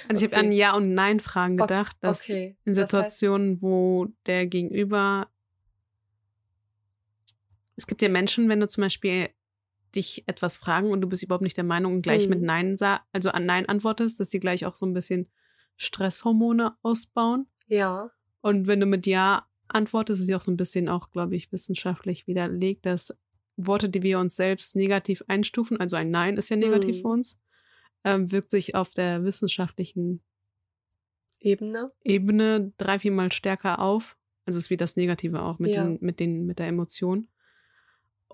Also 0.08 0.24
ich 0.24 0.32
habe 0.32 0.40
an 0.40 0.52
Ja- 0.52 0.76
und 0.76 0.94
Nein-Fragen 0.94 1.58
gedacht, 1.58 1.98
dass 2.02 2.22
okay. 2.22 2.56
in 2.66 2.74
Das 2.76 2.78
heißt- 2.78 2.82
Situationen, 2.86 3.62
wo 3.64 4.10
der 4.28 4.46
Gegenüber 4.46 5.28
es 7.76 7.88
gibt 7.88 8.04
ja 8.04 8.10
Menschen, 8.10 8.48
wenn 8.48 8.60
du 8.60 8.68
zum 8.68 8.82
Beispiel 8.84 9.30
dich 9.96 10.24
etwas 10.28 10.58
fragen 10.58 10.90
und 10.92 11.02
du 11.02 11.08
bist 11.10 11.24
überhaupt 11.24 11.44
nicht 11.44 11.58
der 11.58 11.64
Meinung 11.64 11.96
und 11.96 12.02
gleich 12.02 12.24
Mhm. 12.26 12.30
mit 12.32 12.42
Nein 12.42 12.78
also 13.12 13.30
an 13.32 13.46
Nein 13.46 13.68
antwortest, 13.68 14.20
dass 14.20 14.30
die 14.30 14.40
gleich 14.40 14.66
auch 14.66 14.76
so 14.76 14.86
ein 14.86 14.94
bisschen 14.94 15.30
Stresshormone 15.78 16.76
ausbauen. 16.82 17.48
Ja. 17.68 18.12
Und 18.42 18.68
wenn 18.68 18.80
du 18.80 18.86
mit 18.86 19.06
Ja 19.08 19.48
antwortest, 19.68 20.22
ist 20.22 20.28
ja 20.30 20.38
auch 20.38 20.42
so 20.42 20.52
ein 20.52 20.58
bisschen 20.58 20.90
auch, 20.90 21.10
glaube 21.12 21.36
ich, 21.36 21.52
wissenschaftlich 21.52 22.28
widerlegt, 22.28 22.86
dass 22.86 23.16
Worte, 23.58 23.90
die 23.90 24.02
wir 24.04 24.20
uns 24.20 24.36
selbst 24.36 24.76
negativ 24.76 25.24
einstufen, 25.28 25.80
also 25.80 25.96
ein 25.96 26.10
Nein 26.12 26.38
ist 26.38 26.50
ja 26.50 26.56
negativ 26.56 26.98
Mhm. 26.98 27.02
für 27.02 27.08
uns, 27.08 27.40
ähm, 28.04 28.32
wirkt 28.32 28.50
sich 28.50 28.76
auf 28.76 28.94
der 28.94 29.24
wissenschaftlichen 29.24 30.22
Ebene. 31.40 31.92
Ebene 32.04 32.72
drei, 32.78 33.00
viermal 33.00 33.32
stärker 33.32 33.80
auf. 33.80 34.18
Also 34.46 34.58
es 34.58 34.66
ist 34.66 34.70
wie 34.70 34.78
das 34.78 34.96
Negative 34.96 35.42
auch 35.42 35.60
mit, 35.60 35.76
Ja. 35.76 35.84
den, 35.84 35.98
mit, 36.02 36.20
den, 36.20 36.46
mit 36.46 36.60
der 36.60 36.68
Emotion. 36.68 37.28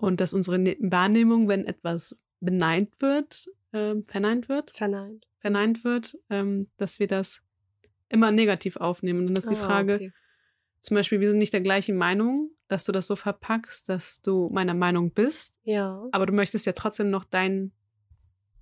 Und 0.00 0.20
dass 0.20 0.32
unsere 0.34 0.58
Ne- 0.58 0.76
Wahrnehmung, 0.80 1.48
wenn 1.48 1.64
etwas 1.64 2.16
beneint 2.40 3.00
wird, 3.00 3.48
ähm, 3.72 4.04
verneint 4.06 4.48
wird, 4.48 4.70
Verneint. 4.76 5.26
verneint 5.40 5.84
wird, 5.84 6.16
ähm, 6.30 6.60
dass 6.76 6.98
wir 7.00 7.06
das 7.06 7.42
immer 8.08 8.30
negativ 8.30 8.76
aufnehmen. 8.76 9.20
Und 9.20 9.26
dann 9.26 9.36
ist 9.36 9.50
die 9.50 9.54
Ah, 9.54 9.64
Frage, 9.66 9.94
okay. 9.96 10.12
zum 10.80 10.94
Beispiel, 10.94 11.20
wir 11.20 11.28
sind 11.28 11.38
nicht 11.38 11.52
der 11.52 11.60
gleichen 11.60 11.96
Meinung, 11.96 12.50
dass 12.68 12.84
du 12.84 12.92
das 12.92 13.06
so 13.06 13.16
verpackst, 13.16 13.88
dass 13.88 14.20
du 14.22 14.48
meiner 14.50 14.74
Meinung 14.74 15.12
bist, 15.12 15.58
Ja, 15.64 16.06
aber 16.12 16.26
du 16.26 16.32
möchtest 16.32 16.64
ja 16.66 16.72
trotzdem 16.72 17.10
noch 17.10 17.24
dein, 17.24 17.72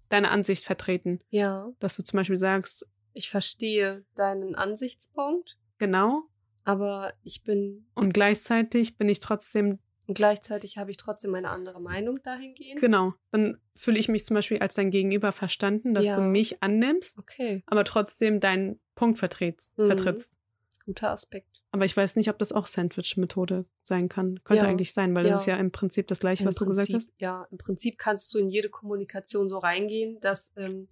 deine 0.09 0.30
Ansicht 0.30 0.64
vertreten. 0.64 1.20
ja. 1.30 1.70
Dass 1.80 1.97
du 1.97 2.03
zum 2.05 2.16
Beispiel 2.18 2.37
sagst, 2.37 2.87
Ich 3.12 3.30
verstehe 3.30 4.05
deinen 4.14 4.55
Ansichtspunkt, 4.55 5.57
genau, 5.78 6.24
aber 6.64 7.12
ich 7.22 7.43
bin 7.45 7.87
und 7.95 8.12
gleichzeitig 8.12 8.97
bin 8.99 9.09
ich 9.09 9.20
trotzdem 9.20 9.78
und 10.07 10.15
gleichzeitig 10.15 10.79
habe 10.79 10.91
ich 10.91 10.97
trotzdem 10.97 11.35
eine 11.35 11.51
andere 11.51 11.81
Meinung 11.81 12.21
dahingehend. 12.23 12.81
Genau. 12.81 13.15
Dann 13.33 13.59
fühle 13.75 13.99
ich 13.99 14.09
mich 14.09 14.25
zum 14.25 14.35
Beispiel 14.35 14.59
als 14.59 14.75
dein 14.75 14.91
Gegenüber 14.91 15.33
verstanden, 15.33 15.95
dass 15.95 16.07
Ja. 16.07 16.17
du 16.17 16.23
mich 16.23 16.63
annimmst, 16.63 17.19
Okay, 17.19 17.63
aber 17.67 17.85
trotzdem 17.85 18.39
deinen 18.41 18.81
Punkt 18.95 19.19
vertrittst, 19.19 19.77
Mhm. 19.79 19.87
vertrittst. 19.87 20.39
guter 20.85 21.11
Aspekt. 21.11 21.65
Aber 21.73 21.85
ich 21.85 21.97
weiß 21.97 22.15
nicht, 22.15 22.31
ob 22.31 22.39
das 22.39 22.53
auch 22.53 22.67
Sandwich-Methode 22.69 23.65
sein 23.83 24.09
kann. 24.09 24.39
Könnte 24.45 24.67
Ja. 24.67 24.71
eigentlich 24.71 24.93
sein, 24.93 25.17
weil 25.17 25.25
das 25.25 25.31
Ja. 25.31 25.37
ist 25.41 25.47
ja 25.47 25.57
im 25.57 25.73
Prinzip 25.73 26.07
das 26.07 26.21
Gleiche, 26.21 26.45
Im 26.45 26.49
was 26.49 26.55
du 26.55 26.65
gesagt 26.67 26.95
hast. 26.95 27.11
Ja, 27.19 27.49
im 27.51 27.59
Prinzip 27.59 27.99
kannst 27.99 28.33
du 28.33 28.39
in 28.39 28.49
jede 28.51 28.71
Kommunikation 28.71 29.49
so 29.49 29.59
reingehen, 29.59 30.21
dass 30.21 30.53
ähm, 30.57 30.87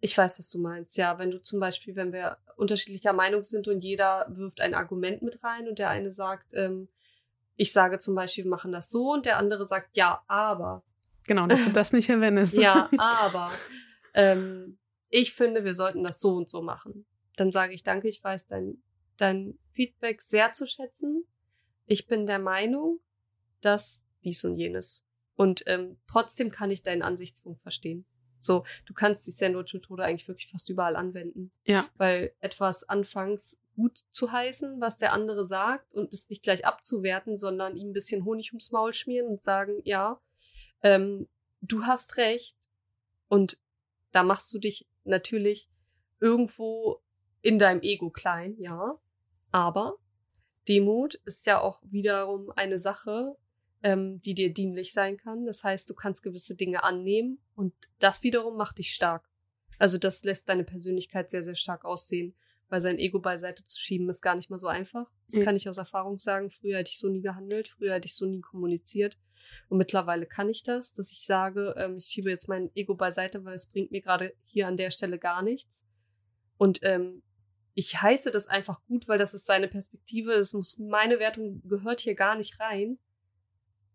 ich 0.00 0.16
weiß, 0.16 0.38
was 0.38 0.48
du 0.50 0.58
meinst. 0.58 0.96
Ja, 0.96 1.18
wenn 1.18 1.30
du 1.30 1.42
zum 1.42 1.60
Beispiel, 1.60 1.94
wenn 1.94 2.10
wir 2.14 2.38
unterschiedlicher 2.56 3.12
Meinung 3.12 3.42
sind 3.42 3.68
und 3.68 3.84
jeder 3.84 4.26
wirft 4.30 4.62
ein 4.62 4.72
Argument 4.74 5.20
mit 5.20 5.44
rein 5.44 5.68
und 5.68 5.78
der 5.78 5.90
eine 5.90 6.10
sagt, 6.10 6.54
ähm, 6.54 6.88
ich 7.56 7.72
sage 7.72 7.98
zum 7.98 8.14
Beispiel, 8.14 8.44
wir 8.44 8.50
machen 8.50 8.72
das 8.72 8.90
so 8.90 9.12
und 9.12 9.26
der 9.26 9.38
andere 9.38 9.64
sagt, 9.64 9.96
ja, 9.96 10.22
aber. 10.26 10.82
Genau, 11.26 11.46
dass 11.46 11.64
du 11.64 11.70
das 11.72 11.92
nicht 11.92 12.06
verwendest. 12.06 12.54
Ja, 12.54 12.88
aber. 12.98 13.50
ähm, 14.14 14.78
ich 15.08 15.34
finde, 15.34 15.64
wir 15.64 15.74
sollten 15.74 16.02
das 16.02 16.20
so 16.20 16.36
und 16.36 16.48
so 16.48 16.62
machen. 16.62 17.06
Dann 17.36 17.52
sage 17.52 17.74
ich, 17.74 17.82
danke, 17.82 18.08
ich 18.08 18.22
weiß 18.22 18.46
dein, 18.46 18.82
dein 19.16 19.58
Feedback 19.72 20.22
sehr 20.22 20.52
zu 20.52 20.66
schätzen. 20.66 21.26
Ich 21.86 22.06
bin 22.06 22.26
der 22.26 22.38
Meinung, 22.38 23.00
dass 23.60 24.04
dies 24.24 24.44
und 24.44 24.56
jenes. 24.56 25.04
Und 25.34 25.62
ähm, 25.66 25.98
trotzdem 26.10 26.50
kann 26.50 26.70
ich 26.70 26.82
deinen 26.82 27.02
Ansichtspunkt 27.02 27.60
verstehen. 27.62 28.06
So, 28.38 28.64
du 28.86 28.94
kannst 28.94 29.26
die 29.26 29.30
Sandwich-Methode 29.30 30.02
eigentlich 30.02 30.28
wirklich 30.28 30.48
fast 30.48 30.68
überall 30.68 30.96
anwenden. 30.96 31.50
Ja. 31.64 31.86
Weil 31.96 32.34
etwas 32.40 32.88
anfangs 32.88 33.60
gut 33.74 34.04
zu 34.10 34.32
heißen, 34.32 34.80
was 34.80 34.98
der 34.98 35.12
andere 35.12 35.44
sagt 35.44 35.92
und 35.94 36.12
es 36.12 36.28
nicht 36.28 36.42
gleich 36.42 36.64
abzuwerten, 36.64 37.36
sondern 37.36 37.76
ihm 37.76 37.90
ein 37.90 37.92
bisschen 37.92 38.24
Honig 38.24 38.52
ums 38.52 38.70
Maul 38.70 38.92
schmieren 38.92 39.28
und 39.28 39.42
sagen, 39.42 39.80
ja, 39.84 40.20
ähm, 40.82 41.28
du 41.60 41.84
hast 41.84 42.16
recht. 42.16 42.56
Und 43.28 43.58
da 44.10 44.22
machst 44.22 44.52
du 44.52 44.58
dich 44.58 44.86
natürlich 45.04 45.70
irgendwo 46.20 47.00
in 47.40 47.58
deinem 47.58 47.80
Ego 47.82 48.10
klein, 48.10 48.56
ja. 48.58 48.98
Aber 49.50 49.98
Demut 50.68 51.16
ist 51.24 51.46
ja 51.46 51.60
auch 51.60 51.80
wiederum 51.82 52.50
eine 52.54 52.78
Sache, 52.78 53.36
ähm, 53.82 54.20
die 54.20 54.34
dir 54.34 54.52
dienlich 54.52 54.92
sein 54.92 55.16
kann. 55.16 55.46
Das 55.46 55.64
heißt, 55.64 55.88
du 55.90 55.94
kannst 55.94 56.22
gewisse 56.22 56.54
Dinge 56.54 56.84
annehmen 56.84 57.40
und 57.54 57.74
das 57.98 58.22
wiederum 58.22 58.56
macht 58.56 58.78
dich 58.78 58.94
stark. 58.94 59.28
Also 59.78 59.98
das 59.98 60.22
lässt 60.24 60.48
deine 60.48 60.64
Persönlichkeit 60.64 61.30
sehr, 61.30 61.42
sehr 61.42 61.56
stark 61.56 61.84
aussehen, 61.84 62.34
weil 62.72 62.80
sein 62.80 62.98
Ego 62.98 63.20
beiseite 63.20 63.62
zu 63.64 63.78
schieben 63.78 64.08
ist 64.08 64.22
gar 64.22 64.34
nicht 64.34 64.48
mal 64.48 64.58
so 64.58 64.66
einfach. 64.66 65.06
Das 65.26 65.36
Ja. 65.36 65.44
kann 65.44 65.56
ich 65.56 65.68
aus 65.68 65.76
Erfahrung 65.76 66.18
sagen. 66.18 66.48
Früher 66.48 66.78
hätte 66.78 66.88
ich 66.88 66.98
so 66.98 67.10
nie 67.10 67.20
gehandelt, 67.20 67.68
früher 67.68 67.92
hätte 67.92 68.06
ich 68.06 68.14
so 68.16 68.24
nie 68.24 68.40
kommuniziert. 68.40 69.18
Und 69.68 69.76
mittlerweile 69.76 70.24
kann 70.24 70.48
ich 70.48 70.62
das, 70.62 70.94
dass 70.94 71.12
ich 71.12 71.26
sage, 71.26 71.74
ähm, 71.76 71.98
ich 71.98 72.06
schiebe 72.06 72.30
jetzt 72.30 72.48
mein 72.48 72.74
Ego 72.74 72.94
beiseite, 72.94 73.44
weil 73.44 73.56
es 73.56 73.66
bringt 73.66 73.90
mir 73.90 74.00
gerade 74.00 74.32
hier 74.44 74.68
an 74.68 74.78
der 74.78 74.90
Stelle 74.90 75.18
gar 75.18 75.42
nichts. 75.42 75.84
Und 76.56 76.78
ähm, 76.80 77.22
ich 77.74 78.00
heiße 78.00 78.30
das 78.30 78.46
einfach 78.46 78.82
gut, 78.86 79.06
weil 79.06 79.18
das 79.18 79.34
ist 79.34 79.44
seine 79.44 79.68
Perspektive. 79.68 80.32
Es 80.32 80.54
muss 80.54 80.78
meine 80.78 81.18
Wertung 81.18 81.60
gehört 81.68 82.00
hier 82.00 82.14
gar 82.14 82.36
nicht 82.36 82.58
rein. 82.58 82.98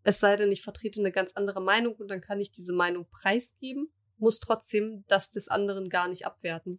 Es 0.04 0.20
sei 0.20 0.36
denn, 0.36 0.52
ich 0.52 0.62
vertrete 0.62 1.00
eine 1.00 1.10
ganz 1.10 1.32
andere 1.32 1.60
Meinung 1.60 1.96
und 1.96 2.06
dann 2.06 2.20
kann 2.20 2.38
ich 2.38 2.52
diese 2.52 2.72
Meinung 2.74 3.08
preisgeben, 3.10 3.88
muss 4.18 4.38
trotzdem 4.38 5.04
das 5.08 5.32
des 5.32 5.48
anderen 5.48 5.88
gar 5.88 6.06
nicht 6.06 6.26
abwerten. 6.26 6.78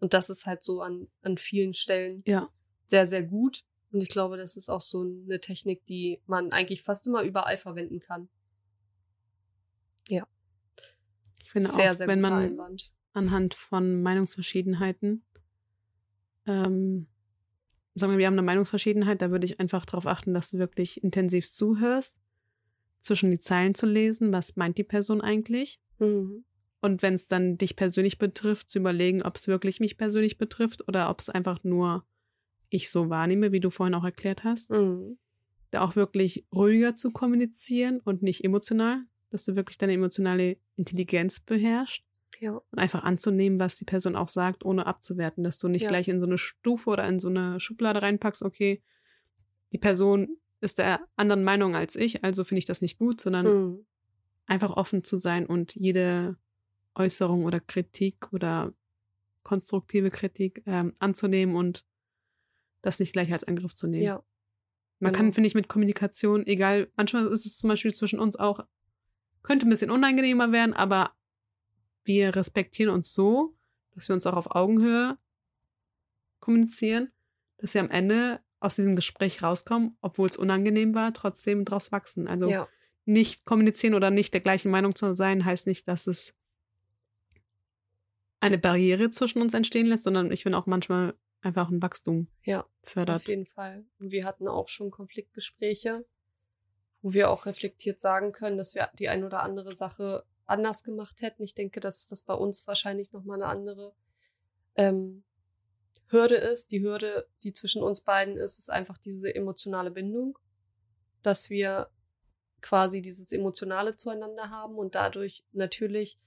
Und 0.00 0.14
das 0.14 0.30
ist 0.30 0.46
halt 0.46 0.64
so 0.64 0.82
an, 0.82 1.08
an 1.22 1.38
vielen 1.38 1.74
Stellen 1.74 2.22
Ja. 2.26 2.50
sehr, 2.86 3.06
sehr 3.06 3.22
gut. 3.22 3.64
Und 3.92 4.00
ich 4.00 4.08
glaube, 4.08 4.36
das 4.36 4.56
ist 4.56 4.68
auch 4.68 4.80
so 4.80 5.02
eine 5.02 5.40
Technik, 5.40 5.84
die 5.86 6.20
man 6.26 6.52
eigentlich 6.52 6.82
fast 6.82 7.06
immer 7.06 7.22
überall 7.22 7.56
verwenden 7.56 8.00
kann. 8.00 8.28
Ich 11.46 11.52
finde 11.52 11.70
sehr, 11.70 11.92
auch, 11.92 11.96
sehr 11.96 12.08
wenn 12.08 12.20
man 12.20 12.32
Einwand. 12.32 12.92
anhand 13.12 13.54
von 13.54 14.02
Meinungsverschiedenheiten, 14.02 15.24
ähm, 16.46 17.06
sagen 17.94 18.12
wir, 18.12 18.18
wir 18.18 18.26
haben 18.26 18.34
eine 18.34 18.42
Meinungsverschiedenheit, 18.42 19.22
da 19.22 19.30
würde 19.30 19.46
ich 19.46 19.58
einfach 19.60 19.86
darauf 19.86 20.06
achten, 20.06 20.34
dass 20.34 20.50
du 20.50 20.58
wirklich 20.58 21.02
intensiv 21.02 21.50
zuhörst, 21.50 22.20
zwischen 23.00 23.30
die 23.30 23.38
Zeilen 23.38 23.74
zu 23.74 23.86
lesen, 23.86 24.32
was 24.32 24.56
meint 24.56 24.76
die 24.76 24.84
Person 24.84 25.20
eigentlich. 25.20 25.80
Mhm. 25.98 26.44
Und 26.80 27.02
wenn 27.02 27.14
es 27.14 27.26
dann 27.26 27.58
dich 27.58 27.76
persönlich 27.76 28.18
betrifft, 28.18 28.68
zu 28.68 28.78
überlegen, 28.78 29.22
ob 29.22 29.36
es 29.36 29.48
wirklich 29.48 29.80
mich 29.80 29.96
persönlich 29.96 30.38
betrifft 30.38 30.86
oder 30.88 31.10
ob 31.10 31.20
es 31.20 31.28
einfach 31.28 31.64
nur 31.64 32.04
ich 32.68 32.90
so 32.90 33.08
wahrnehme, 33.08 33.52
wie 33.52 33.60
du 33.60 33.70
vorhin 33.70 33.94
auch 33.94 34.04
erklärt 34.04 34.44
hast. 34.44 34.70
Mhm. 34.70 35.18
Da 35.70 35.80
auch 35.82 35.96
wirklich 35.96 36.46
ruhiger 36.54 36.94
zu 36.94 37.10
kommunizieren 37.10 38.00
und 38.00 38.22
nicht 38.22 38.44
emotional, 38.44 39.02
dass 39.30 39.44
du 39.44 39.56
wirklich 39.56 39.78
deine 39.78 39.94
emotionale 39.94 40.58
Intelligenz 40.76 41.40
beherrschst 41.40 42.04
Ja. 42.40 42.52
und 42.70 42.78
einfach 42.78 43.02
anzunehmen, 43.04 43.58
was 43.58 43.76
die 43.76 43.84
Person 43.84 44.14
auch 44.16 44.28
sagt, 44.28 44.64
ohne 44.64 44.86
abzuwerten, 44.86 45.42
dass 45.44 45.58
du 45.58 45.68
nicht 45.68 45.82
Ja. 45.82 45.88
gleich 45.88 46.08
in 46.08 46.20
so 46.20 46.26
eine 46.26 46.38
Stufe 46.38 46.90
oder 46.90 47.06
in 47.08 47.18
so 47.18 47.28
eine 47.28 47.58
Schublade 47.58 48.02
reinpackst, 48.02 48.42
okay, 48.42 48.82
die 49.72 49.78
Person 49.78 50.38
ist 50.60 50.78
der 50.78 51.00
anderen 51.16 51.42
Meinung 51.44 51.74
als 51.74 51.96
ich, 51.96 52.22
also 52.24 52.44
finde 52.44 52.60
ich 52.60 52.64
das 52.64 52.80
nicht 52.82 52.98
gut, 52.98 53.20
sondern 53.20 53.46
Mhm. 53.46 53.86
einfach 54.46 54.70
offen 54.70 55.02
zu 55.04 55.16
sein 55.16 55.46
und 55.46 55.74
jede 55.74 56.36
Äußerung 56.96 57.44
oder 57.44 57.60
Kritik 57.60 58.32
oder 58.32 58.72
konstruktive 59.42 60.10
Kritik 60.10 60.62
ähm, 60.66 60.92
anzunehmen 60.98 61.54
und 61.54 61.84
das 62.82 62.98
nicht 62.98 63.12
gleich 63.12 63.32
als 63.32 63.44
Angriff 63.44 63.74
zu 63.74 63.86
nehmen. 63.86 64.02
Ja. 64.02 64.22
Man 64.98 65.12
genau. 65.12 65.24
kann, 65.24 65.32
finde 65.32 65.46
ich, 65.46 65.54
mit 65.54 65.68
Kommunikation, 65.68 66.46
egal, 66.46 66.90
manchmal 66.96 67.26
ist 67.28 67.46
es 67.46 67.58
zum 67.58 67.68
Beispiel 67.68 67.92
zwischen 67.94 68.18
uns 68.18 68.36
auch, 68.36 68.66
könnte 69.42 69.66
ein 69.66 69.70
bisschen 69.70 69.90
unangenehmer 69.90 70.52
werden, 70.52 70.72
aber 70.72 71.12
wir 72.04 72.34
respektieren 72.34 72.92
uns 72.92 73.12
so, 73.12 73.56
dass 73.94 74.08
wir 74.08 74.14
uns 74.14 74.26
auch 74.26 74.36
auf 74.36 74.54
Augenhöhe 74.54 75.18
kommunizieren, 76.40 77.12
dass 77.58 77.74
wir 77.74 77.80
am 77.80 77.90
Ende 77.90 78.40
aus 78.60 78.76
diesem 78.76 78.96
Gespräch 78.96 79.42
rauskommen, 79.42 79.96
obwohl 80.00 80.28
es 80.28 80.36
unangenehm 80.36 80.94
war, 80.94 81.12
trotzdem 81.12 81.64
draus 81.64 81.92
wachsen. 81.92 82.26
Also 82.26 82.48
ja. 82.48 82.68
nicht 83.04 83.44
kommunizieren 83.44 83.94
oder 83.94 84.10
nicht 84.10 84.32
der 84.32 84.40
gleichen 84.40 84.70
Meinung 84.70 84.94
zu 84.94 85.14
sein, 85.14 85.44
heißt 85.44 85.66
nicht, 85.66 85.86
dass 85.88 86.06
es 86.06 86.34
eine 88.40 88.58
Barriere 88.58 89.10
zwischen 89.10 89.42
uns 89.42 89.54
entstehen 89.54 89.86
lässt, 89.86 90.04
sondern 90.04 90.30
ich 90.30 90.42
finde 90.42 90.58
auch 90.58 90.66
manchmal 90.66 91.14
einfach 91.40 91.70
ein 91.70 91.82
Wachstum 91.82 92.28
Ja, 92.44 92.66
fördert. 92.82 93.16
Auf 93.16 93.28
jeden 93.28 93.46
Fall. 93.46 93.84
Und 93.98 94.10
wir 94.10 94.24
hatten 94.24 94.48
auch 94.48 94.68
schon 94.68 94.90
Konfliktgespräche, 94.90 96.04
wo 97.02 97.12
wir 97.12 97.30
auch 97.30 97.46
reflektiert 97.46 98.00
sagen 98.00 98.32
können, 98.32 98.56
dass 98.56 98.74
wir 98.74 98.90
die 98.98 99.08
ein 99.08 99.24
oder 99.24 99.42
andere 99.42 99.74
Sache 99.74 100.24
anders 100.46 100.84
gemacht 100.84 101.22
hätten. 101.22 101.42
Ich 101.42 101.54
denke, 101.54 101.80
dass 101.80 102.08
das 102.08 102.22
bei 102.22 102.34
uns 102.34 102.66
wahrscheinlich 102.66 103.12
nochmal 103.12 103.42
eine 103.42 103.50
andere 103.50 103.94
ähm, 104.76 105.24
Hürde 106.08 106.36
ist. 106.36 106.72
Die 106.72 106.82
Hürde, 106.82 107.28
die 107.42 107.52
zwischen 107.52 107.82
uns 107.82 108.00
beiden 108.02 108.36
ist, 108.36 108.58
ist 108.58 108.70
einfach 108.70 108.98
diese 108.98 109.34
emotionale 109.34 109.90
Bindung, 109.90 110.38
dass 111.22 111.50
wir 111.50 111.90
quasi 112.60 113.02
dieses 113.02 113.32
Emotionale 113.32 113.96
zueinander 113.96 114.50
haben 114.50 114.76
und 114.76 114.94
dadurch 114.94 115.44
natürlich, 115.52 116.18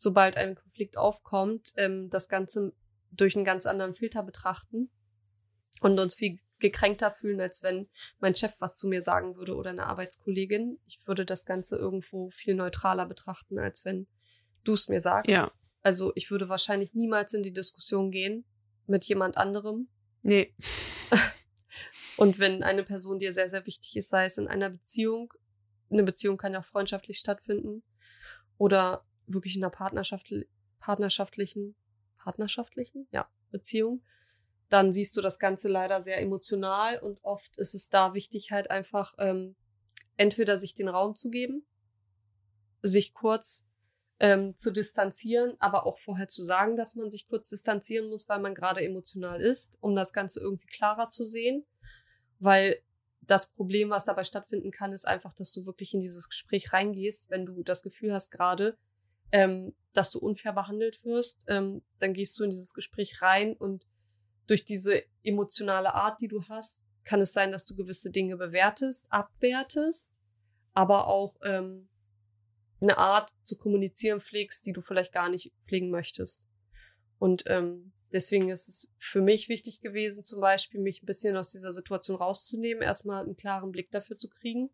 sobald 0.00 0.36
ein 0.36 0.54
Konflikt 0.54 0.96
aufkommt, 0.96 1.72
ähm, 1.76 2.08
das 2.10 2.28
Ganze 2.28 2.72
durch 3.10 3.36
einen 3.36 3.44
ganz 3.44 3.66
anderen 3.66 3.94
Filter 3.94 4.22
betrachten 4.22 4.90
und 5.80 5.98
uns 5.98 6.14
viel 6.14 6.38
gekränkter 6.58 7.12
fühlen, 7.12 7.40
als 7.40 7.62
wenn 7.62 7.88
mein 8.18 8.34
Chef 8.34 8.54
was 8.58 8.78
zu 8.78 8.88
mir 8.88 9.00
sagen 9.00 9.36
würde 9.36 9.54
oder 9.54 9.70
eine 9.70 9.86
Arbeitskollegin. 9.86 10.78
Ich 10.86 11.00
würde 11.06 11.24
das 11.24 11.44
Ganze 11.44 11.76
irgendwo 11.76 12.30
viel 12.30 12.54
neutraler 12.54 13.06
betrachten, 13.06 13.58
als 13.58 13.84
wenn 13.84 14.08
du 14.64 14.72
es 14.72 14.88
mir 14.88 15.00
sagst. 15.00 15.30
Ja. 15.30 15.50
Also 15.82 16.12
ich 16.16 16.30
würde 16.30 16.48
wahrscheinlich 16.48 16.94
niemals 16.94 17.32
in 17.32 17.42
die 17.42 17.52
Diskussion 17.52 18.10
gehen 18.10 18.44
mit 18.86 19.04
jemand 19.04 19.36
anderem, 19.36 19.88
Nee, 20.22 20.54
Und 22.16 22.38
wenn 22.38 22.62
eine 22.62 22.82
Person 22.82 23.18
dir 23.18 23.32
sehr, 23.32 23.48
sehr 23.48 23.64
wichtig 23.66 23.96
ist, 23.96 24.08
sei 24.08 24.24
es 24.24 24.38
in 24.38 24.48
einer 24.48 24.70
Beziehung, 24.70 25.32
eine 25.90 26.02
Beziehung 26.02 26.36
kann 26.36 26.52
ja 26.52 26.58
auch 26.58 26.64
freundschaftlich 26.64 27.18
stattfinden 27.18 27.82
oder 28.56 29.06
wirklich 29.28 29.56
in 29.56 29.62
einer 29.62 29.70
Partnerschaft, 29.70 30.32
partnerschaftlichen, 30.78 31.74
partnerschaftlichen, 32.18 33.08
ja, 33.10 33.28
Beziehung, 33.50 34.02
dann 34.68 34.92
siehst 34.92 35.16
du 35.16 35.20
das 35.20 35.38
Ganze 35.38 35.68
leider 35.68 36.02
sehr 36.02 36.20
emotional 36.20 36.98
und 36.98 37.18
oft 37.22 37.56
ist 37.56 37.74
es 37.74 37.88
da 37.88 38.14
wichtig, 38.14 38.50
halt 38.50 38.70
einfach 38.70 39.14
ähm, 39.18 39.56
entweder 40.16 40.58
sich 40.58 40.74
den 40.74 40.88
Raum 40.88 41.16
zu 41.16 41.30
geben, 41.30 41.66
sich 42.82 43.14
kurz 43.14 43.64
ähm, 44.20 44.56
zu 44.56 44.72
distanzieren, 44.72 45.54
aber 45.58 45.86
auch 45.86 45.96
vorher 45.96 46.28
zu 46.28 46.44
sagen, 46.44 46.76
dass 46.76 46.96
man 46.96 47.10
sich 47.10 47.28
kurz 47.28 47.48
distanzieren 47.48 48.08
muss, 48.10 48.28
weil 48.28 48.40
man 48.40 48.54
gerade 48.54 48.84
emotional 48.84 49.40
ist, 49.40 49.78
um 49.80 49.94
das 49.94 50.12
Ganze 50.12 50.40
irgendwie 50.40 50.66
klarer 50.66 51.08
zu 51.08 51.24
sehen. 51.24 51.64
Weil 52.40 52.82
das 53.20 53.50
Problem, 53.50 53.90
was 53.90 54.04
dabei 54.04 54.24
stattfinden 54.24 54.70
kann, 54.70 54.92
ist 54.92 55.06
einfach, 55.06 55.34
dass 55.34 55.52
du 55.52 55.66
wirklich 55.66 55.94
in 55.94 56.00
dieses 56.00 56.28
Gespräch 56.28 56.72
reingehst, 56.72 57.30
wenn 57.30 57.46
du 57.46 57.62
das 57.62 57.82
Gefühl 57.82 58.12
hast 58.12 58.30
gerade, 58.30 58.76
ähm, 59.32 59.74
dass 59.92 60.10
du 60.10 60.18
unfair 60.18 60.52
behandelt 60.52 61.04
wirst, 61.04 61.44
ähm, 61.48 61.82
dann 61.98 62.14
gehst 62.14 62.38
du 62.38 62.44
in 62.44 62.50
dieses 62.50 62.74
Gespräch 62.74 63.20
rein 63.22 63.54
und 63.54 63.86
durch 64.46 64.64
diese 64.64 65.02
emotionale 65.22 65.94
Art, 65.94 66.20
die 66.20 66.28
du 66.28 66.42
hast, 66.48 66.84
kann 67.04 67.20
es 67.20 67.32
sein, 67.32 67.52
dass 67.52 67.64
du 67.64 67.74
gewisse 67.74 68.10
Dinge 68.10 68.36
bewertest, 68.36 69.06
abwertest, 69.10 70.16
aber 70.74 71.06
auch 71.06 71.36
ähm, 71.42 71.88
eine 72.80 72.98
Art 72.98 73.30
zu 73.42 73.58
kommunizieren 73.58 74.20
pflegst, 74.20 74.66
die 74.66 74.72
du 74.72 74.82
vielleicht 74.82 75.12
gar 75.12 75.28
nicht 75.28 75.52
pflegen 75.66 75.90
möchtest. 75.90 76.48
Und 77.18 77.44
ähm, 77.46 77.92
deswegen 78.12 78.48
ist 78.48 78.68
es 78.68 78.92
für 78.98 79.20
mich 79.20 79.48
wichtig 79.48 79.80
gewesen, 79.80 80.22
zum 80.22 80.40
Beispiel 80.40 80.80
mich 80.80 81.02
ein 81.02 81.06
bisschen 81.06 81.36
aus 81.36 81.50
dieser 81.50 81.72
Situation 81.72 82.16
rauszunehmen, 82.16 82.82
erstmal 82.82 83.24
einen 83.24 83.36
klaren 83.36 83.72
Blick 83.72 83.90
dafür 83.90 84.16
zu 84.16 84.28
kriegen 84.28 84.70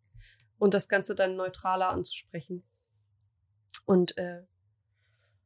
und 0.59 0.75
das 0.75 0.89
Ganze 0.89 1.15
dann 1.15 1.37
neutraler 1.37 1.89
anzusprechen. 1.89 2.65
Und 3.85 4.17
äh, 4.19 4.43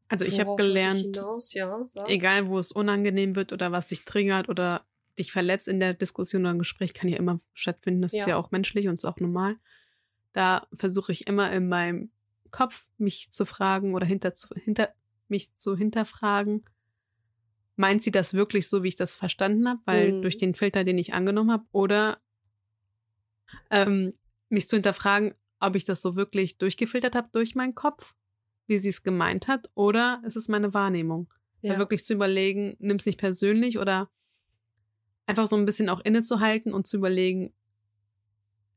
also 0.08 0.24
ich 0.24 0.40
habe 0.40 0.56
gelernt, 0.56 1.20
ja, 1.52 1.76
egal 2.06 2.48
wo 2.48 2.58
es 2.58 2.72
unangenehm 2.72 3.36
wird 3.36 3.52
oder 3.52 3.72
was 3.72 3.88
dich 3.88 4.04
triggert 4.04 4.48
oder 4.48 4.86
dich 5.18 5.32
verletzt 5.32 5.68
in 5.68 5.80
der 5.80 5.94
Diskussion 5.94 6.42
oder 6.42 6.52
im 6.52 6.58
Gespräch, 6.58 6.94
kann 6.94 7.08
ja 7.08 7.18
immer 7.18 7.38
stattfinden. 7.52 8.02
Das 8.02 8.12
ja. 8.12 8.20
ist 8.20 8.28
ja 8.28 8.36
auch 8.36 8.50
menschlich 8.50 8.88
und 8.88 8.94
ist 8.94 9.04
auch 9.04 9.18
normal. 9.18 9.56
Da 10.32 10.66
versuche 10.72 11.12
ich 11.12 11.26
immer 11.26 11.52
in 11.52 11.68
meinem 11.68 12.10
Kopf 12.50 12.86
mich 12.96 13.30
zu 13.30 13.44
fragen 13.44 13.94
oder 13.94 14.06
hinter, 14.06 14.32
hinter 14.54 14.94
mich 15.28 15.54
zu 15.56 15.76
hinterfragen, 15.76 16.64
meint 17.76 18.02
sie 18.02 18.10
das 18.10 18.34
wirklich 18.34 18.68
so, 18.68 18.82
wie 18.82 18.88
ich 18.88 18.96
das 18.96 19.14
verstanden 19.14 19.68
habe, 19.68 19.80
weil 19.84 20.12
mhm. 20.12 20.22
durch 20.22 20.36
den 20.36 20.54
Filter, 20.54 20.84
den 20.84 20.98
ich 20.98 21.14
angenommen 21.14 21.52
habe, 21.52 21.64
oder 21.72 22.18
ähm, 23.70 24.12
mich 24.48 24.68
zu 24.68 24.76
hinterfragen, 24.76 25.34
ob 25.60 25.76
ich 25.76 25.84
das 25.84 26.00
so 26.00 26.16
wirklich 26.16 26.58
durchgefiltert 26.58 27.14
habe 27.14 27.28
durch 27.32 27.54
meinen 27.54 27.74
Kopf, 27.74 28.14
wie 28.68 28.78
sie 28.78 28.90
es 28.90 29.02
gemeint 29.02 29.48
hat, 29.48 29.70
oder 29.74 30.22
ist 30.24 30.36
es 30.36 30.48
meine 30.48 30.74
Wahrnehmung? 30.74 31.32
Ja. 31.62 31.72
Da 31.72 31.78
wirklich 31.78 32.04
zu 32.04 32.14
überlegen, 32.14 32.76
nimm 32.78 32.96
es 32.96 33.06
nicht 33.06 33.18
persönlich 33.18 33.78
oder 33.78 34.10
einfach 35.26 35.46
so 35.46 35.56
ein 35.56 35.64
bisschen 35.64 35.88
auch 35.88 36.00
innezuhalten 36.00 36.72
und 36.72 36.86
zu 36.86 36.98
überlegen, 36.98 37.52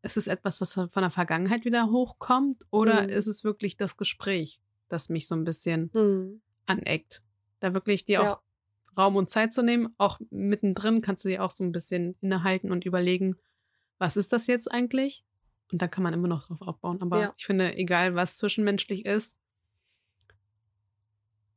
ist 0.01 0.17
es 0.17 0.27
etwas, 0.27 0.59
was 0.61 0.73
von 0.73 0.89
der 0.95 1.11
Vergangenheit 1.11 1.63
wieder 1.63 1.91
hochkommt 1.91 2.65
oder 2.71 3.03
mhm. 3.03 3.09
ist 3.09 3.27
es 3.27 3.43
wirklich 3.43 3.77
das 3.77 3.97
Gespräch, 3.97 4.59
das 4.89 5.09
mich 5.09 5.27
so 5.27 5.35
ein 5.35 5.43
bisschen 5.43 5.91
mhm. 5.93 6.41
aneckt? 6.65 7.21
Da 7.59 7.73
wirklich 7.73 8.05
dir 8.05 8.13
ja. 8.13 8.33
auch 8.33 8.41
Raum 8.97 9.15
und 9.15 9.29
Zeit 9.29 9.53
zu 9.53 9.61
nehmen, 9.61 9.93
auch 9.97 10.19
mittendrin 10.31 11.01
kannst 11.01 11.23
du 11.23 11.29
dir 11.29 11.43
auch 11.43 11.51
so 11.51 11.63
ein 11.63 11.71
bisschen 11.71 12.15
innehalten 12.19 12.71
und 12.71 12.85
überlegen, 12.85 13.35
was 13.99 14.17
ist 14.17 14.33
das 14.33 14.47
jetzt 14.47 14.69
eigentlich? 14.69 15.23
Und 15.71 15.81
dann 15.81 15.91
kann 15.91 16.03
man 16.03 16.13
immer 16.13 16.27
noch 16.27 16.47
drauf 16.47 16.61
aufbauen. 16.61 17.01
Aber 17.01 17.21
ja. 17.21 17.33
ich 17.37 17.45
finde, 17.45 17.75
egal 17.77 18.15
was 18.15 18.37
zwischenmenschlich 18.37 19.05
ist, 19.05 19.37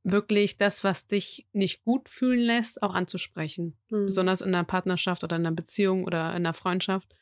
wirklich 0.05 0.57
das, 0.57 0.85
was 0.85 1.07
dich 1.07 1.47
nicht 1.53 1.83
gut 1.83 2.09
fühlen 2.09 2.41
lässt, 2.41 2.83
auch 2.83 2.95
anzusprechen. 2.95 3.77
Mhm. 3.91 4.05
Besonders 4.05 4.41
in 4.41 4.55
einer 4.55 4.65
Partnerschaft 4.65 5.25
oder 5.25 5.37
in 5.37 5.47
einer 5.47 5.55
Beziehung 5.57 6.05
oder 6.05 6.31
in 6.31 6.37
einer 6.37 6.55
Freundschaft 6.55 7.15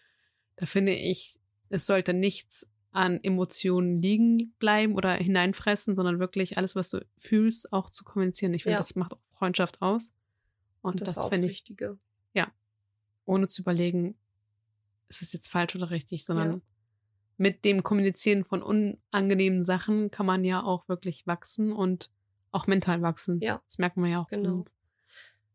da 0.57 0.67
finde 0.67 0.95
ich, 0.95 1.41
es 1.71 1.87
sollte 1.87 2.15
nichts 2.15 2.69
an 2.91 3.19
Emotionen 3.23 4.03
liegen 4.03 4.55
bleiben 4.59 4.95
oder 4.95 5.15
hineinfressen, 5.15 5.95
sondern 5.95 6.19
wirklich 6.21 6.59
alles, 6.59 6.77
was 6.77 6.91
du 6.91 7.05
fühlst, 7.17 7.73
auch 7.73 7.89
zu 7.89 8.05
kommunizieren. 8.05 8.53
Ich 8.55 8.65
finde, 8.65 8.75
ja. 8.75 8.79
das 8.79 8.95
macht 8.95 9.15
auch 9.15 9.21
Freundschaft 9.33 9.81
aus. 9.81 10.13
Und 10.83 11.01
das, 11.01 11.15
das 11.15 11.27
finde 11.27 11.49
ich. 11.49 11.65
Ja. 12.35 12.53
Ohne 13.25 13.49
zu 13.49 13.63
überlegen, 13.63 14.15
ist 15.09 15.23
es 15.23 15.33
jetzt 15.33 15.49
falsch 15.49 15.75
oder 15.75 15.91
richtig, 15.91 16.25
sondern 16.25 16.53
ja. 16.53 16.61
mit 17.39 17.65
dem 17.65 17.83
Kommunizieren 17.83 18.45
von 18.45 18.63
unangenehmen 18.63 19.63
Sachen 19.63 20.11
kann 20.11 20.27
man 20.27 20.45
ja 20.45 20.63
auch 20.63 20.89
wirklich 20.89 21.27
wachsen 21.27 21.73
und 21.73 22.11
auch 22.53 22.67
mental 22.67 23.03
wachsen. 23.03 23.41
Ja. 23.41 23.63
Das 23.67 23.79
merkt 23.79 23.97
man 23.97 24.11
ja 24.11 24.23
auch. 24.23 24.29
Genau. 24.29 24.65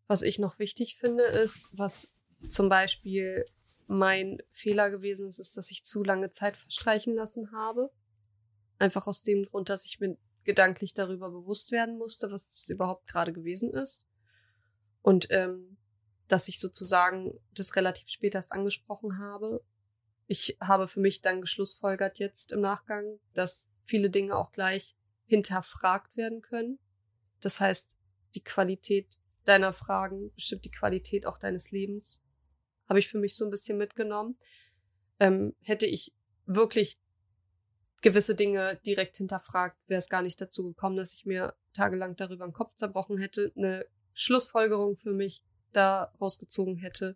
Was 0.07 0.21
ich 0.21 0.39
noch 0.39 0.59
wichtig 0.59 0.97
finde, 0.97 1.23
ist, 1.23 1.69
was 1.73 2.13
zum 2.49 2.69
Beispiel 2.69 3.45
mein 3.87 4.39
Fehler 4.51 4.89
gewesen 4.89 5.27
ist, 5.27 5.39
ist, 5.39 5.55
dass 5.57 5.71
ich 5.71 5.83
zu 5.83 6.03
lange 6.03 6.29
Zeit 6.29 6.57
verstreichen 6.57 7.15
lassen 7.15 7.51
habe. 7.51 7.91
Einfach 8.79 9.07
aus 9.07 9.23
dem 9.23 9.43
Grund, 9.43 9.69
dass 9.69 9.85
ich 9.85 9.99
mir 9.99 10.17
gedanklich 10.43 10.93
darüber 10.93 11.29
bewusst 11.29 11.71
werden 11.71 11.97
musste, 11.97 12.31
was 12.31 12.51
das 12.51 12.69
überhaupt 12.69 13.07
gerade 13.07 13.33
gewesen 13.33 13.71
ist. 13.71 14.05
Und 15.01 15.27
ähm, 15.31 15.77
dass 16.27 16.47
ich 16.47 16.59
sozusagen 16.59 17.39
das 17.53 17.75
relativ 17.75 18.09
spät 18.09 18.35
erst 18.35 18.51
angesprochen 18.51 19.17
habe. 19.17 19.63
Ich 20.27 20.57
habe 20.59 20.87
für 20.87 20.99
mich 20.99 21.21
dann 21.21 21.41
geschlussfolgert 21.41 22.19
jetzt 22.19 22.51
im 22.51 22.59
Nachgang, 22.59 23.19
dass 23.33 23.69
viele 23.83 24.09
Dinge 24.09 24.35
auch 24.35 24.51
gleich 24.51 24.97
hinterfragt 25.25 26.17
werden 26.17 26.41
können. 26.41 26.79
Das 27.41 27.59
heißt, 27.59 27.95
die 28.35 28.43
Qualität 28.43 29.07
deiner 29.45 29.73
Fragen 29.73 30.31
bestimmt 30.33 30.65
die 30.65 30.71
Qualität 30.71 31.25
auch 31.25 31.37
deines 31.37 31.71
Lebens 31.71 32.21
habe 32.87 32.99
ich 32.99 33.07
für 33.07 33.17
mich 33.17 33.35
so 33.35 33.45
ein 33.45 33.51
bisschen 33.51 33.77
mitgenommen. 33.77 34.37
Ähm, 35.19 35.55
hätte 35.61 35.85
ich 35.85 36.13
wirklich 36.45 36.97
gewisse 38.01 38.35
Dinge 38.35 38.79
direkt 38.85 39.17
hinterfragt, 39.17 39.77
wäre 39.87 39.99
es 39.99 40.09
gar 40.09 40.21
nicht 40.21 40.39
dazu 40.39 40.63
gekommen, 40.63 40.97
dass 40.97 41.13
ich 41.13 41.25
mir 41.25 41.55
tagelang 41.73 42.15
darüber 42.15 42.45
den 42.45 42.53
Kopf 42.53 42.75
zerbrochen 42.75 43.17
hätte, 43.17 43.51
eine 43.55 43.85
Schlussfolgerung 44.13 44.95
für 44.95 45.13
mich 45.13 45.43
da 45.73 46.13
rausgezogen 46.21 46.77
hätte 46.77 47.15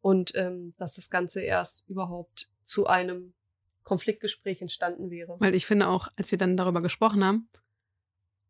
und 0.00 0.34
ähm, 0.34 0.74
dass 0.76 0.96
das 0.96 1.10
Ganze 1.10 1.40
erst 1.40 1.88
überhaupt 1.88 2.48
zu 2.62 2.86
einem 2.86 3.34
Konfliktgespräch 3.82 4.62
entstanden 4.62 5.10
wäre. 5.10 5.36
Weil 5.40 5.54
ich 5.54 5.66
finde 5.66 5.88
auch, 5.88 6.08
als 6.16 6.30
wir 6.30 6.38
dann 6.38 6.56
darüber 6.56 6.82
gesprochen 6.82 7.24
haben, 7.24 7.48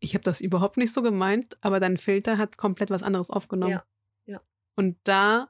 ich 0.03 0.15
habe 0.15 0.25
das 0.25 0.41
überhaupt 0.41 0.77
nicht 0.77 0.93
so 0.93 1.01
gemeint, 1.01 1.57
aber 1.61 1.79
dein 1.79 1.97
Filter 1.97 2.37
hat 2.37 2.57
komplett 2.57 2.91
was 2.91 3.05
anderes 3.05 3.31
aufgenommen. 3.31 3.75
Ja. 3.75 3.85
ja. 4.27 4.41
Und 4.75 4.97
da 5.05 5.49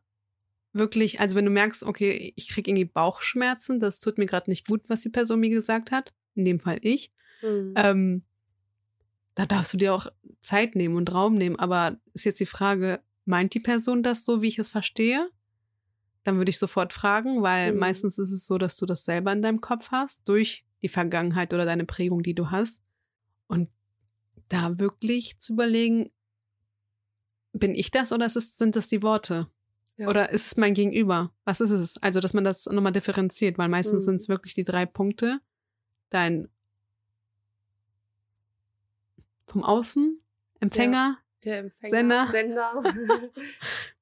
wirklich, 0.74 1.20
also 1.20 1.34
wenn 1.36 1.46
du 1.46 1.50
merkst, 1.50 1.82
okay, 1.82 2.34
ich 2.36 2.48
kriege 2.48 2.70
irgendwie 2.70 2.84
Bauchschmerzen, 2.84 3.80
das 3.80 3.98
tut 3.98 4.18
mir 4.18 4.26
gerade 4.26 4.50
nicht 4.50 4.66
gut, 4.66 4.82
was 4.88 5.00
die 5.00 5.08
Person 5.08 5.40
mir 5.40 5.48
gesagt 5.48 5.90
hat, 5.90 6.12
in 6.34 6.44
dem 6.44 6.60
Fall 6.60 6.78
ich, 6.82 7.10
mhm. 7.42 7.72
ähm, 7.76 8.22
da 9.34 9.46
darfst 9.46 9.72
du 9.72 9.78
dir 9.78 9.94
auch 9.94 10.08
Zeit 10.40 10.76
nehmen 10.76 10.96
und 10.96 11.12
Raum 11.14 11.34
nehmen. 11.34 11.58
Aber 11.58 11.98
ist 12.12 12.24
jetzt 12.24 12.40
die 12.40 12.46
Frage, 12.46 13.00
meint 13.24 13.54
die 13.54 13.60
Person 13.60 14.02
das 14.02 14.26
so, 14.26 14.42
wie 14.42 14.48
ich 14.48 14.58
es 14.58 14.68
verstehe? 14.68 15.30
Dann 16.24 16.36
würde 16.36 16.50
ich 16.50 16.58
sofort 16.58 16.92
fragen, 16.92 17.40
weil 17.40 17.72
mhm. 17.72 17.78
meistens 17.78 18.18
ist 18.18 18.32
es 18.32 18.46
so, 18.46 18.58
dass 18.58 18.76
du 18.76 18.84
das 18.84 19.06
selber 19.06 19.32
in 19.32 19.40
deinem 19.40 19.62
Kopf 19.62 19.90
hast, 19.90 20.28
durch 20.28 20.66
die 20.82 20.88
Vergangenheit 20.88 21.54
oder 21.54 21.64
deine 21.64 21.86
Prägung, 21.86 22.22
die 22.22 22.34
du 22.34 22.50
hast. 22.50 22.82
Und 23.46 23.70
da 24.48 24.78
wirklich 24.78 25.38
zu 25.38 25.54
überlegen, 25.54 26.10
bin 27.52 27.74
ich 27.74 27.90
das 27.90 28.12
oder 28.12 28.26
es, 28.26 28.34
sind 28.34 28.76
das 28.76 28.88
die 28.88 29.02
Worte? 29.02 29.48
Ja. 29.98 30.08
Oder 30.08 30.30
ist 30.30 30.46
es 30.46 30.56
mein 30.56 30.74
Gegenüber? 30.74 31.32
Was 31.44 31.60
ist 31.60 31.70
es? 31.70 31.98
Also, 31.98 32.20
dass 32.20 32.34
man 32.34 32.44
das 32.44 32.66
nochmal 32.66 32.92
differenziert, 32.92 33.58
weil 33.58 33.68
meistens 33.68 34.04
mhm. 34.04 34.10
sind 34.10 34.14
es 34.16 34.28
wirklich 34.28 34.54
die 34.54 34.64
drei 34.64 34.86
Punkte. 34.86 35.40
Dein 36.08 36.48
vom 39.46 39.62
Außen, 39.62 40.18
Empfänger, 40.60 40.94
ja, 40.94 41.18
der 41.44 41.58
Empfänger 41.58 42.26
Sender. 42.26 42.26
Sender. 42.26 42.82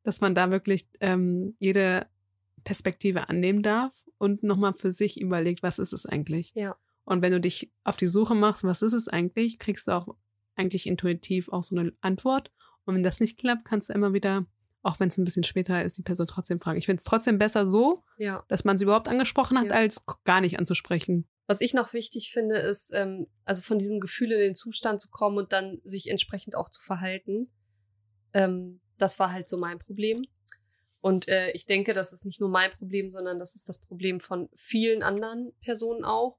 dass 0.05 0.21
man 0.21 0.35
da 0.35 0.53
wirklich 0.53 0.87
ähm, 1.01 1.57
jede 1.59 2.07
Perspektive 2.63 3.29
annehmen 3.29 3.63
darf 3.63 4.05
und 4.19 4.43
nochmal 4.43 4.75
für 4.75 4.93
sich 4.93 5.21
überlegt, 5.21 5.63
was 5.63 5.79
ist 5.79 5.93
es 5.93 6.07
eigentlich? 6.07 6.53
Ja. 6.55 6.77
Und 7.05 7.23
wenn 7.23 7.33
du 7.33 7.41
dich 7.41 7.73
auf 7.83 7.97
die 7.97 8.07
Suche 8.07 8.35
machst, 8.35 8.63
was 8.63 8.83
ist 8.83 8.93
es 8.93 9.09
eigentlich, 9.09 9.59
kriegst 9.59 9.89
du 9.89 9.93
auch 9.93 10.15
eigentlich 10.61 10.87
intuitiv 10.87 11.49
auch 11.51 11.65
so 11.65 11.77
eine 11.77 11.93
Antwort. 12.01 12.51
Und 12.85 12.95
wenn 12.95 13.03
das 13.03 13.21
nicht 13.21 13.39
klappt, 13.39 13.65
kannst 13.65 13.89
du 13.89 13.93
immer 13.93 14.13
wieder 14.13 14.47
auch 14.83 14.99
wenn 14.99 15.09
es 15.09 15.19
ein 15.19 15.25
bisschen 15.25 15.45
später 15.45 15.85
ist, 15.85 15.99
die 15.99 16.03
Person 16.03 16.27
trotzdem 16.27 16.61
fragen. 16.61 16.79
Ich 16.79 16.87
finde 16.87 17.01
es 17.01 17.05
trotzdem 17.05 17.39
besser 17.39 17.67
so, 17.67 18.03
ja. 18.19 18.45
dass 18.49 18.65
man 18.65 18.79
sie 18.79 18.85
überhaupt 18.85 19.09
angesprochen 19.09 19.59
hat, 19.59 19.67
ja. 19.67 19.73
als 19.73 20.05
gar 20.25 20.41
nicht 20.41 20.59
anzusprechen. 20.59 21.29
Was 21.47 21.61
ich 21.61 21.75
noch 21.75 21.93
wichtig 21.93 22.31
finde, 22.33 22.57
ist, 22.57 22.93
ähm, 22.95 23.27
also 23.45 23.63
von 23.63 23.79
diesem 23.79 24.01
Gefühl 24.01 24.33
in 24.33 24.39
den 24.39 24.55
Zustand 24.55 25.01
zu 25.01 25.11
kommen 25.11 25.37
und 25.37 25.53
dann 25.53 25.81
sich 25.83 26.09
entsprechend 26.09 26.55
auch 26.55 26.71
zu 26.71 26.83
verhalten. 26.83 27.51
Ähm, 28.33 28.81
das 28.99 29.19
war 29.19 29.33
halt 29.33 29.49
so 29.49 29.59
mein 29.59 29.79
Problem. 29.79 30.25
Und 31.01 31.29
äh, 31.29 31.51
ich 31.53 31.67
denke, 31.67 31.93
das 31.93 32.13
ist 32.13 32.25
nicht 32.25 32.41
nur 32.41 32.51
mein 32.51 32.71
Problem, 32.73 33.11
sondern 33.11 33.39
das 33.39 33.57
ist 33.57 33.69
das 33.69 33.79
Problem 33.79 34.21
von 34.21 34.49
vielen 34.55 35.03
anderen 35.03 35.53
Personen 35.61 36.05
auch. 36.05 36.39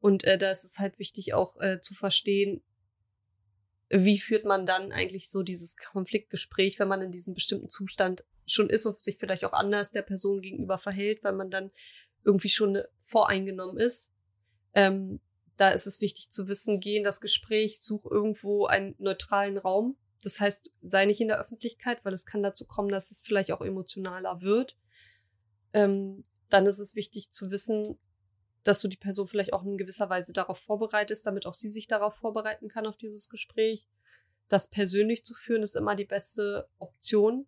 Und 0.00 0.24
äh, 0.24 0.38
da 0.38 0.50
ist 0.50 0.64
es 0.64 0.78
halt 0.78 0.98
wichtig 0.98 1.34
auch 1.34 1.56
äh, 1.60 1.80
zu 1.80 1.94
verstehen, 1.94 2.62
wie 3.90 4.18
führt 4.18 4.44
man 4.44 4.66
dann 4.66 4.92
eigentlich 4.92 5.30
so 5.30 5.42
dieses 5.42 5.76
Konfliktgespräch, 5.76 6.78
wenn 6.78 6.88
man 6.88 7.02
in 7.02 7.10
diesem 7.10 7.34
bestimmten 7.34 7.70
Zustand 7.70 8.24
schon 8.46 8.70
ist 8.70 8.86
und 8.86 9.02
sich 9.02 9.16
vielleicht 9.18 9.44
auch 9.44 9.52
anders 9.52 9.90
der 9.90 10.02
Person 10.02 10.42
gegenüber 10.42 10.78
verhält, 10.78 11.24
weil 11.24 11.32
man 11.32 11.50
dann 11.50 11.70
irgendwie 12.24 12.50
schon 12.50 12.82
voreingenommen 12.98 13.78
ist. 13.78 14.12
Ähm, 14.74 15.20
da 15.56 15.70
ist 15.70 15.86
es 15.86 16.00
wichtig 16.00 16.30
zu 16.30 16.48
wissen, 16.48 16.80
geh 16.80 16.96
in 16.96 17.04
das 17.04 17.20
Gespräch, 17.20 17.80
such 17.80 18.04
irgendwo 18.04 18.66
einen 18.66 18.94
neutralen 18.98 19.58
Raum. 19.58 19.96
Das 20.22 20.40
heißt, 20.40 20.70
sei 20.82 21.04
nicht 21.06 21.20
in 21.20 21.28
der 21.28 21.40
Öffentlichkeit, 21.40 22.04
weil 22.04 22.12
es 22.12 22.26
kann 22.26 22.42
dazu 22.42 22.66
kommen, 22.66 22.90
dass 22.90 23.10
es 23.10 23.22
vielleicht 23.22 23.52
auch 23.52 23.60
emotionaler 23.60 24.42
wird. 24.42 24.76
Ähm, 25.72 26.24
dann 26.50 26.66
ist 26.66 26.78
es 26.78 26.94
wichtig 26.94 27.30
zu 27.30 27.50
wissen, 27.50 27.98
dass 28.68 28.82
du 28.82 28.88
die 28.88 28.98
Person 28.98 29.26
vielleicht 29.26 29.54
auch 29.54 29.64
in 29.64 29.78
gewisser 29.78 30.10
Weise 30.10 30.34
darauf 30.34 30.58
vorbereitest, 30.58 31.26
damit 31.26 31.46
auch 31.46 31.54
sie 31.54 31.70
sich 31.70 31.86
darauf 31.86 32.16
vorbereiten 32.16 32.68
kann, 32.68 32.86
auf 32.86 32.98
dieses 32.98 33.30
Gespräch. 33.30 33.88
Das 34.48 34.68
persönlich 34.68 35.24
zu 35.24 35.34
führen 35.34 35.62
ist 35.62 35.74
immer 35.74 35.96
die 35.96 36.04
beste 36.04 36.68
Option. 36.78 37.46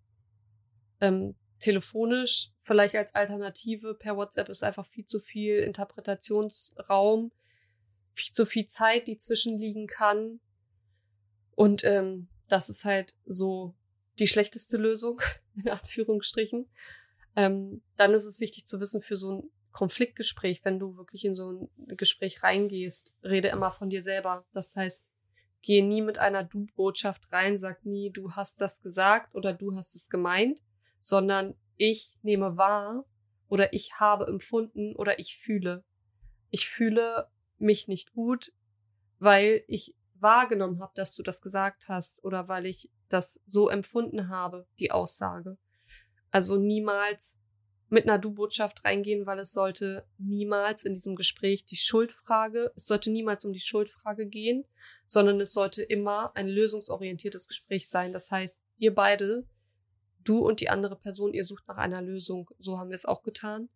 Ähm, 1.03 1.37
telefonisch, 1.59 2.53
vielleicht 2.62 2.95
als 2.95 3.14
Alternative 3.14 3.95
per 3.95 4.16
WhatsApp 4.16 4.49
ist 4.49 4.64
einfach 4.64 4.87
viel 4.87 5.05
zu 5.05 5.21
viel 5.21 5.59
Interpretationsraum, 5.59 7.33
viel 8.14 8.33
zu 8.33 8.47
viel 8.47 8.66
Zeit, 8.66 9.07
die 9.07 9.18
zwischenliegen 9.18 9.89
kann. 9.89 10.41
Und 11.55 11.85
ähm, 11.85 12.29
das 12.49 12.71
ist 12.71 12.87
halt 12.87 13.14
so 13.27 13.75
die 14.18 14.27
schlechteste 14.27 14.79
Lösung, 14.79 15.21
in 15.55 15.68
Anführungsstrichen. 15.68 16.66
Ähm, 17.37 17.83
dann 17.97 18.12
ist 18.12 18.25
es 18.25 18.41
wichtig 18.41 18.64
zu 18.64 18.81
wissen, 18.81 19.03
für 19.03 19.16
so 19.16 19.33
ein 19.33 19.51
Konfliktgespräch, 19.73 20.61
wenn 20.64 20.79
du 20.79 20.97
wirklich 20.97 21.25
in 21.25 21.35
so 21.35 21.68
ein 21.79 21.97
Gespräch 21.97 22.43
reingehst, 22.43 23.14
rede 23.23 23.49
immer 23.49 23.73
von 23.73 23.91
dir 23.91 24.03
selber. 24.03 24.45
Das 24.53 24.77
heißt, 24.77 25.07
gehe 25.62 25.87
nie 25.87 26.03
mit 26.03 26.18
einer 26.18 26.43
Du-Botschaft 26.43 27.31
rein, 27.33 27.59
sag 27.59 27.85
nie, 27.85 28.11
du 28.11 28.33
hast 28.33 28.61
das 28.61 28.83
gesagt 28.83 29.35
oder 29.35 29.53
du 29.53 29.75
hast 29.75 29.95
es 29.95 30.09
gemeint, 30.09 30.62
sondern 30.99 31.55
ich 31.77 32.14
nehme 32.23 32.57
wahr 32.57 33.05
oder 33.49 33.73
ich 33.73 34.01
habe 34.01 34.27
empfunden 34.27 34.95
oder 34.97 35.18
ich 35.18 35.37
fühle. 35.37 35.85
Ich 36.51 36.68
fühle 36.68 37.29
mich 37.59 37.89
nicht 37.89 38.12
gut, 38.12 38.53
weil 39.18 39.64
ich 39.66 39.95
wahrgenommen 40.14 40.81
habe, 40.81 40.93
dass 40.95 41.14
du 41.14 41.23
das 41.23 41.41
gesagt 41.41 41.89
hast 41.89 42.25
oder 42.25 42.49
weil 42.49 42.66
ich 42.66 42.91
das 43.09 43.41
so 43.47 43.68
empfunden 43.68 44.29
habe, 44.29 44.66
die 44.79 44.93
Aussage. 44.93 45.59
Also 46.31 46.57
niemals 46.57 47.39
mit 47.91 48.05
einer 48.05 48.18
Du-Botschaft 48.18 48.84
reingehen, 48.84 49.26
weil 49.26 49.41
es 49.41 49.53
sollte 49.53 50.07
niemals 50.16 50.84
in 50.84 50.95
diesem 50.95 51.16
Gespräch 51.16 51.64
die 51.64 51.76
Schuldfrage, 51.76 52.72
es 52.76 52.86
sollte 52.86 53.11
niemals 53.11 53.45
um 53.45 53.53
die 53.53 53.61
Schuldfrage 53.61 54.26
gehen, 54.26 54.64
sondern 55.07 55.41
es 55.41 55.53
sollte 55.53 55.82
immer 55.82 56.34
ein 56.36 56.47
lösungsorientiertes 56.47 57.49
Gespräch 57.49 57.91
sein. 57.91 58.12
Das 58.12 58.30
heißt, 58.30 58.62
ihr 58.78 58.95
beide, 58.95 59.45
du 60.22 60.38
und 60.38 60.61
die 60.61 60.68
andere 60.68 60.97
Person, 60.97 61.34
ihr 61.34 61.45
sucht 61.45 61.66
nach 61.66 61.78
einer 61.78 62.01
Lösung. 62.01 62.49
So 62.59 62.78
haben 62.78 62.91
wir 62.91 62.95
es 62.95 63.07
auch 63.07 63.24
getan. 63.24 63.68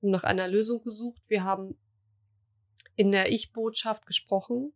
Wir 0.00 0.10
nach 0.10 0.24
einer 0.24 0.46
Lösung 0.46 0.82
gesucht. 0.82 1.22
Wir 1.28 1.44
haben 1.44 1.78
in 2.96 3.12
der 3.12 3.32
Ich-Botschaft 3.32 4.04
gesprochen 4.04 4.74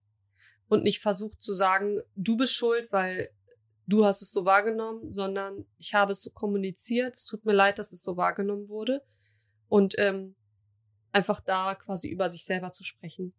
und 0.69 0.83
nicht 0.83 1.01
versucht 1.01 1.43
zu 1.43 1.53
sagen, 1.53 2.01
du 2.17 2.39
bist 2.39 2.55
schuld, 2.55 2.91
weil 2.91 3.31
du 3.89 4.05
hast 4.05 4.23
es 4.23 4.31
so 4.31 4.45
wahrgenommen, 4.45 5.11
sondern 5.11 5.65
ich 5.79 5.95
habe 5.95 6.13
es 6.13 6.23
so 6.23 6.31
kommuniziert. 6.31 7.17
Es 7.17 7.25
tut 7.25 7.45
mir 7.45 7.55
leid, 7.55 7.79
dass 7.79 7.93
es 7.93 8.03
so 8.03 8.17
wahrgenommen 8.17 8.69
wurde. 8.69 9.03
Und 9.69 9.95
ähm, 9.99 10.37
einfach 11.11 11.41
da 11.41 11.75
quasi 11.75 12.09
über 12.09 12.31
sich 12.31 12.45
selber 12.45 12.71
zu 12.71 12.85
sprechen. 12.85 13.35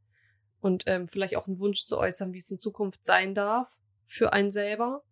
Und 0.59 0.83
ähm, 0.87 1.07
vielleicht 1.07 1.37
auch 1.37 1.47
einen 1.47 1.59
Wunsch 1.59 1.85
zu 1.85 1.97
äußern, 1.97 2.33
wie 2.33 2.39
es 2.39 2.51
in 2.51 2.59
Zukunft 2.59 3.05
sein 3.05 3.33
darf 3.35 3.79
für 4.07 4.33
einen 4.33 4.51
selber. 4.51 5.03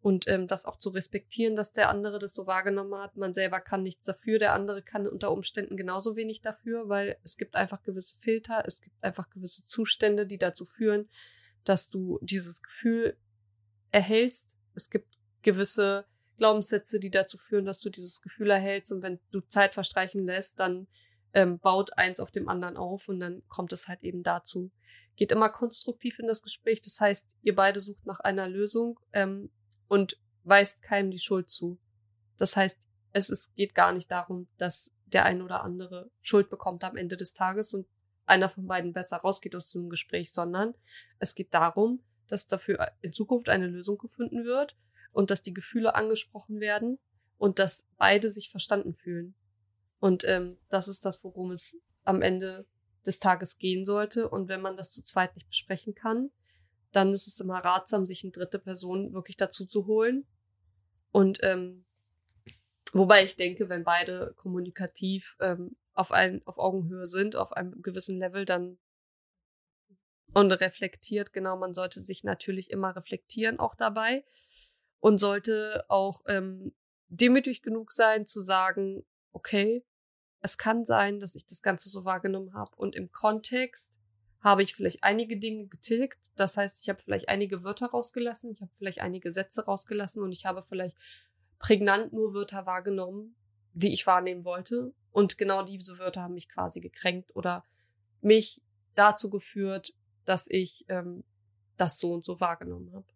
Und 0.00 0.26
ähm, 0.28 0.46
das 0.46 0.64
auch 0.64 0.76
zu 0.76 0.90
respektieren, 0.90 1.56
dass 1.56 1.72
der 1.72 1.90
andere 1.90 2.18
das 2.18 2.34
so 2.34 2.46
wahrgenommen 2.46 2.94
hat. 2.94 3.16
Man 3.16 3.34
selber 3.34 3.60
kann 3.60 3.82
nichts 3.82 4.06
dafür, 4.06 4.38
der 4.38 4.54
andere 4.54 4.82
kann 4.82 5.06
unter 5.06 5.30
Umständen 5.30 5.76
genauso 5.76 6.16
wenig 6.16 6.40
dafür, 6.40 6.88
weil 6.88 7.18
es 7.22 7.36
gibt 7.36 7.54
einfach 7.54 7.82
gewisse 7.82 8.18
Filter, 8.20 8.62
es 8.66 8.80
gibt 8.80 9.02
einfach 9.02 9.28
gewisse 9.30 9.64
Zustände, 9.64 10.26
die 10.26 10.38
dazu 10.38 10.64
führen, 10.64 11.08
dass 11.64 11.90
du 11.90 12.18
dieses 12.22 12.62
Gefühl 12.62 13.16
erhältst, 13.90 14.56
es 14.76 14.90
gibt 14.90 15.18
gewisse 15.42 16.06
Glaubenssätze, 16.36 17.00
die 17.00 17.10
dazu 17.10 17.38
führen, 17.38 17.64
dass 17.64 17.80
du 17.80 17.90
dieses 17.90 18.20
Gefühl 18.20 18.50
erhältst 18.50 18.92
und 18.92 19.02
wenn 19.02 19.18
du 19.30 19.40
Zeit 19.40 19.74
verstreichen 19.74 20.24
lässt, 20.24 20.60
dann 20.60 20.86
ähm, 21.32 21.58
baut 21.58 21.96
eins 21.98 22.20
auf 22.20 22.30
dem 22.30 22.48
anderen 22.48 22.76
auf 22.76 23.08
und 23.08 23.20
dann 23.20 23.42
kommt 23.48 23.72
es 23.72 23.88
halt 23.88 24.02
eben 24.02 24.22
dazu. 24.22 24.70
Geht 25.16 25.32
immer 25.32 25.48
konstruktiv 25.48 26.18
in 26.18 26.26
das 26.26 26.42
Gespräch, 26.42 26.80
das 26.82 27.00
heißt, 27.00 27.36
ihr 27.42 27.54
beide 27.54 27.80
sucht 27.80 28.04
nach 28.04 28.20
einer 28.20 28.48
Lösung 28.48 29.00
ähm, 29.12 29.50
und 29.88 30.18
weist 30.44 30.82
keinem 30.82 31.10
die 31.10 31.18
Schuld 31.18 31.50
zu. 31.50 31.78
Das 32.36 32.56
heißt, 32.56 32.86
es 33.12 33.30
ist, 33.30 33.54
geht 33.54 33.74
gar 33.74 33.92
nicht 33.92 34.10
darum, 34.10 34.48
dass 34.58 34.92
der 35.06 35.24
ein 35.24 35.40
oder 35.40 35.62
andere 35.62 36.10
Schuld 36.20 36.50
bekommt 36.50 36.84
am 36.84 36.96
Ende 36.96 37.16
des 37.16 37.32
Tages 37.32 37.72
und 37.72 37.86
einer 38.26 38.48
von 38.48 38.66
beiden 38.66 38.92
besser 38.92 39.18
rausgeht 39.18 39.54
aus 39.56 39.70
diesem 39.70 39.88
Gespräch, 39.88 40.32
sondern 40.32 40.74
es 41.18 41.34
geht 41.34 41.54
darum, 41.54 42.02
dass 42.28 42.46
dafür 42.46 42.92
in 43.00 43.12
Zukunft 43.12 43.48
eine 43.48 43.66
Lösung 43.66 43.98
gefunden 43.98 44.44
wird 44.44 44.76
und 45.12 45.30
dass 45.30 45.42
die 45.42 45.54
Gefühle 45.54 45.94
angesprochen 45.94 46.60
werden 46.60 46.98
und 47.38 47.58
dass 47.58 47.86
beide 47.96 48.28
sich 48.28 48.50
verstanden 48.50 48.94
fühlen. 48.94 49.34
Und 49.98 50.24
ähm, 50.24 50.58
das 50.68 50.88
ist 50.88 51.04
das, 51.04 51.22
worum 51.24 51.50
es 51.50 51.76
am 52.04 52.22
Ende 52.22 52.66
des 53.06 53.18
Tages 53.18 53.58
gehen 53.58 53.84
sollte. 53.84 54.28
Und 54.28 54.48
wenn 54.48 54.60
man 54.60 54.76
das 54.76 54.90
zu 54.90 55.02
zweit 55.02 55.34
nicht 55.34 55.48
besprechen 55.48 55.94
kann, 55.94 56.30
dann 56.92 57.10
ist 57.10 57.26
es 57.26 57.40
immer 57.40 57.58
ratsam, 57.58 58.06
sich 58.06 58.24
eine 58.24 58.32
dritte 58.32 58.58
Person 58.58 59.12
wirklich 59.12 59.36
dazu 59.36 59.66
zu 59.66 59.86
holen. 59.86 60.26
Und 61.12 61.38
ähm, 61.42 61.84
wobei 62.92 63.24
ich 63.24 63.36
denke, 63.36 63.68
wenn 63.68 63.84
beide 63.84 64.34
kommunikativ 64.36 65.36
ähm, 65.40 65.76
auf, 65.94 66.12
ein, 66.12 66.42
auf 66.46 66.58
Augenhöhe 66.58 67.06
sind, 67.06 67.36
auf 67.36 67.52
einem 67.52 67.82
gewissen 67.82 68.18
Level, 68.18 68.44
dann 68.44 68.78
und 70.36 70.52
reflektiert, 70.52 71.32
genau, 71.32 71.56
man 71.56 71.72
sollte 71.72 71.98
sich 71.98 72.22
natürlich 72.22 72.70
immer 72.70 72.94
reflektieren 72.94 73.58
auch 73.58 73.74
dabei 73.74 74.22
und 75.00 75.16
sollte 75.16 75.86
auch 75.88 76.20
ähm, 76.26 76.74
demütig 77.08 77.62
genug 77.62 77.90
sein 77.90 78.26
zu 78.26 78.40
sagen, 78.40 79.06
okay, 79.32 79.82
es 80.42 80.58
kann 80.58 80.84
sein, 80.84 81.20
dass 81.20 81.36
ich 81.36 81.46
das 81.46 81.62
Ganze 81.62 81.88
so 81.88 82.04
wahrgenommen 82.04 82.52
habe 82.52 82.76
und 82.76 82.94
im 82.94 83.10
Kontext 83.12 83.98
habe 84.40 84.62
ich 84.62 84.74
vielleicht 84.74 85.04
einige 85.04 85.38
Dinge 85.38 85.68
getilgt. 85.68 86.18
Das 86.36 86.58
heißt, 86.58 86.82
ich 86.82 86.90
habe 86.90 87.00
vielleicht 87.02 87.30
einige 87.30 87.64
Wörter 87.64 87.86
rausgelassen, 87.86 88.52
ich 88.52 88.60
habe 88.60 88.72
vielleicht 88.74 89.00
einige 89.00 89.32
Sätze 89.32 89.64
rausgelassen 89.64 90.22
und 90.22 90.32
ich 90.32 90.44
habe 90.44 90.62
vielleicht 90.62 90.98
prägnant 91.58 92.12
nur 92.12 92.34
Wörter 92.34 92.66
wahrgenommen, 92.66 93.36
die 93.72 93.94
ich 93.94 94.06
wahrnehmen 94.06 94.44
wollte. 94.44 94.92
Und 95.12 95.38
genau 95.38 95.62
diese 95.62 95.98
Wörter 95.98 96.24
haben 96.24 96.34
mich 96.34 96.50
quasi 96.50 96.80
gekränkt 96.80 97.34
oder 97.34 97.64
mich 98.20 98.60
dazu 98.94 99.30
geführt, 99.30 99.94
dass 100.26 100.48
ich 100.48 100.84
ähm, 100.88 101.24
das 101.76 101.98
so 101.98 102.12
und 102.12 102.24
so 102.24 102.40
wahrgenommen 102.40 102.92
habe. 102.92 103.06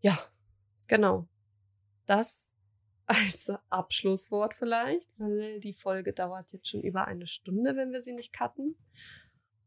Ja, 0.00 0.18
genau. 0.86 1.28
Das 2.06 2.54
als 3.06 3.50
Abschlusswort 3.70 4.54
vielleicht, 4.54 5.08
weil 5.16 5.60
die 5.60 5.72
Folge 5.72 6.12
dauert 6.12 6.52
jetzt 6.52 6.68
schon 6.68 6.82
über 6.82 7.06
eine 7.06 7.26
Stunde, 7.26 7.74
wenn 7.74 7.90
wir 7.90 8.02
sie 8.02 8.12
nicht 8.12 8.32
cutten. 8.32 8.76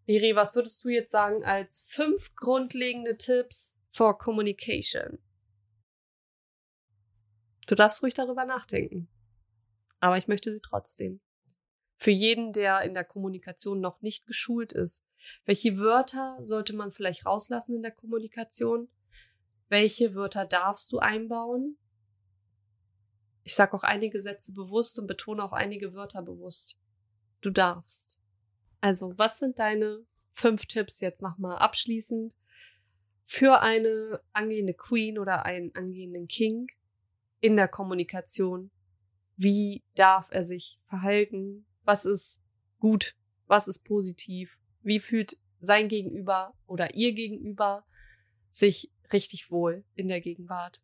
Liri, 0.08 0.36
was 0.36 0.56
würdest 0.56 0.84
du 0.84 0.90
jetzt 0.90 1.12
sagen 1.12 1.44
als 1.44 1.88
fünf 1.90 2.36
grundlegende 2.36 3.18
Tipps 3.18 3.78
zur 3.88 4.18
Communication? 4.18 5.20
Du 7.68 7.76
darfst 7.76 8.04
ruhig 8.04 8.14
darüber 8.14 8.46
nachdenken. 8.46 9.08
Aber 10.00 10.18
ich 10.18 10.28
möchte 10.28 10.52
sie 10.52 10.62
trotzdem. 10.62 11.22
Für 11.98 12.12
jeden, 12.12 12.54
der 12.54 12.82
in 12.82 12.94
der 12.94 13.06
Kommunikation 13.06 13.80
noch 13.80 14.02
nicht 14.02 14.26
geschult 14.26 14.74
ist, 14.74 15.04
welche 15.46 15.78
Wörter 15.78 16.38
sollte 16.42 16.74
man 16.74 16.92
vielleicht 16.92 17.26
rauslassen 17.26 17.76
in 17.76 17.82
der 17.82 17.92
Kommunikation? 17.92 18.90
Welche 19.70 20.16
Wörter 20.16 20.46
darfst 20.46 20.92
du 20.92 21.00
einbauen? 21.00 21.78
Ich 23.44 23.56
sage 23.56 23.74
auch 23.74 23.84
einige 23.84 24.22
Sätze 24.22 24.54
bewusst 24.54 25.00
und 25.00 25.08
betone 25.08 25.44
auch 25.44 25.54
einige 25.54 25.94
Wörter 25.94 26.22
bewusst. 26.22 26.78
Du 27.42 27.50
darfst. 27.50 28.20
Also, 28.82 29.14
was 29.18 29.40
sind 29.40 29.60
deine 29.60 30.06
fünf 30.32 30.66
Tipps 30.66 31.00
jetzt 31.02 31.22
nochmal 31.22 31.58
abschließend 31.58 32.36
für 33.26 33.62
eine 33.62 34.22
angehende 34.34 34.74
Queen 34.74 35.18
oder 35.18 35.46
einen 35.46 35.74
angehenden 35.76 36.28
King 36.28 36.68
in 37.40 37.56
der 37.56 37.68
Kommunikation? 37.68 38.72
Wie 39.38 39.84
darf 39.96 40.30
er 40.32 40.44
sich 40.44 40.80
verhalten? 40.86 41.66
Was 41.84 42.06
ist 42.06 42.40
gut? 42.80 43.16
Was 43.48 43.68
ist 43.68 43.84
positiv? 43.86 44.58
Wie 44.84 45.00
fühlt 45.00 45.38
sein 45.60 45.88
Gegenüber 45.88 46.54
oder 46.66 46.96
ihr 46.96 47.14
Gegenüber 47.14 47.86
sich 48.50 48.92
richtig 49.14 49.52
wohl 49.52 49.84
in 49.96 50.08
der 50.08 50.22
Gegenwart? 50.22 50.82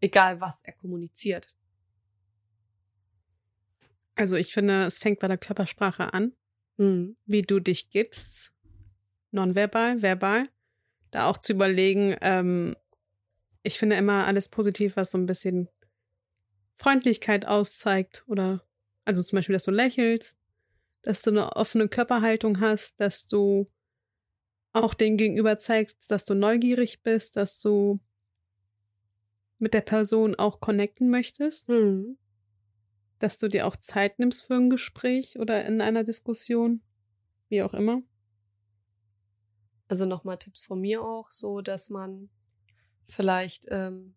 Egal, 0.00 0.40
was 0.40 0.62
er 0.62 0.72
kommuniziert. 0.72 1.54
Also 4.14 4.36
ich 4.36 4.52
finde, 4.52 4.84
es 4.84 4.98
fängt 4.98 5.20
bei 5.20 5.28
der 5.28 5.38
Körpersprache 5.38 6.12
an, 6.12 6.34
Mhm. 6.76 7.16
wie 7.26 7.42
du 7.42 7.60
dich 7.60 7.90
gibst, 7.90 8.52
nonverbal, 9.30 10.02
verbal. 10.02 10.48
Da 11.10 11.28
auch 11.28 11.38
zu 11.38 11.52
überlegen, 11.52 12.16
ähm, 12.20 12.76
ich 13.62 13.78
finde 13.78 13.96
immer 13.96 14.26
alles 14.26 14.48
positiv, 14.48 14.96
was 14.96 15.10
so 15.10 15.18
ein 15.18 15.26
bisschen 15.26 15.68
Freundlichkeit 16.76 17.46
auszeigt 17.46 18.24
oder 18.26 18.64
also 19.04 19.22
zum 19.22 19.36
Beispiel, 19.36 19.52
dass 19.52 19.64
du 19.64 19.70
lächelst, 19.70 20.38
dass 21.02 21.22
du 21.22 21.30
eine 21.30 21.56
offene 21.56 21.88
Körperhaltung 21.88 22.60
hast, 22.60 23.00
dass 23.00 23.26
du 23.26 23.70
auch 24.72 24.94
den 24.94 25.16
Gegenüber 25.16 25.58
zeigst, 25.58 26.10
dass 26.10 26.24
du 26.24 26.34
neugierig 26.34 27.02
bist, 27.02 27.36
dass 27.36 27.58
du 27.58 28.00
mit 29.58 29.74
der 29.74 29.80
Person 29.80 30.34
auch 30.34 30.60
connecten 30.60 31.10
möchtest, 31.10 31.68
Mhm. 31.68 32.16
dass 33.18 33.38
du 33.38 33.48
dir 33.48 33.66
auch 33.66 33.76
Zeit 33.76 34.18
nimmst 34.18 34.44
für 34.44 34.54
ein 34.54 34.70
Gespräch 34.70 35.38
oder 35.38 35.64
in 35.66 35.80
einer 35.80 36.04
Diskussion, 36.04 36.82
wie 37.48 37.62
auch 37.62 37.74
immer. 37.74 38.02
Also 39.88 40.06
nochmal 40.06 40.38
Tipps 40.38 40.62
von 40.64 40.80
mir 40.80 41.02
auch, 41.02 41.30
so 41.30 41.60
dass 41.60 41.90
man 41.90 42.30
vielleicht 43.08 43.66
ähm, 43.70 44.14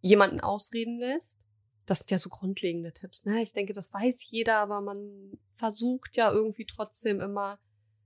jemanden 0.00 0.40
ausreden 0.40 0.98
lässt. 0.98 1.43
Das 1.86 1.98
sind 1.98 2.10
ja 2.10 2.18
so 2.18 2.30
grundlegende 2.30 2.92
Tipps. 2.92 3.24
Ne? 3.24 3.42
Ich 3.42 3.52
denke, 3.52 3.72
das 3.72 3.92
weiß 3.92 4.30
jeder, 4.30 4.58
aber 4.58 4.80
man 4.80 5.38
versucht 5.54 6.16
ja 6.16 6.32
irgendwie 6.32 6.64
trotzdem 6.64 7.20
immer, 7.20 7.58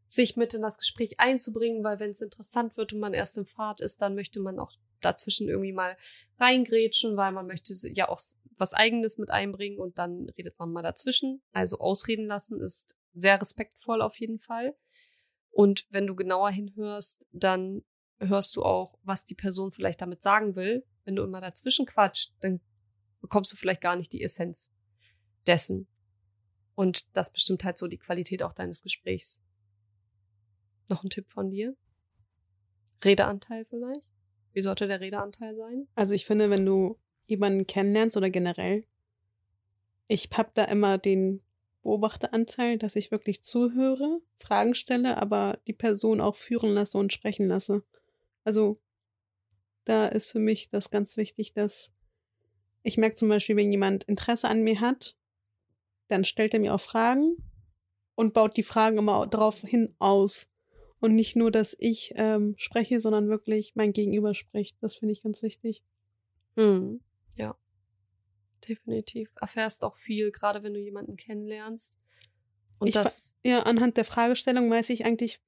sich 0.08 0.36
mit 0.36 0.54
in 0.54 0.62
das 0.62 0.78
Gespräch 0.78 1.20
einzubringen, 1.20 1.84
weil 1.84 2.00
wenn 2.00 2.10
es 2.10 2.22
interessant 2.22 2.76
wird 2.76 2.92
und 2.92 3.00
man 3.00 3.14
erst 3.14 3.36
im 3.36 3.46
Fahrt 3.46 3.80
ist, 3.80 4.00
dann 4.00 4.14
möchte 4.14 4.40
man 4.40 4.58
auch 4.58 4.72
dazwischen 5.00 5.48
irgendwie 5.48 5.72
mal 5.72 5.96
reingrätschen, 6.40 7.16
weil 7.16 7.32
man 7.32 7.46
möchte 7.46 7.74
ja 7.92 8.08
auch 8.08 8.18
was 8.56 8.74
Eigenes 8.74 9.18
mit 9.18 9.30
einbringen 9.30 9.78
und 9.78 9.98
dann 9.98 10.30
redet 10.30 10.58
man 10.58 10.72
mal 10.72 10.82
dazwischen. 10.82 11.42
Also 11.52 11.78
ausreden 11.78 12.26
lassen 12.26 12.60
ist 12.60 12.96
sehr 13.14 13.40
respektvoll 13.40 14.02
auf 14.02 14.18
jeden 14.18 14.38
Fall. 14.38 14.74
Und 15.50 15.86
wenn 15.90 16.06
du 16.06 16.14
genauer 16.14 16.50
hinhörst, 16.50 17.26
dann 17.32 17.82
hörst 18.18 18.56
du 18.56 18.62
auch, 18.62 18.98
was 19.02 19.24
die 19.24 19.34
Person 19.34 19.70
vielleicht 19.70 20.00
damit 20.00 20.22
sagen 20.22 20.56
will. 20.56 20.84
Wenn 21.04 21.16
du 21.16 21.22
immer 21.22 21.40
dazwischen 21.40 21.86
quatscht, 21.86 22.32
dann 22.40 22.60
bekommst 23.28 23.52
du 23.52 23.56
vielleicht 23.56 23.82
gar 23.82 23.94
nicht 23.94 24.12
die 24.14 24.22
Essenz 24.22 24.70
dessen. 25.46 25.86
Und 26.74 27.14
das 27.14 27.30
bestimmt 27.30 27.62
halt 27.62 27.76
so 27.76 27.86
die 27.86 27.98
Qualität 27.98 28.42
auch 28.42 28.54
deines 28.54 28.82
Gesprächs. 28.82 29.42
Noch 30.88 31.04
ein 31.04 31.10
Tipp 31.10 31.30
von 31.30 31.50
dir? 31.50 31.76
Redeanteil 33.04 33.66
vielleicht? 33.66 34.08
Wie 34.54 34.62
sollte 34.62 34.86
der 34.86 35.00
Redeanteil 35.00 35.54
sein? 35.56 35.86
Also 35.94 36.14
ich 36.14 36.24
finde, 36.24 36.48
wenn 36.48 36.64
du 36.64 36.98
jemanden 37.26 37.66
kennenlernst 37.66 38.16
oder 38.16 38.30
generell, 38.30 38.86
ich 40.06 40.30
hab 40.32 40.54
da 40.54 40.64
immer 40.64 40.96
den 40.96 41.42
Beobachteranteil, 41.82 42.78
dass 42.78 42.96
ich 42.96 43.10
wirklich 43.10 43.42
zuhöre, 43.42 44.22
Fragen 44.38 44.74
stelle, 44.74 45.18
aber 45.18 45.60
die 45.66 45.74
Person 45.74 46.22
auch 46.22 46.36
führen 46.36 46.70
lasse 46.70 46.96
und 46.96 47.12
sprechen 47.12 47.46
lasse. 47.46 47.82
Also 48.44 48.80
da 49.84 50.08
ist 50.08 50.30
für 50.30 50.38
mich 50.38 50.70
das 50.70 50.90
ganz 50.90 51.18
wichtig, 51.18 51.52
dass 51.52 51.92
ich 52.82 52.96
merke 52.96 53.16
zum 53.16 53.28
Beispiel, 53.28 53.56
wenn 53.56 53.72
jemand 53.72 54.04
Interesse 54.04 54.48
an 54.48 54.62
mir 54.62 54.80
hat, 54.80 55.16
dann 56.08 56.24
stellt 56.24 56.54
er 56.54 56.60
mir 56.60 56.74
auch 56.74 56.80
Fragen 56.80 57.36
und 58.14 58.34
baut 58.34 58.56
die 58.56 58.62
Fragen 58.62 58.98
immer 58.98 59.26
darauf 59.26 59.60
hin 59.60 59.94
aus. 59.98 60.48
Und 61.00 61.14
nicht 61.14 61.36
nur, 61.36 61.52
dass 61.52 61.76
ich 61.78 62.12
ähm, 62.16 62.54
spreche, 62.56 62.98
sondern 62.98 63.28
wirklich 63.28 63.76
mein 63.76 63.92
Gegenüber 63.92 64.34
spricht. 64.34 64.76
Das 64.80 64.96
finde 64.96 65.12
ich 65.12 65.22
ganz 65.22 65.42
wichtig. 65.42 65.84
Hm. 66.56 67.00
Ja. 67.36 67.56
Definitiv. 68.68 69.30
Erfährst 69.40 69.84
auch 69.84 69.96
viel, 69.96 70.32
gerade 70.32 70.64
wenn 70.64 70.74
du 70.74 70.80
jemanden 70.80 71.16
kennenlernst. 71.16 71.96
Und 72.80 72.88
Ich 72.88 72.94
das, 72.94 73.36
Ja, 73.44 73.60
anhand 73.60 73.96
der 73.96 74.04
Fragestellung 74.04 74.68
weiß 74.70 74.90
ich 74.90 75.04
eigentlich, 75.04 75.40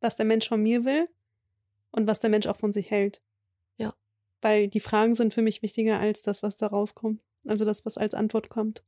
was 0.00 0.14
der 0.14 0.26
Mensch 0.26 0.48
von 0.48 0.62
mir 0.62 0.84
will 0.84 1.08
und 1.90 2.06
was 2.06 2.20
der 2.20 2.30
Mensch 2.30 2.46
auch 2.46 2.56
von 2.56 2.72
sich 2.72 2.90
hält. 2.90 3.20
Ja. 4.42 4.48
Weil 4.48 4.68
die 4.68 4.80
Fragen 4.80 5.14
sind 5.14 5.32
für 5.34 5.42
mich 5.42 5.62
wichtiger 5.62 5.98
als 6.00 6.22
das, 6.22 6.42
was 6.42 6.56
da 6.56 6.66
rauskommt. 6.66 7.22
Also 7.46 7.64
das, 7.64 7.84
was 7.84 7.96
als 7.98 8.14
Antwort 8.14 8.48
kommt. 8.48 8.84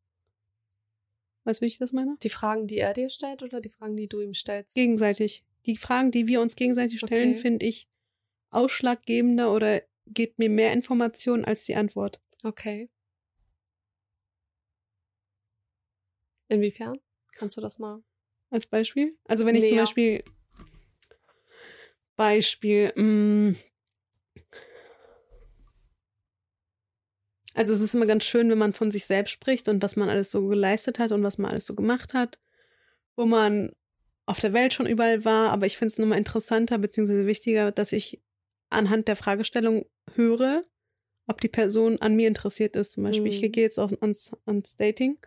Weißt 1.45 1.61
du, 1.61 1.65
wie 1.65 1.69
ich 1.69 1.79
das 1.79 1.93
meine? 1.93 2.17
die 2.23 2.31
Fragen, 2.31 2.67
die 2.67 2.79
er 2.79 2.95
dir 2.95 3.11
stellt 3.11 3.43
oder 3.43 3.61
die 3.61 3.69
Fragen, 3.69 3.97
die 3.97 4.09
du 4.09 4.21
ihm 4.21 4.33
stellst? 4.35 4.75
Gegenseitig. 4.75 5.45
Die 5.67 5.77
Fragen, 5.77 6.11
die 6.11 6.27
wir 6.27 6.41
uns 6.41 6.57
gegenseitig 6.57 6.99
stellen, 7.01 7.33
Okay. 7.33 7.41
finde 7.41 7.67
ich 7.67 7.89
ausschlaggebender 8.51 9.53
oder 9.53 9.83
gibt 10.07 10.39
mir 10.39 10.49
mehr 10.51 10.73
Informationen 10.73 11.45
als 11.45 11.65
die 11.65 11.75
Antwort. 11.75 12.21
Okay. 12.43 12.91
Inwiefern? 16.49 16.99
Kannst 17.33 17.57
du 17.57 17.61
das 17.61 17.79
mal? 17.79 18.03
Als 18.51 18.67
Beispiel? 18.67 19.19
Also 19.25 19.45
wenn 19.47 19.55
ich 19.57 19.63
zum 19.63 19.71
Näher. 19.73 19.83
Beispiel 19.85 20.25
Beispiel, 22.17 22.93
mh, 22.95 23.57
also 27.55 27.73
es 27.73 27.81
ist 27.81 27.95
immer 27.95 28.07
ganz 28.07 28.25
schön, 28.25 28.51
wenn 28.51 28.59
man 28.59 28.73
von 28.73 28.91
sich 28.91 29.05
selbst 29.07 29.31
spricht 29.31 29.69
und 29.69 29.83
was 29.83 29.97
man 29.97 30.09
alles 30.09 30.31
so 30.31 30.47
geleistet 30.47 30.99
hat 30.99 31.13
und 31.13 31.23
was 31.23 31.39
man 31.39 31.51
alles 31.51 31.65
so 31.67 31.75
gemacht 31.75 32.13
hat, 32.15 32.39
wo 33.17 33.25
man 33.27 33.73
auf 34.27 34.41
der 34.41 34.53
Welt 34.53 34.73
schon 34.73 34.87
überall 34.87 35.25
war, 35.25 35.51
aber 35.51 35.67
ich 35.67 35.77
finde 35.77 35.93
es 35.93 35.99
nochmal 35.99 36.19
interessanter 36.19 36.79
beziehungsweise 36.79 37.27
wichtiger, 37.27 37.73
dass 37.73 37.93
ich 37.93 38.21
anhand 38.71 39.07
der 39.09 39.17
Fragestellung 39.17 39.87
höre, 40.15 40.63
ob 41.27 41.41
die 41.41 41.49
Person 41.49 41.99
an 42.01 42.17
mir 42.17 42.29
interessiert 42.29 42.75
ist. 42.77 42.93
Zum 42.93 43.05
Beispiel, 43.05 43.27
Mhm. 43.33 43.45
ich 43.45 43.53
gehe 43.53 43.65
jetzt 43.65 43.79
auch 43.79 43.93
ans, 44.01 44.33
ans 44.47 44.77
Dating, 44.77 45.19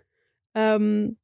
ähm, 0.55 1.17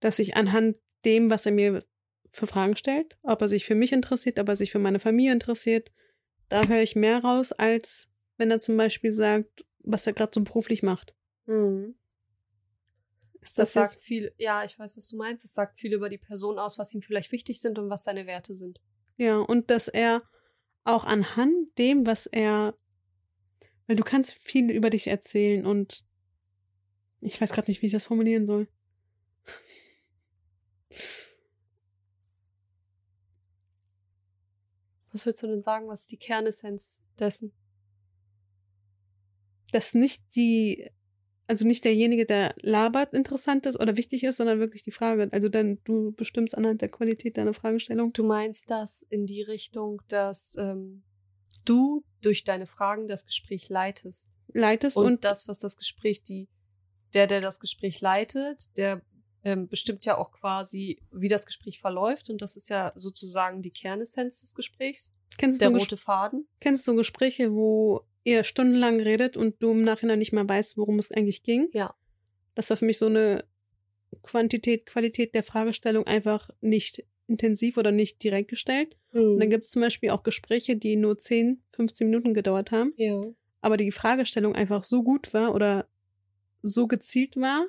dass 0.00 0.18
ich 0.18 0.36
anhand 0.36 0.78
dem, 1.04 1.30
was 1.30 1.46
er 1.46 1.52
mir 1.52 1.84
für 2.32 2.46
Fragen 2.46 2.76
stellt, 2.76 3.16
ob 3.22 3.40
er 3.42 3.48
sich 3.48 3.64
für 3.64 3.74
mich 3.74 3.92
interessiert, 3.92 4.38
ob 4.38 4.48
er 4.48 4.56
sich 4.56 4.70
für 4.72 4.78
meine 4.78 5.00
Familie 5.00 5.32
interessiert, 5.32 5.92
da 6.48 6.66
höre 6.66 6.82
ich 6.82 6.96
mehr 6.96 7.18
raus, 7.22 7.52
als 7.52 8.08
wenn 8.36 8.50
er 8.50 8.58
zum 8.58 8.76
Beispiel 8.76 9.12
sagt, 9.12 9.64
was 9.80 10.06
er 10.06 10.12
gerade 10.12 10.32
so 10.34 10.42
beruflich 10.42 10.82
macht. 10.82 11.14
Hm. 11.46 11.94
Ist 13.40 13.58
Das, 13.58 13.72
das, 13.72 13.92
sagt 13.92 14.02
viel, 14.02 14.32
ja, 14.38 14.64
ich 14.64 14.78
weiß, 14.78 14.96
was 14.96 15.08
du 15.08 15.16
meinst. 15.16 15.44
Das 15.44 15.54
sagt 15.54 15.78
viel 15.80 15.92
über 15.92 16.08
die 16.08 16.18
Person 16.18 16.58
aus, 16.58 16.78
was 16.78 16.94
ihm 16.94 17.02
vielleicht 17.02 17.32
wichtig 17.32 17.60
sind 17.60 17.78
und 17.78 17.90
was 17.90 18.04
seine 18.04 18.26
Werte 18.26 18.54
sind. 18.54 18.80
ja, 19.16 19.38
und 19.38 19.70
dass 19.70 19.88
er 19.88 20.22
auch 20.84 21.04
anhand 21.04 21.76
dem, 21.78 22.06
was 22.06 22.26
er, 22.26 22.76
weil 23.86 23.96
du 23.96 24.04
kannst 24.04 24.32
viel 24.32 24.70
über 24.70 24.90
dich 24.90 25.06
erzählen 25.08 25.66
und 25.66 26.04
ich 27.20 27.40
weiß 27.40 27.52
gerade 27.52 27.70
nicht, 27.70 27.82
wie 27.82 27.86
ich 27.86 27.92
das 27.92 28.06
formulieren 28.06 28.46
soll. 28.46 28.68
Was 35.12 35.26
willst 35.26 35.42
du 35.42 35.46
denn 35.46 35.62
sagen? 35.62 35.88
Was 35.88 36.02
ist 36.02 36.10
die 36.12 36.16
Kernessenz 36.16 37.02
dessen? 37.18 37.52
Dass 39.72 39.94
nicht 39.94 40.22
die, 40.36 40.88
also 41.46 41.66
nicht 41.66 41.84
derjenige, 41.84 42.24
der 42.24 42.54
labert, 42.60 43.12
interessant 43.12 43.66
ist 43.66 43.78
oder 43.78 43.96
wichtig 43.96 44.24
ist, 44.24 44.36
sondern 44.36 44.60
wirklich 44.60 44.82
die 44.82 44.92
Frage. 44.92 45.28
Also 45.32 45.48
dann 45.48 45.78
du 45.84 46.12
bestimmst 46.12 46.56
anhand 46.56 46.80
der 46.80 46.88
Qualität 46.88 47.36
deiner 47.36 47.54
Fragestellung. 47.54 48.12
Du 48.12 48.24
meinst 48.24 48.70
das 48.70 49.02
in 49.10 49.26
die 49.26 49.42
Richtung, 49.42 50.00
dass 50.08 50.56
ähm, 50.58 51.02
du 51.64 52.04
durch 52.20 52.44
deine 52.44 52.66
Fragen 52.66 53.06
das 53.06 53.26
Gespräch 53.26 53.68
leitest. 53.68 54.30
leitest 54.52 54.96
Und, 54.96 55.06
und, 55.06 55.24
das, 55.24 55.48
was 55.48 55.58
das 55.58 55.76
Gespräch, 55.76 56.22
die, 56.22 56.48
der, 57.14 57.26
der 57.26 57.40
das 57.40 57.60
Gespräch 57.60 58.00
leitet, 58.00 58.76
der 58.76 59.02
ähm, 59.44 59.68
bestimmt 59.68 60.04
ja 60.04 60.16
auch 60.18 60.32
quasi, 60.32 61.00
wie 61.10 61.28
das 61.28 61.46
Gespräch 61.46 61.80
verläuft. 61.80 62.30
Und 62.30 62.42
das 62.42 62.56
ist 62.56 62.68
ja 62.68 62.92
sozusagen 62.94 63.62
die 63.62 63.72
Kernessenz 63.72 64.40
des 64.40 64.54
Gesprächs, 64.54 65.12
kennst, 65.38 65.60
du 65.60 65.64
der 65.64 65.72
so 65.72 65.78
rote 65.78 65.96
Faden. 65.96 66.46
kennst 66.60 66.86
du 66.86 66.94
Gespräche, 66.94 67.52
wo 67.52 68.02
ihr 68.24 68.44
stundenlang 68.44 69.00
redet 69.00 69.36
und 69.36 69.62
du 69.62 69.72
im 69.72 69.82
Nachhinein 69.84 70.18
nicht 70.18 70.32
mehr 70.32 70.48
weißt, 70.48 70.76
worum 70.76 70.98
es 70.98 71.10
eigentlich 71.10 71.42
ging? 71.42 71.68
Ja. 71.72 71.88
Das 72.54 72.70
war 72.70 72.76
für 72.76 72.84
mich 72.84 72.98
so 72.98 73.06
eine 73.06 73.44
Quantität, 74.22 74.86
Qualität 74.86 75.34
der 75.34 75.42
Fragestellung 75.42 76.06
einfach 76.06 76.50
nicht 76.60 77.04
intensiv 77.26 77.76
oder 77.78 77.90
nicht 77.92 78.22
direkt 78.22 78.50
gestellt. 78.50 78.98
Und 79.12 79.38
dann 79.40 79.48
gibt 79.50 79.64
es 79.64 79.70
zum 79.70 79.80
Beispiel 79.82 80.10
auch 80.10 80.22
Gespräche, 80.22 80.76
die 80.76 80.96
nur 80.96 81.16
10, 81.16 81.62
15 81.72 82.08
Minuten 82.10 82.34
gedauert 82.34 82.72
haben, 82.72 82.92
ja. 82.96 83.20
aber 83.60 83.76
die 83.76 83.90
Fragestellung 83.90 84.54
einfach 84.54 84.84
so 84.84 85.02
gut 85.02 85.32
war 85.32 85.54
oder 85.54 85.88
so 86.62 86.86
gezielt 86.86 87.36
war 87.36 87.64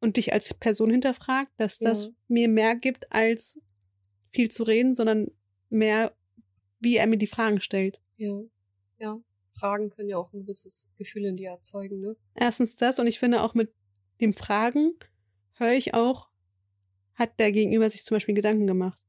und 0.00 0.16
dich 0.16 0.32
als 0.32 0.52
Person 0.54 0.90
hinterfragt, 0.90 1.50
dass 1.56 1.78
das 1.78 2.04
Ja. 2.04 2.10
mir 2.28 2.48
mehr 2.48 2.76
gibt, 2.76 3.10
als 3.10 3.58
viel 4.30 4.50
zu 4.50 4.62
reden, 4.64 4.94
sondern 4.94 5.30
mehr, 5.70 6.14
wie 6.80 6.96
er 6.96 7.06
mir 7.06 7.16
die 7.18 7.26
Fragen 7.26 7.60
stellt. 7.60 8.00
Ja. 8.16 8.40
Ja. 8.98 9.20
Fragen 9.54 9.90
können 9.90 10.08
ja 10.08 10.16
auch 10.16 10.32
ein 10.32 10.42
gewisses 10.42 10.88
Gefühl 10.96 11.24
in 11.24 11.36
dir 11.36 11.50
erzeugen, 11.50 12.00
ne? 12.00 12.16
Erstens 12.34 12.76
das 12.76 12.98
und 12.98 13.06
ich 13.06 13.18
finde 13.18 13.42
auch 13.42 13.54
mit 13.54 13.72
dem 14.20 14.34
Fragen 14.34 14.94
höre 15.54 15.72
ich 15.72 15.94
auch, 15.94 16.28
hat 17.14 17.38
der 17.40 17.52
Gegenüber 17.52 17.90
sich 17.90 18.04
zum 18.04 18.14
Beispiel 18.14 18.34
Gedanken 18.34 18.66
gemacht? 18.66 19.00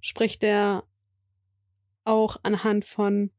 Spricht 0.00 0.42
der 0.42 0.84
auch 2.04 2.38
anhand 2.42 2.84
von 2.84 3.30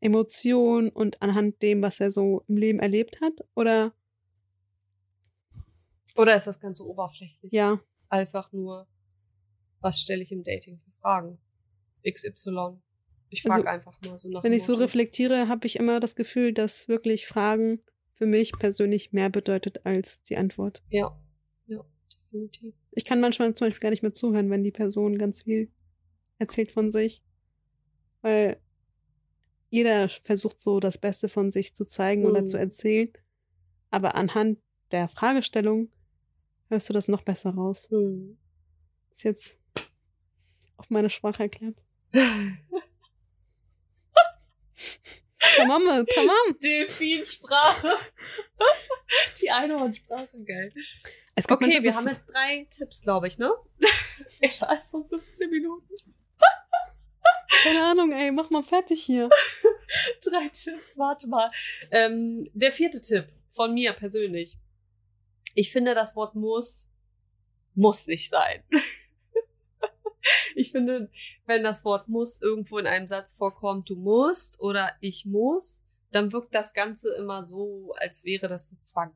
Emotionen 0.00 0.90
und 0.90 1.22
anhand 1.22 1.62
dem, 1.62 1.82
was 1.82 2.00
er 2.00 2.10
so 2.10 2.44
im 2.48 2.56
Leben 2.56 2.80
erlebt 2.80 3.20
hat? 3.20 3.44
Oder 3.54 3.94
Oder 6.16 6.36
ist 6.36 6.46
das 6.46 6.60
Ganze 6.60 6.84
oberflächlich? 6.84 7.52
Ja. 7.52 7.80
Einfach 8.08 8.52
nur, 8.52 8.88
was 9.80 10.00
stelle 10.00 10.22
ich 10.22 10.32
im 10.32 10.44
Dating 10.44 10.80
für 10.80 10.90
Fragen? 11.00 11.38
XY. 12.04 12.80
Ich 13.32 13.44
Also, 13.44 13.56
frage 13.56 13.70
einfach 13.70 14.00
mal 14.02 14.16
so 14.18 14.28
nach 14.30 14.44
Wenn 14.44 14.52
ich 14.52 14.62
so 14.64 14.74
reflektiere, 14.74 15.48
habe 15.48 15.66
ich 15.66 15.76
immer 15.76 16.00
das 16.00 16.14
Gefühl, 16.16 16.52
dass 16.52 16.88
wirklich 16.88 17.26
Fragen 17.26 17.80
für 18.14 18.26
mich 18.26 18.52
persönlich 18.52 19.12
mehr 19.12 19.30
bedeutet 19.30 19.84
als 19.86 20.22
die 20.22 20.36
Antwort. 20.36 20.82
Ja. 20.90 21.18
Ja, 21.66 21.84
definitiv. 22.30 22.74
Ich 22.92 23.04
kann 23.04 23.20
manchmal 23.20 23.54
zum 23.54 23.66
Beispiel 23.68 23.80
gar 23.80 23.90
nicht 23.90 24.02
mehr 24.02 24.12
zuhören, 24.12 24.50
wenn 24.50 24.62
die 24.64 24.70
Person 24.70 25.16
ganz 25.18 25.42
viel 25.42 25.70
erzählt 26.38 26.70
von 26.72 26.90
sich. 26.90 27.22
Weil 28.20 28.60
jeder 29.70 30.08
versucht 30.08 30.60
so 30.60 30.78
das 30.80 30.98
Beste 30.98 31.28
von 31.28 31.50
sich 31.50 31.74
zu 31.74 31.84
zeigen 31.86 32.26
oder 32.26 32.42
Mhm. 32.42 32.46
zu 32.46 32.58
erzählen. 32.58 33.10
Aber 33.90 34.14
anhand 34.14 34.58
der 34.90 35.08
Fragestellung 35.08 35.90
hörst 36.68 36.88
du 36.88 36.92
das 36.92 37.08
noch 37.08 37.22
besser 37.22 37.50
raus. 37.50 37.88
Hm. 37.90 38.36
Ist 39.14 39.24
jetzt 39.24 39.56
auf 40.76 40.90
meine 40.90 41.10
Sprache 41.10 41.44
erklärt. 41.44 41.76
Tamam, 45.56 46.06
tamam. 46.06 46.58
Delfinsprache. 46.62 47.90
Die 49.42 49.50
Einhornsprache, 49.50 50.42
geil. 50.44 50.72
Es 51.34 51.46
gibt 51.46 51.62
Okay, 51.62 51.82
wir 51.82 51.94
haben 51.94 52.08
jetzt 52.08 52.26
drei 52.26 52.66
Tipps, 52.70 53.00
glaube 53.00 53.26
ich, 53.26 53.38
ne? 53.38 53.52
Innerhalb 54.40 54.86
von 54.90 55.04
15 55.04 55.50
Minuten. 55.50 55.94
keine 57.62 57.84
Ahnung, 57.84 58.12
ey, 58.12 58.30
mach 58.30 58.50
mal 58.50 58.62
fertig 58.62 59.02
hier. 59.02 59.28
Drei 60.24 60.48
Tipps, 60.48 60.96
warte 60.96 61.26
mal. 61.28 61.48
Ähm, 61.90 62.50
der 62.54 62.72
vierte 62.72 63.00
Tipp 63.00 63.28
von 63.52 63.74
mir 63.74 63.92
persönlich. 63.92 64.58
Ich 65.54 65.70
finde, 65.70 65.94
das 65.94 66.16
Wort 66.16 66.34
muss, 66.34 66.88
muss 67.74 68.06
nicht 68.06 68.30
sein. 68.30 68.64
ich 70.54 70.72
finde, 70.72 71.10
wenn 71.46 71.62
das 71.62 71.84
Wort 71.84 72.08
muss 72.08 72.40
irgendwo 72.40 72.78
in 72.78 72.86
einem 72.86 73.06
Satz 73.06 73.34
vorkommt, 73.34 73.88
du 73.90 73.96
musst 73.96 74.60
oder 74.60 74.92
ich 75.00 75.26
muss, 75.26 75.82
dann 76.10 76.32
wirkt 76.32 76.54
das 76.54 76.74
Ganze 76.74 77.14
immer 77.14 77.42
so, 77.42 77.94
als 77.98 78.24
wäre 78.24 78.48
das 78.48 78.70
ein 78.70 78.80
Zwang. 78.80 79.14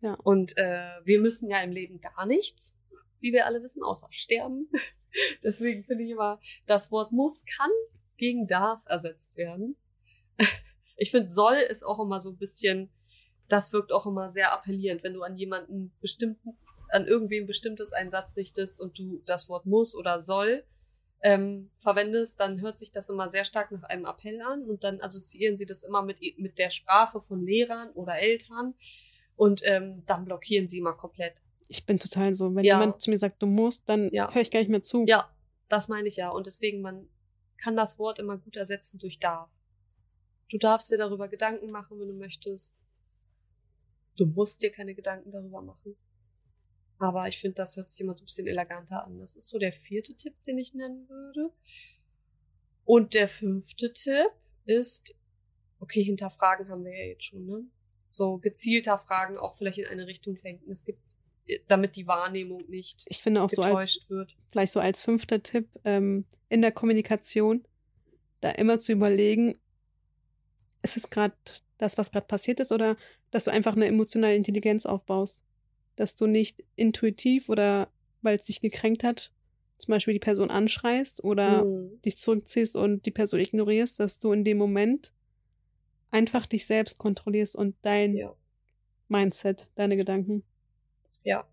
Ja. 0.00 0.14
Und 0.14 0.56
äh, 0.56 0.90
wir 1.04 1.20
müssen 1.20 1.48
ja 1.48 1.60
im 1.62 1.70
Leben 1.70 2.00
gar 2.00 2.26
nichts, 2.26 2.76
wie 3.20 3.32
wir 3.32 3.46
alle 3.46 3.62
wissen, 3.62 3.82
außer 3.82 4.08
sterben. 4.10 4.68
Deswegen 5.44 5.84
finde 5.84 6.04
ich 6.04 6.10
immer, 6.10 6.40
das 6.66 6.90
Wort 6.90 7.12
muss 7.12 7.44
kann 7.44 7.70
gegen 8.16 8.46
darf 8.46 8.80
ersetzt 8.86 9.36
werden. 9.36 9.76
Ich 10.94 11.10
finde, 11.10 11.30
soll 11.30 11.54
ist 11.54 11.84
auch 11.84 11.98
immer 11.98 12.20
so 12.20 12.30
ein 12.30 12.36
bisschen, 12.36 12.88
das 13.48 13.72
wirkt 13.72 13.90
auch 13.90 14.06
immer 14.06 14.30
sehr 14.30 14.52
appellierend, 14.52 15.02
wenn 15.02 15.14
du 15.14 15.22
an 15.22 15.36
jemanden 15.36 15.92
bestimmten, 16.00 16.56
an 16.92 17.06
irgendwem 17.06 17.46
bestimmtes 17.46 17.92
einen 17.92 18.10
Satz 18.10 18.36
richtest 18.36 18.80
und 18.80 18.98
du 18.98 19.22
das 19.26 19.48
Wort 19.48 19.66
muss 19.66 19.94
oder 19.94 20.20
soll 20.20 20.64
ähm, 21.22 21.70
verwendest, 21.78 22.40
dann 22.40 22.60
hört 22.60 22.78
sich 22.78 22.90
das 22.92 23.08
immer 23.08 23.30
sehr 23.30 23.44
stark 23.44 23.70
nach 23.70 23.84
einem 23.84 24.04
Appell 24.06 24.40
an 24.42 24.64
und 24.64 24.82
dann 24.84 25.00
assoziieren 25.00 25.56
sie 25.56 25.66
das 25.66 25.84
immer 25.84 26.02
mit, 26.02 26.18
mit 26.38 26.58
der 26.58 26.70
Sprache 26.70 27.20
von 27.20 27.44
Lehrern 27.44 27.90
oder 27.92 28.18
Eltern 28.18 28.74
und 29.36 29.62
ähm, 29.64 30.02
dann 30.06 30.24
blockieren 30.24 30.66
sie 30.68 30.78
immer 30.78 30.94
komplett. 30.94 31.34
Ich 31.68 31.86
bin 31.86 31.98
total 31.98 32.34
so. 32.34 32.54
Wenn 32.54 32.64
Ja. 32.64 32.78
jemand 32.80 33.00
zu 33.00 33.08
mir 33.10 33.18
sagt, 33.18 33.40
du 33.40 33.46
musst, 33.46 33.88
dann 33.88 34.10
Ja. 34.12 34.32
höre 34.34 34.42
ich 34.42 34.50
gar 34.50 34.60
nicht 34.60 34.68
mehr 34.68 34.82
zu. 34.82 35.04
Ja, 35.06 35.30
das 35.68 35.88
meine 35.88 36.08
ich 36.08 36.16
ja. 36.16 36.28
Und 36.30 36.46
deswegen, 36.46 36.82
man 36.82 37.08
kann 37.56 37.76
das 37.76 37.98
Wort 37.98 38.18
immer 38.18 38.36
gut 38.36 38.56
ersetzen 38.56 38.98
durch 38.98 39.18
darf. 39.20 39.48
Du 40.50 40.58
darfst 40.58 40.90
dir 40.90 40.98
darüber 40.98 41.28
Gedanken 41.28 41.70
machen, 41.70 41.98
wenn 41.98 42.08
du 42.08 42.14
möchtest. 42.14 42.82
Du 44.16 44.26
musst 44.26 44.60
dir 44.62 44.70
keine 44.70 44.94
Gedanken 44.94 45.30
darüber 45.30 45.62
machen. 45.62 45.96
Aber 47.02 47.26
ich 47.26 47.38
finde, 47.38 47.56
das 47.56 47.76
hört 47.76 47.90
sich 47.90 48.00
immer 48.00 48.14
so 48.14 48.22
ein 48.22 48.26
bisschen 48.26 48.46
eleganter 48.46 49.04
an. 49.04 49.18
Das 49.18 49.34
ist 49.34 49.48
so 49.48 49.58
der 49.58 49.72
vierte 49.72 50.14
Tipp, 50.14 50.34
den 50.46 50.58
ich 50.58 50.72
nennen 50.72 51.08
würde. 51.08 51.50
Und 52.84 53.14
der 53.14 53.28
fünfte 53.28 53.92
Tipp 53.92 54.30
ist, 54.66 55.14
okay, 55.80 56.04
hinterfragen 56.04 56.68
haben 56.68 56.84
wir 56.84 56.92
ja 56.96 57.06
jetzt 57.06 57.24
schon, 57.24 57.44
ne? 57.44 57.64
So 58.06 58.38
gezielter 58.38 58.98
Fragen 58.98 59.36
auch 59.36 59.56
vielleicht 59.56 59.78
in 59.78 59.86
eine 59.86 60.06
Richtung 60.06 60.38
lenken. 60.42 60.70
Es 60.70 60.84
gibt, 60.84 61.00
damit 61.66 61.96
die 61.96 62.06
Wahrnehmung 62.06 62.68
nicht 62.68 63.04
Ich 63.08 63.22
finde 63.22 63.42
auch 63.42 63.50
so 63.50 63.62
als, 63.62 64.04
wird. 64.08 64.36
vielleicht 64.50 64.72
so 64.72 64.80
als 64.80 65.00
fünfter 65.00 65.42
Tipp, 65.42 65.68
ähm, 65.84 66.26
in 66.48 66.62
der 66.62 66.72
Kommunikation, 66.72 67.64
da 68.40 68.50
immer 68.50 68.78
zu 68.78 68.92
überlegen, 68.92 69.58
ist 70.82 70.96
es 70.96 71.10
gerade 71.10 71.34
das, 71.78 71.98
was 71.98 72.12
gerade 72.12 72.26
passiert 72.26 72.60
ist, 72.60 72.70
oder 72.70 72.96
dass 73.30 73.44
du 73.44 73.50
einfach 73.50 73.74
eine 73.74 73.86
emotionale 73.86 74.36
Intelligenz 74.36 74.86
aufbaust. 74.86 75.42
Dass 76.02 76.16
du 76.16 76.26
nicht 76.26 76.64
intuitiv 76.74 77.48
oder 77.48 77.88
weil 78.22 78.34
es 78.34 78.46
dich 78.46 78.60
gekränkt 78.60 79.04
hat, 79.04 79.30
zum 79.78 79.92
Beispiel 79.92 80.14
die 80.14 80.18
Person 80.18 80.50
anschreist 80.50 81.22
oder 81.22 81.62
Hm. 81.62 82.00
dich 82.04 82.18
zurückziehst 82.18 82.74
und 82.74 83.06
die 83.06 83.12
Person 83.12 83.38
ignorierst, 83.38 84.00
dass 84.00 84.18
du 84.18 84.32
in 84.32 84.42
dem 84.42 84.58
Moment 84.58 85.12
einfach 86.10 86.46
dich 86.46 86.66
selbst 86.66 86.98
kontrollierst 86.98 87.54
und 87.54 87.76
dein 87.82 88.16
Ja. 88.16 88.34
Mindset, 89.06 89.68
deine 89.76 89.96
Gedanken 89.96 90.42
Ja. 91.22 91.46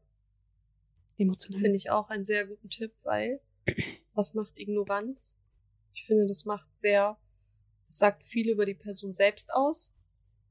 emotional. 1.18 1.62
Finde 1.62 1.76
ich 1.78 1.92
auch 1.92 2.10
einen 2.10 2.24
sehr 2.24 2.48
guten 2.48 2.72
Tipp, 2.72 2.94
weil 3.04 3.42
was 4.16 4.34
macht 4.34 4.58
Ignoranz? 4.58 5.40
Ich 5.94 6.08
finde, 6.08 6.26
das 6.26 6.46
macht 6.46 6.76
sehr, 6.76 7.20
das 7.86 8.00
sagt 8.00 8.26
viel 8.26 8.50
über 8.50 8.66
die 8.66 8.74
Person 8.74 9.14
selbst 9.14 9.54
aus, 9.54 9.94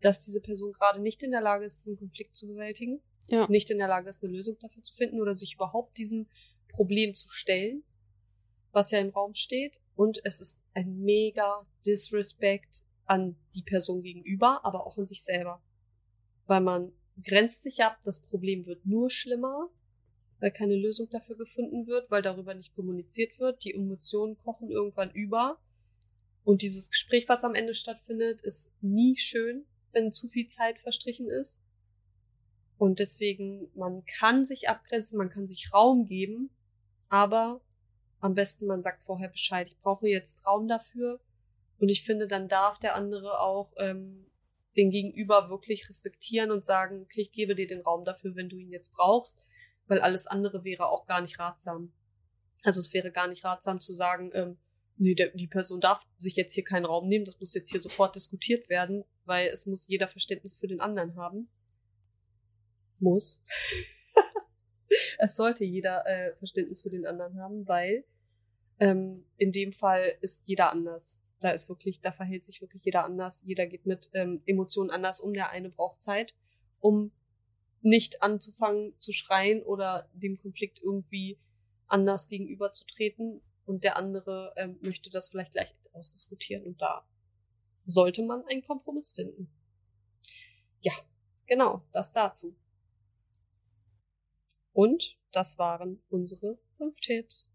dass 0.03 0.24
diese 0.24 0.40
Person 0.40 0.72
gerade 0.72 1.01
nicht 1.01 1.24
in 1.24 1.32
der 1.32 1.40
Lage 1.40 1.64
ist, 1.64 1.80
diesen 1.80 1.99
Konflikt 1.99 2.36
zu 2.36 2.46
bewältigen, 2.46 3.03
Ja. 3.31 3.47
nicht 3.49 3.70
in 3.70 3.79
der 3.79 3.89
Lage 3.89 4.09
ist, 4.09 4.22
eine 4.22 4.33
Lösung 4.33 4.57
dafür 4.61 4.83
zu 4.83 4.95
finden 4.95 5.20
oder 5.20 5.35
sich 5.35 5.55
überhaupt 5.55 5.99
diesem 5.99 6.29
Problem 6.68 7.14
zu 7.14 7.29
stellen, 7.29 7.83
was 8.72 8.91
ja 8.91 9.01
im 9.01 9.11
Raum 9.11 9.35
steht. 9.35 9.79
Und 9.97 10.20
es 10.24 10.41
ist 10.41 10.61
ein 10.74 11.01
mega 11.01 11.66
Disrespect 11.85 12.85
an 13.05 13.37
die 13.55 13.62
Person 13.62 14.03
gegenüber, 14.03 14.64
aber 14.64 14.87
auch 14.87 14.97
an 14.99 15.07
sich 15.07 15.22
selber. 15.22 15.62
Weil 16.47 16.61
man 16.61 16.93
grenzt 17.22 17.62
sich 17.62 17.83
ab, 17.83 17.99
das 18.05 18.20
Problem 18.20 18.66
wird 18.66 18.87
nur 18.87 19.11
schlimmer, 19.11 19.68
weil 20.41 20.53
keine 20.53 20.76
Lösung 20.76 21.09
dafür 21.11 21.37
gefunden 21.37 21.87
wird, 21.87 22.11
weil 22.11 22.22
darüber 22.22 22.55
nicht 22.55 22.74
kommuniziert 22.74 23.39
wird, 23.39 23.64
die 23.64 23.74
Emotionen 23.74 24.37
kochen 24.39 24.70
irgendwann 24.70 25.11
über. 25.11 25.59
Und 26.45 26.62
dieses 26.62 26.91
Gespräch, 26.91 27.29
was 27.29 27.45
am 27.45 27.55
Ende 27.55 27.74
stattfindet, 27.74 28.41
ist 28.43 28.70
nie 28.81 29.18
schön, 29.18 29.66
wenn 29.93 30.12
zu 30.12 30.29
viel 30.29 30.49
Zeit 30.49 30.79
verstrichen 30.79 31.29
ist. 31.29 31.61
Und 32.79 33.01
deswegen, 33.01 33.68
man 33.74 34.05
kann 34.07 34.47
sich 34.47 34.68
abgrenzen, 34.68 35.18
man 35.18 35.31
kann 35.31 35.49
sich 35.49 35.72
Raum 35.72 36.07
geben, 36.07 36.51
aber 37.09 37.61
am 38.20 38.35
besten 38.35 38.66
man 38.66 38.83
sagt 38.83 39.05
vorher 39.05 39.29
Bescheid. 39.29 39.68
Ich 39.68 39.79
brauche 39.79 40.09
jetzt 40.09 40.47
Raum 40.47 40.68
dafür. 40.68 41.20
Und 41.79 41.89
ich 41.89 42.05
finde, 42.05 42.26
dann 42.26 42.49
darf 42.49 42.79
der 42.79 42.95
andere 42.95 43.41
auch 43.41 43.72
ähm, 43.79 44.26
den 44.76 44.91
Gegenüber 44.91 45.51
wirklich 45.51 45.89
respektieren 45.89 46.51
und 46.51 46.64
sagen, 46.64 47.03
okay, 47.03 47.22
ich 47.22 47.33
gebe 47.33 47.55
dir 47.55 47.66
den 47.66 47.83
Raum 47.83 48.05
dafür, 48.05 48.35
wenn 48.37 48.49
du 48.49 48.57
ihn 48.57 48.70
jetzt 48.70 48.93
brauchst, 48.93 49.47
weil 49.87 50.01
alles 50.01 50.26
andere 50.26 50.64
wäre 50.64 50.87
auch 50.87 51.07
gar 51.07 51.20
nicht 51.20 51.39
ratsam. 51.39 51.93
Also 52.62 52.81
es 52.81 52.93
wäre 52.93 53.11
gar 53.12 53.29
nicht 53.29 53.45
ratsam 53.45 53.81
zu 53.81 53.93
sagen, 53.93 54.31
ähm, 54.35 54.59
nee, 54.97 55.14
der, 55.14 55.29
die 55.29 55.47
Person 55.47 55.81
darf 55.81 56.05
sich 56.18 56.37
jetzt 56.37 56.55
hier 56.55 56.64
keinen 56.64 56.85
Raum 56.85 57.09
nehmen, 57.09 57.24
das 57.24 57.39
muss 57.39 57.55
jetzt 57.55 57.70
hier 57.70 57.81
sofort 57.81 58.14
diskutiert 58.14 58.68
werden, 58.68 59.05
weil 59.24 59.49
es 59.49 59.66
muss 59.66 59.87
jeder 59.87 60.09
Verständnis 60.09 60.55
für 60.55 60.66
den 60.66 60.81
anderen 60.81 61.16
haben. 61.16 61.49
Muss. 63.01 63.42
es 65.18 65.36
sollte 65.36 65.64
jeder 65.64 66.07
äh, 66.07 66.34
Verständnis 66.36 66.82
für 66.82 66.90
den 66.90 67.07
anderen 67.07 67.40
haben, 67.40 67.66
weil 67.66 68.05
ähm, 68.80 69.24
in 69.36 69.53
dem 69.53 69.72
Fall 69.72 70.16
ist 70.20 70.42
jeder 70.46 70.70
anders. 70.70 71.22
Da 71.40 71.51
ist 71.51 71.68
wirklich, 71.68 72.01
da 72.01 72.12
verhält 72.12 72.44
sich 72.44 72.61
wirklich 72.61 72.84
jeder 72.84 73.05
anders. 73.05 73.42
Jeder 73.44 73.66
geht 73.66 73.86
mit 73.86 74.11
ähm, 74.12 74.42
Emotionen 74.46 74.90
anders 74.90 75.20
um. 75.20 75.32
Der 75.32 75.51
eine 75.51 75.70
braucht 75.70 76.03
Zeit, 76.03 76.34
um 76.80 77.12
nicht 77.80 78.22
anzufangen 78.22 78.99
zu 78.99 79.12
schreien 79.12 79.62
oder 79.62 80.09
dem 80.12 80.38
Konflikt 80.38 80.80
irgendwie 80.82 81.38
anders 81.86 82.28
gegenüberzutreten. 82.28 83.40
Und 83.66 83.84
der 83.84 83.96
andere 83.96 84.53
ähm, 84.57 84.78
möchte 84.82 85.11
das 85.11 85.28
vielleicht 85.28 85.53
gleich 85.53 85.74
ausdiskutieren. 85.92 86.64
Und 86.64 86.80
da 86.80 87.07
sollte 87.84 88.22
man 88.22 88.44
einen 88.46 88.62
Kompromiss 88.62 89.12
finden. 89.12 89.49
Ja, 90.80 90.92
genau, 91.46 91.82
das 91.92 92.12
dazu. 92.12 92.57
Und 94.79 95.16
das 95.33 95.59
waren 95.59 96.01
unsere 96.09 96.57
fünf 96.76 97.01
Tipps. 97.01 97.53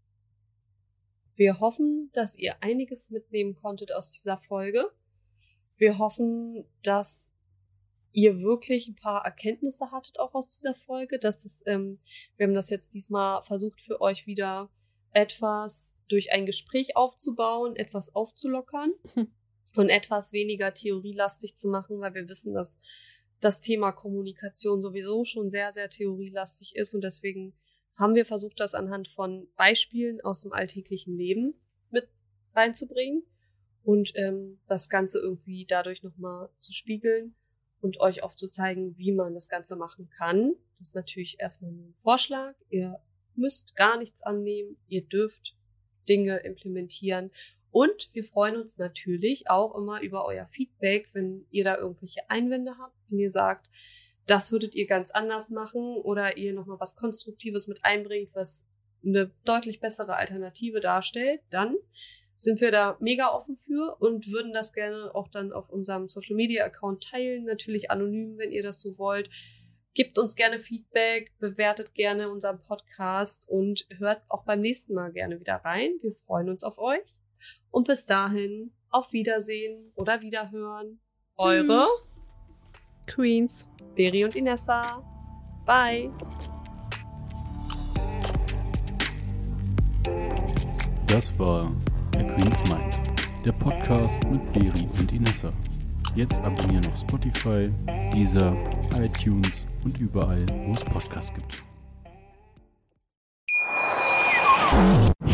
Wir 1.36 1.58
hoffen, 1.58 2.10
dass 2.12 2.38
ihr 2.38 2.62
einiges 2.62 3.08
mitnehmen 3.08 3.54
konntet 3.54 3.94
aus 3.94 4.10
dieser 4.10 4.36
Folge. 4.36 4.90
Wir 5.78 5.96
hoffen, 5.96 6.66
dass 6.82 7.32
ihr 8.12 8.42
wirklich 8.42 8.88
ein 8.88 8.96
paar 8.96 9.24
Erkenntnisse 9.24 9.90
hattet 9.90 10.20
auch 10.20 10.34
aus 10.34 10.50
dieser 10.50 10.74
Folge. 10.74 11.18
Dass 11.18 11.46
es, 11.46 11.62
ähm, 11.64 11.98
wir 12.36 12.46
haben 12.46 12.54
das 12.54 12.68
jetzt 12.68 12.92
diesmal 12.92 13.42
versucht 13.44 13.80
für 13.80 14.02
euch 14.02 14.26
wieder 14.26 14.68
etwas 15.12 15.96
durch 16.08 16.30
ein 16.30 16.44
Gespräch 16.44 16.94
aufzubauen, 16.94 17.74
etwas 17.74 18.14
aufzulockern 18.14 18.92
Hm. 19.14 19.32
und 19.76 19.88
etwas 19.88 20.34
weniger 20.34 20.74
theorielastig 20.74 21.56
zu 21.56 21.68
machen, 21.68 22.00
weil 22.00 22.12
wir 22.12 22.28
wissen, 22.28 22.52
dass 22.52 22.78
das 23.44 23.60
Thema 23.60 23.92
Kommunikation 23.92 24.82
sowieso 24.82 25.24
schon 25.24 25.50
sehr, 25.50 25.72
sehr 25.72 25.88
theorielastig 25.90 26.76
ist 26.76 26.94
und 26.94 27.02
deswegen 27.02 27.54
haben 27.96 28.14
wir 28.14 28.26
versucht, 28.26 28.58
das 28.58 28.74
anhand 28.74 29.08
von 29.08 29.46
Beispielen 29.56 30.20
aus 30.20 30.42
dem 30.42 30.52
alltäglichen 30.52 31.16
Leben 31.16 31.54
mit 31.90 32.08
reinzubringen 32.54 33.22
und 33.84 34.12
ähm, 34.16 34.58
das 34.66 34.88
Ganze 34.88 35.18
irgendwie 35.18 35.66
dadurch 35.66 36.02
nochmal 36.02 36.48
zu 36.58 36.72
spiegeln 36.72 37.34
und 37.80 38.00
euch 38.00 38.22
aufzuzeigen, 38.22 38.96
wie 38.96 39.12
man 39.12 39.34
das 39.34 39.48
Ganze 39.48 39.76
machen 39.76 40.08
kann. 40.16 40.54
Das 40.78 40.88
ist 40.88 40.94
natürlich 40.94 41.38
erstmal 41.38 41.70
nur 41.70 41.86
ein 41.86 41.94
Vorschlag. 42.02 42.54
Ihr 42.70 42.98
müsst 43.36 43.76
gar 43.76 43.98
nichts 43.98 44.22
annehmen. 44.22 44.76
Ihr 44.88 45.02
dürft 45.02 45.54
Dinge 46.08 46.38
implementieren. 46.38 47.30
Und 47.74 48.08
wir 48.12 48.22
freuen 48.22 48.54
uns 48.54 48.78
natürlich 48.78 49.50
auch 49.50 49.74
immer 49.74 50.00
über 50.00 50.26
euer 50.26 50.46
Feedback, 50.46 51.08
wenn 51.12 51.44
ihr 51.50 51.64
da 51.64 51.76
irgendwelche 51.76 52.20
Einwände 52.30 52.78
habt, 52.78 52.94
wenn 53.08 53.18
ihr 53.18 53.32
sagt, 53.32 53.66
das 54.28 54.52
würdet 54.52 54.76
ihr 54.76 54.86
ganz 54.86 55.10
anders 55.10 55.50
machen 55.50 55.96
oder 55.96 56.36
ihr 56.36 56.52
nochmal 56.52 56.78
was 56.78 56.94
Konstruktives 56.94 57.66
mit 57.66 57.84
einbringt, 57.84 58.30
was 58.32 58.64
eine 59.04 59.32
deutlich 59.44 59.80
bessere 59.80 60.14
Alternative 60.14 60.78
darstellt, 60.78 61.40
dann 61.50 61.74
sind 62.36 62.60
wir 62.60 62.70
da 62.70 62.96
mega 63.00 63.34
offen 63.34 63.56
für 63.56 63.96
und 63.98 64.28
würden 64.28 64.52
das 64.52 64.72
gerne 64.72 65.12
auch 65.12 65.26
dann 65.26 65.52
auf 65.52 65.68
unserem 65.68 66.08
Social 66.08 66.36
Media 66.36 66.64
Account 66.64 67.02
teilen, 67.02 67.44
natürlich 67.44 67.90
anonym, 67.90 68.38
wenn 68.38 68.52
ihr 68.52 68.62
das 68.62 68.80
so 68.80 68.98
wollt. 68.98 69.28
Gebt 69.94 70.16
uns 70.16 70.36
gerne 70.36 70.60
Feedback, 70.60 71.32
bewertet 71.40 71.92
gerne 71.94 72.30
unseren 72.30 72.62
Podcast 72.62 73.48
und 73.48 73.84
hört 73.98 74.22
auch 74.28 74.44
beim 74.44 74.60
nächsten 74.60 74.94
Mal 74.94 75.10
gerne 75.10 75.40
wieder 75.40 75.56
rein. 75.56 75.98
Wir 76.02 76.12
freuen 76.12 76.48
uns 76.48 76.62
auf 76.62 76.78
euch. 76.78 77.02
Und 77.70 77.86
bis 77.86 78.06
dahin, 78.06 78.72
auf 78.90 79.12
Wiedersehen 79.12 79.92
oder 79.96 80.20
Wiederhören. 80.20 81.00
Eure 81.36 81.84
Tschüss. 81.84 82.04
Queens. 83.06 83.68
Beri 83.94 84.24
und 84.24 84.36
Inessa. 84.36 85.02
Bye. 85.66 86.10
Das 91.08 91.36
war 91.38 91.72
der 92.12 92.26
Queen's 92.26 92.62
Mind, 92.72 92.98
der 93.44 93.52
Podcast 93.52 94.22
mit 94.30 94.52
Beri 94.52 94.86
und 94.98 95.12
Inessa. 95.12 95.52
Jetzt 96.14 96.40
abonnieren 96.42 96.86
auf 96.86 96.98
Spotify, 96.98 97.70
Deezer, 98.12 98.56
iTunes 99.00 99.66
und 99.84 99.98
überall, 99.98 100.46
wo 100.66 100.72
es 100.72 100.84
Podcasts 100.84 101.34
gibt. 101.34 101.64